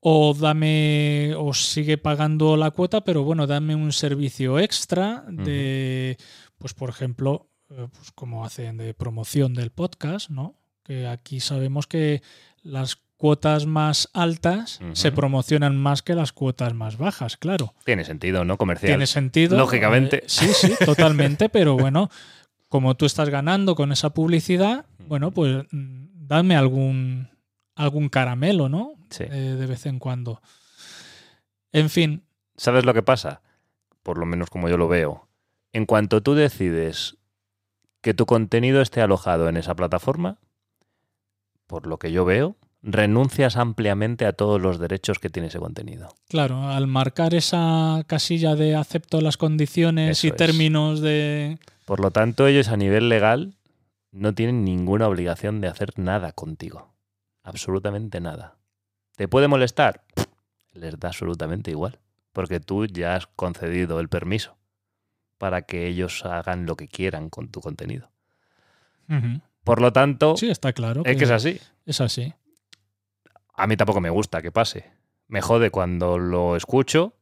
[0.00, 6.16] O dame, o sigue pagando la cuota, pero bueno, dame un servicio extra de,
[6.56, 10.54] pues por ejemplo, pues como hacen de promoción del podcast, ¿no?
[10.82, 12.22] Que aquí sabemos que
[12.62, 17.74] las cuotas más altas se promocionan más que las cuotas más bajas, claro.
[17.84, 18.56] Tiene sentido, ¿no?
[18.56, 18.90] Comercial.
[18.90, 19.56] Tiene sentido.
[19.58, 20.18] Lógicamente.
[20.18, 22.10] eh, sí, sí, totalmente, pero bueno,
[22.68, 27.28] como tú estás ganando con esa publicidad, bueno, pues mm, dame algún,
[27.74, 28.94] algún caramelo, ¿no?
[29.10, 29.24] Sí.
[29.24, 30.40] Eh, de vez en cuando.
[31.72, 32.22] En fin,
[32.58, 33.40] ¿Sabes lo que pasa?
[34.02, 35.28] Por lo menos como yo lo veo.
[35.72, 37.17] En cuanto tú decides
[38.00, 40.38] que tu contenido esté alojado en esa plataforma,
[41.66, 46.14] por lo que yo veo, renuncias ampliamente a todos los derechos que tiene ese contenido.
[46.28, 50.36] claro, al marcar esa casilla de acepto las condiciones Eso y es.
[50.36, 51.58] términos de...
[51.84, 53.54] Por lo tanto, ellos a nivel legal
[54.12, 56.94] no tienen ninguna obligación de hacer nada contigo.
[57.42, 58.56] Absolutamente nada.
[59.16, 60.04] ¿Te puede molestar?
[60.72, 61.98] Les da absolutamente igual.
[62.32, 64.57] Porque tú ya has concedido el permiso
[65.38, 68.10] para que ellos hagan lo que quieran con tu contenido.
[69.64, 71.02] Por lo tanto, Sí, está claro.
[71.04, 71.60] es que es así.
[71.86, 72.34] Es así.
[73.54, 74.90] A mí tampoco me gusta que pase.
[75.28, 77.14] Me jode cuando lo escucho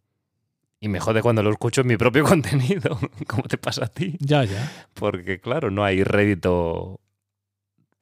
[0.80, 2.98] y me jode cuando lo escucho en mi propio contenido.
[3.26, 4.16] ¿Cómo te pasa a ti?
[4.20, 4.70] Ya, ya.
[4.94, 7.01] Porque, claro, no hay rédito.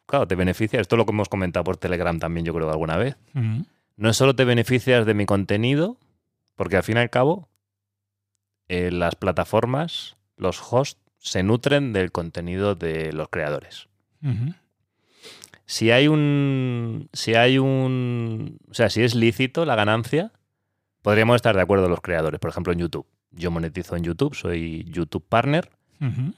[0.07, 0.81] Claro, te beneficia.
[0.81, 3.17] Esto es lo que hemos comentado por Telegram también, yo creo, alguna vez.
[3.35, 3.65] Ujú.
[3.97, 5.99] No solo te beneficias de mi contenido,
[6.57, 7.49] porque al fin y al cabo,
[8.69, 13.89] eh, las plataformas, los hosts, se nutren del contenido de los creadores.
[15.67, 17.09] Si hay un.
[17.13, 18.59] Si hay un.
[18.71, 20.33] O sea, si es lícito la ganancia,
[21.03, 22.41] podríamos estar de acuerdo los creadores.
[22.41, 23.07] Por ejemplo, en YouTube.
[23.31, 25.71] Yo monetizo en YouTube, soy YouTube Partner.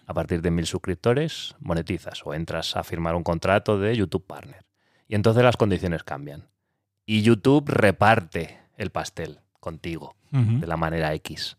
[0.07, 4.65] A partir de mil suscriptores, monetizas o entras a firmar un contrato de YouTube Partner.
[5.09, 6.49] Y entonces las condiciones cambian.
[7.05, 11.57] Y YouTube reparte el pastel contigo de la manera X.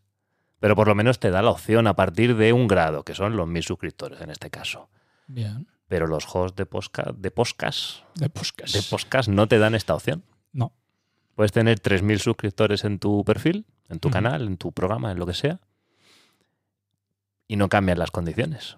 [0.60, 3.36] Pero por lo menos te da la opción a partir de un grado, que son
[3.36, 4.90] los mil suscriptores en este caso.
[5.28, 5.68] Bien.
[5.88, 8.74] Pero los hosts de podcast, de podcast, De podcast.
[8.76, 10.24] de podcast no te dan esta opción.
[10.52, 10.74] No.
[11.36, 15.26] Puedes tener 3.000 suscriptores en tu perfil, en tu canal, en tu programa, en lo
[15.28, 15.60] que sea,
[17.48, 18.78] y no cambian las condiciones.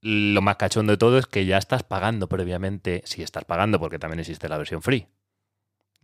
[0.00, 3.98] lo más cachondo de todo es que ya estás pagando previamente, si estás pagando, porque
[3.98, 5.08] también existe la versión free.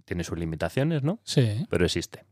[0.05, 1.21] Tiene sus limitaciones, ¿no?
[1.23, 1.65] Sí.
[1.71, 2.25] Pero existe.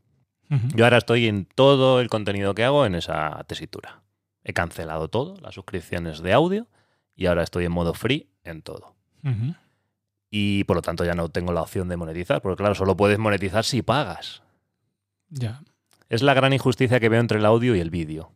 [0.48, 4.02] Yo ahora estoy en todo el contenido que hago en esa tesitura.
[4.44, 6.68] He cancelado todo, las suscripciones de audio,
[7.14, 8.94] y ahora estoy en modo free en todo.
[10.30, 13.18] Y por lo tanto ya no tengo la opción de monetizar, porque claro, solo puedes
[13.18, 14.42] monetizar si pagas.
[15.30, 15.62] Ya.
[16.08, 18.32] Es la gran injusticia que veo entre el audio y el vídeo.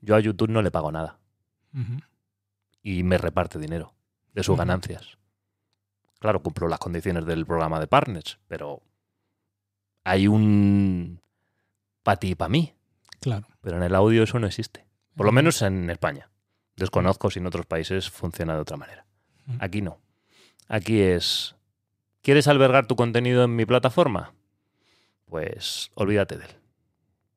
[0.00, 1.18] Yo a YouTube no le pago nada
[2.82, 3.94] y me reparte dinero
[4.32, 5.18] de sus ganancias.
[6.20, 8.82] Claro, cumplo las condiciones del programa de partners, pero
[10.04, 11.20] hay un
[12.02, 12.74] para ti y para mí.
[13.20, 13.46] Claro.
[13.60, 14.86] Pero en el audio eso no existe.
[15.14, 16.30] Por lo menos en España.
[16.76, 19.04] Desconozco si en otros países funciona de otra manera.
[19.58, 19.98] Aquí no.
[20.68, 21.56] Aquí es.
[22.22, 24.34] ¿Quieres albergar tu contenido en mi plataforma?
[25.24, 26.50] Pues olvídate de él.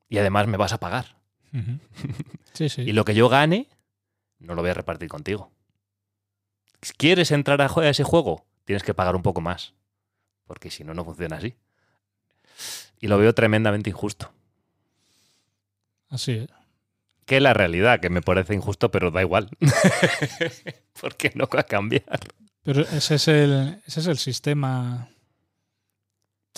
[0.08, 1.16] Y además me vas a pagar.
[2.52, 2.82] Sí, sí.
[2.86, 3.68] Y lo que yo gane,
[4.38, 5.50] no lo voy a repartir contigo.
[6.96, 8.46] ¿Quieres entrar a ese juego?
[8.64, 9.74] Tienes que pagar un poco más.
[10.46, 11.56] Porque si no, no funciona así.
[13.02, 14.32] Y lo veo tremendamente injusto.
[16.08, 16.48] Así es.
[17.26, 19.50] Que es la realidad, que me parece injusto, pero da igual.
[21.00, 22.20] Porque no va a cambiar.
[22.62, 25.08] Pero ese es el, ese es el sistema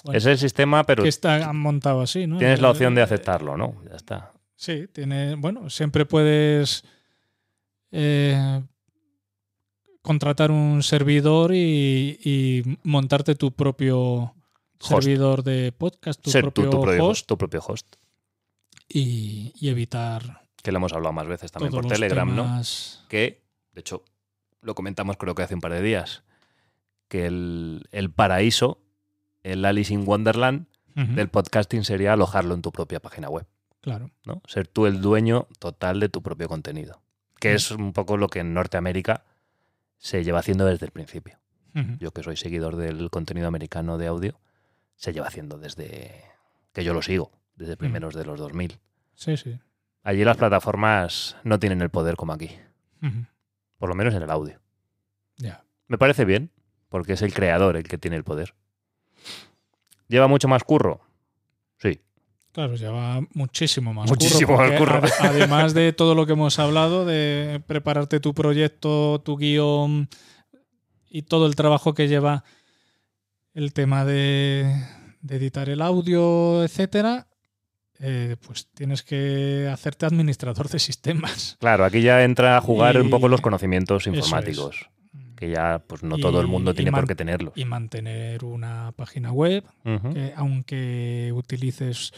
[0.04, 2.36] Bueno, Es el sistema, pero que está montado así, ¿no?
[2.38, 3.82] tienes la opción de Eh, aceptarlo, ¿no?
[3.88, 4.30] Ya está.
[4.54, 5.34] Sí, tiene.
[5.36, 6.84] Bueno, siempre puedes
[7.90, 8.62] eh,
[10.02, 14.34] contratar un servidor y, y montarte tu propio
[14.84, 15.02] Host.
[15.02, 17.96] servidor de podcast, tu Ser propio tu propio host tu propio host.
[18.88, 22.60] y, y evitar Que lo hemos hablado más veces también por Telegram, ¿no?
[23.08, 23.42] que,
[23.72, 24.04] de hecho,
[24.60, 26.22] lo comentamos creo que hace un par de días,
[27.08, 28.80] que el, el paraíso,
[29.42, 33.46] el Alice in Wonderland del podcasting sería alojarlo en tu propia página web,
[33.80, 34.10] Claro.
[34.24, 34.40] ¿no?
[34.46, 37.02] Ser tú el dueño total de tu propio contenido,
[37.40, 39.24] que es un poco lo que en Norteamérica
[39.98, 41.38] se lleva haciendo desde el principio.
[41.98, 44.38] Yo que soy seguidor del contenido americano de audio,
[44.96, 46.22] se lleva haciendo desde
[46.72, 48.78] que yo lo sigo, desde primeros de los 2000.
[49.14, 49.58] Sí, sí.
[50.02, 52.50] Allí las plataformas no tienen el poder como aquí,
[53.78, 54.60] por lo menos en el audio.
[55.36, 55.64] Ya.
[55.88, 56.50] Me parece bien,
[56.88, 58.54] porque es el creador el que tiene el poder.
[60.08, 61.00] ¿Lleva mucho más curro?
[61.78, 62.00] Sí.
[62.52, 65.00] Claro, lleva muchísimo más Muchísimo más porque curro.
[65.00, 70.08] ade- además de todo lo que hemos hablado, de prepararte tu proyecto, tu guion
[71.10, 72.44] y todo el trabajo que lleva
[73.54, 74.70] el tema de,
[75.22, 77.28] de editar el audio, etcétera,
[78.00, 81.56] eh, pues tienes que hacerte administrador de sistemas.
[81.60, 84.14] Claro, aquí ya entra a jugar Y- un poco los conocimientos es.
[84.14, 84.90] informáticos,
[85.36, 87.52] que ya pues no Y- todo el mundo tiene por qué tenerlos.
[87.56, 89.64] Y mantener una página web,
[90.12, 92.12] que aunque utilices,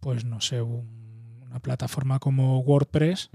[0.00, 3.28] pues no sé, un- una plataforma como WordPress.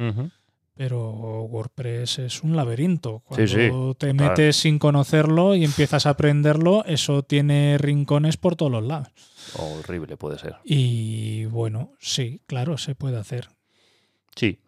[0.76, 3.22] Pero WordPress es un laberinto.
[3.26, 8.57] Cuando Sí, sí, te metes sin conocerlo y empiezas a aprenderlo, eso tiene rincones por
[8.57, 9.07] todos los lados.
[9.57, 10.57] Horrible puede ser.
[10.65, 13.47] Y bueno, sí, claro, se puede hacer.
[14.35, 14.60] Sí.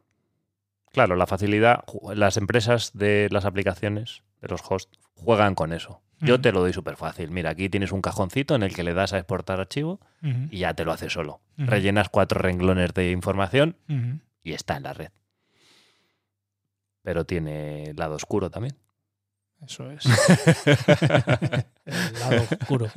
[0.93, 1.83] Claro, la facilidad,
[2.15, 6.01] las empresas de las aplicaciones, de los hosts, juegan con eso.
[6.19, 7.29] Yo te lo doy súper fácil.
[7.29, 9.99] Mira, aquí tienes un cajoncito en el que le das a exportar archivo
[10.49, 11.41] y ya te lo hace solo.
[11.57, 13.75] Rellenas cuatro renglones de información
[14.41, 15.09] y está en la red.
[17.07, 18.75] Pero tiene lado oscuro también.
[19.65, 20.03] Eso es.
[21.85, 22.87] El lado oscuro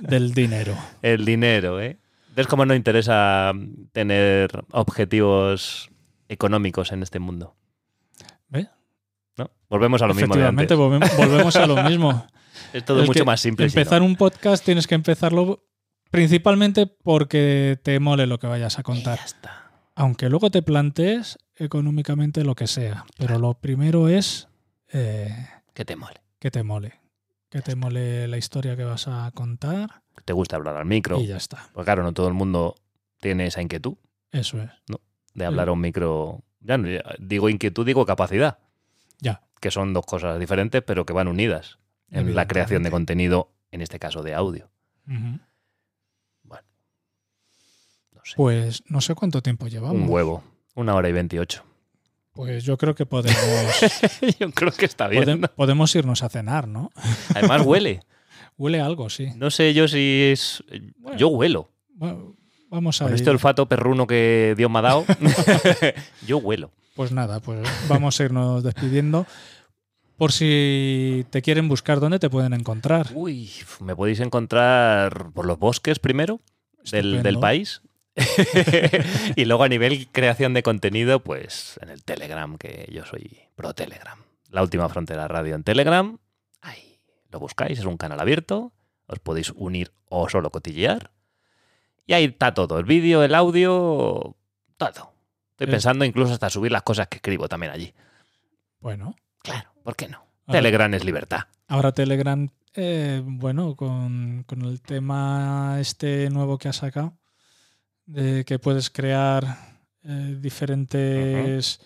[0.00, 0.76] del dinero.
[1.00, 1.96] El dinero, ¿eh?
[2.34, 3.52] ¿Ves cómo no interesa
[3.92, 5.88] tener objetivos
[6.28, 7.56] económicos en este mundo?
[8.48, 8.68] ¿Ves?
[9.38, 9.50] ¿No?
[9.70, 11.10] Volvemos a lo mismo de Efectivamente, antes.
[11.16, 12.26] volvem- volvemos a lo mismo.
[12.74, 13.70] Es todo El mucho más simple.
[13.70, 14.06] si Empezar no.
[14.08, 15.64] un podcast tienes que empezarlo
[16.10, 19.18] principalmente porque te mole lo que vayas a Y contar.
[19.18, 19.65] ya está.
[19.96, 23.04] Aunque luego te plantees económicamente lo que sea.
[23.18, 24.48] Pero lo primero es
[24.92, 25.34] eh,
[25.74, 26.20] Que te mole.
[26.38, 27.00] que te mole.
[27.50, 31.20] Que te mole la historia que vas a contar te gusta hablar al micro.
[31.20, 31.68] y ya está.
[31.72, 32.74] Pues claro, no todo el mundo
[33.20, 33.94] tiene esa inquietud
[34.32, 34.70] Eso es.
[35.34, 36.42] de hablar a un micro.
[36.60, 38.58] Ya no digo inquietud, digo capacidad.
[39.20, 39.42] Ya.
[39.60, 41.78] Que son dos cosas diferentes, pero que van unidas
[42.10, 44.70] en la creación de contenido, en este caso de audio.
[45.04, 45.40] No
[48.34, 50.02] Pues no sé cuánto tiempo llevamos.
[50.02, 50.42] un huevo.
[50.74, 51.62] Una hora y veintiocho.
[52.32, 53.36] Pues yo creo que podemos,
[54.38, 55.42] Yo creo que está bien.
[55.54, 56.90] podemos irnos a cenar, ¿no?
[57.34, 58.00] Además huele.
[58.58, 59.28] Huele a algo, sí.
[59.36, 60.64] No sé yo si es...
[60.96, 61.18] Bueno.
[61.18, 61.68] Yo huelo.
[61.90, 62.36] Bueno,
[62.70, 63.16] vamos a Con ir.
[63.16, 65.04] este olfato perruno que Dios me ha dado,
[66.26, 66.70] yo huelo.
[66.94, 69.26] Pues nada, pues vamos a irnos despidiendo.
[70.16, 73.08] Por si te quieren buscar, ¿dónde te pueden encontrar?
[73.12, 73.50] Uy,
[73.80, 76.40] me podéis encontrar por los bosques primero
[76.90, 77.82] del, del país,
[79.36, 83.74] y luego a nivel creación de contenido, pues en el Telegram, que yo soy pro
[83.74, 84.18] Telegram.
[84.50, 86.18] La última frontera radio en Telegram.
[86.62, 86.98] Ahí
[87.30, 88.72] lo buscáis, es un canal abierto.
[89.06, 91.10] Os podéis unir o solo cotillear.
[92.06, 94.36] Y ahí está todo, el vídeo, el audio,
[94.76, 95.12] todo.
[95.52, 97.92] Estoy Es- pensando incluso hasta subir las cosas que escribo también allí.
[98.80, 100.18] Bueno, Claro, ¿por qué no?
[100.46, 101.40] Ahora- Telegram es libertad.
[101.68, 107.14] ahora Telegram, eh, bueno, con, con el tema este nuevo que ha sacado,
[108.06, 109.44] de que puedes crear
[110.04, 111.80] eh, diferentes...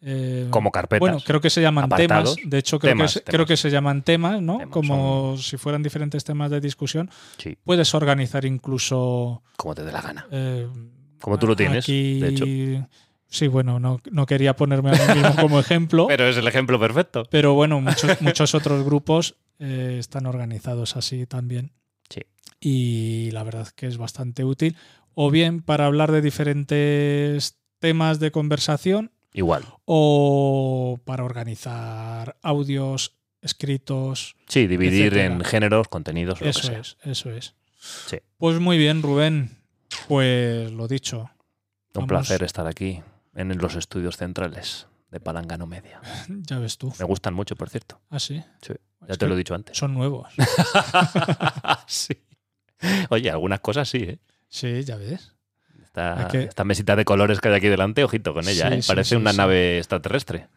[0.00, 1.00] eh, Como carpetas.
[1.00, 2.36] Bueno, creo que se llaman apartados.
[2.36, 2.50] temas.
[2.50, 3.34] De hecho, creo, Temas, que, temas.
[3.34, 4.58] creo que se llaman temas, ¿no?
[4.58, 7.10] Temas, Como si fueran diferentes temas de discusión.
[7.38, 9.42] Sí, Puedes organizar incluso.
[9.56, 10.26] como te dé la gana.
[10.30, 10.68] eh,
[11.20, 12.88] Como tú lo tienes, aquí- de hecho.
[13.28, 16.78] Sí, bueno, no, no quería ponerme a mí mismo como ejemplo, Pero es el ejemplo
[16.78, 17.24] perfecto.
[17.28, 21.72] pero bueno, muchos, muchos otros grupos eh, están organizados así también.
[22.08, 22.20] Sí.
[22.60, 24.76] Y la verdad que es bastante útil.
[25.18, 29.64] O bien para hablar de diferentes temas de conversación, Igual.
[29.86, 34.36] o para organizar audios, escritos.
[34.46, 35.24] Sí, dividir etcétera.
[35.34, 36.80] en géneros, contenidos, lo que Eso sea.
[36.80, 37.54] es, eso es.
[37.78, 38.18] Sí.
[38.36, 39.56] Pues muy bien, Rubén.
[40.08, 41.30] Pues lo dicho,
[41.94, 42.08] Un Vamos.
[42.08, 43.02] placer estar aquí
[43.34, 46.00] en los estudios centrales de Palangano Media.
[46.28, 46.92] ya ves tú.
[46.98, 48.00] Me gustan mucho, por cierto.
[48.10, 48.42] Ah, sí.
[48.60, 49.78] Sí, Ya Es te que lo he dicho antes.
[49.78, 50.28] Son nuevos.
[51.86, 52.14] sí.
[53.08, 54.18] Oye, algunas cosas sí, ¿eh?
[54.48, 55.32] Sí, ya ves.
[55.84, 58.82] Esta, que- esta mesita de colores que hay aquí delante, ojito con ella, Sí, ¿eh?
[58.82, 60.48] sí, Parece sí, una nave extraterrestre.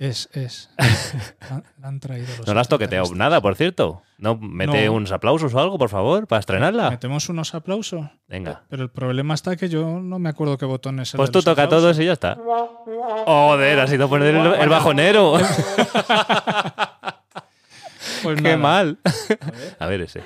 [0.00, 0.70] Es, es.
[1.50, 4.02] Han, han traído los No la has toqueteado nada, por cierto.
[4.16, 4.92] No, mete No.
[4.92, 6.90] unos aplausos o algo, por favor, para estrenarla.
[6.90, 8.06] Metemos unos aplausos.
[8.28, 8.62] Venga.
[8.68, 11.42] Pero el problema está que yo no me acuerdo qué botón es el Pues tú
[11.42, 11.82] toca aplausos.
[11.94, 12.36] todos y ya está.
[12.36, 15.34] Joder, has ido poner el, el bajonero.
[18.22, 18.98] Pues Qué mal.
[19.04, 19.76] A ver.
[19.80, 20.22] A ver ese.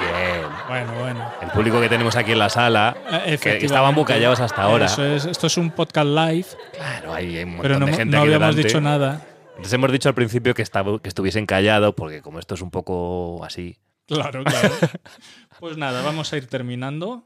[0.00, 0.42] Bien.
[0.68, 1.30] Bueno, bueno.
[1.42, 2.96] El público que tenemos aquí en la sala,
[3.26, 4.04] Eh, que estaban muy efectivamente.
[4.14, 4.86] callados hasta ahora.
[4.86, 7.92] Eso es, esto es un podcast live, Claro, hay, hay un montón pero no, de
[7.92, 8.68] gente no aquí habíamos delante.
[8.68, 9.26] dicho nada.
[9.62, 12.70] Les hemos dicho al principio que, estaba, que estuviesen callados, porque como esto es un
[12.70, 13.76] poco así.
[14.06, 14.70] Claro, claro.
[15.60, 17.22] pues nada, vamos a ir terminando.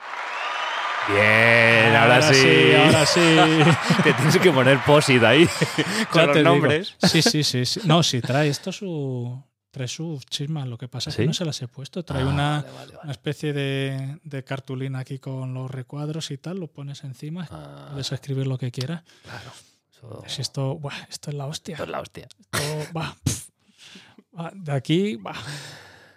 [1.09, 2.72] Bien, ahora, sí.
[2.82, 3.20] ahora sí.
[4.05, 5.46] Te tienes que poner posit ahí
[6.10, 6.96] con Ya los nombres.
[7.02, 7.80] Sí, sí, sí, sí.
[7.84, 9.42] No, sí, trae esto su.
[9.74, 10.64] Trae su chisma.
[10.66, 12.05] Lo que pasa es que no se las he puesto.
[12.05, 12.98] Trae Ah, una, vale, vale, vale.
[13.02, 16.60] una especie de, de cartulina aquí con los recuadros y tal.
[16.60, 17.48] Lo pones encima.
[17.51, 19.02] Ah, Puedes escribir lo que quieras.
[19.24, 19.51] claro.
[19.92, 21.72] Eso, Si esto, buah, esto es la hostia.
[21.74, 22.28] esto es la hostia.
[22.52, 23.48] Esto, pf.
[24.55, 25.34] De aquí, va.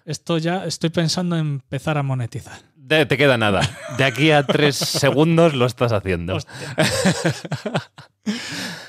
[0.06, 2.62] Esto ya estoy pensando en empezar a monetizar.
[2.76, 3.62] De- te queda nada.
[3.98, 6.38] De aquí a tres segundos lo estás haciendo.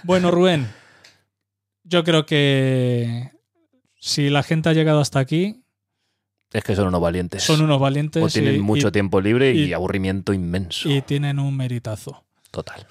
[0.04, 0.68] Bueno, Rubén,
[1.84, 3.32] yo creo que
[3.98, 5.62] si la gente ha llegado hasta aquí,
[6.52, 7.42] Es que son unos valientes.
[7.42, 10.88] son unos valientes o tienen y, mucho y- tiempo libre y, y- aburrimiento inmenso.
[10.88, 12.24] y tienen un meritazo.
[12.50, 12.86] Total.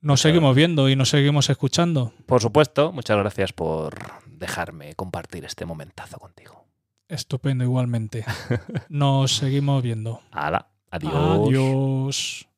[0.00, 2.12] Nos seguimos viendo y nos seguimos escuchando.
[2.26, 3.94] Por supuesto, muchas gracias por
[4.26, 6.66] dejarme compartir este momentazo contigo.
[7.08, 8.24] Estupendo igualmente.
[8.88, 10.22] Nos seguimos viendo.
[10.32, 11.12] Hala, adiós.
[11.14, 12.48] Adiós.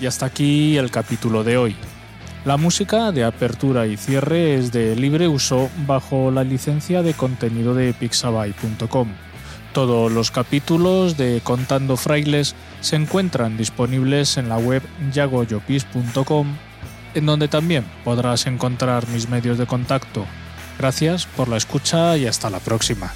[0.00, 1.76] Y hasta aquí el capítulo de hoy.
[2.46, 7.74] La música de apertura y cierre es de libre uso bajo la licencia de contenido
[7.74, 9.08] de pixabay.com.
[9.72, 14.80] Todos los capítulos de Contando Frailes se encuentran disponibles en la web
[15.12, 16.46] yagoyopis.com,
[17.14, 20.24] en donde también podrás encontrar mis medios de contacto.
[20.78, 23.12] Gracias por la escucha y hasta la próxima.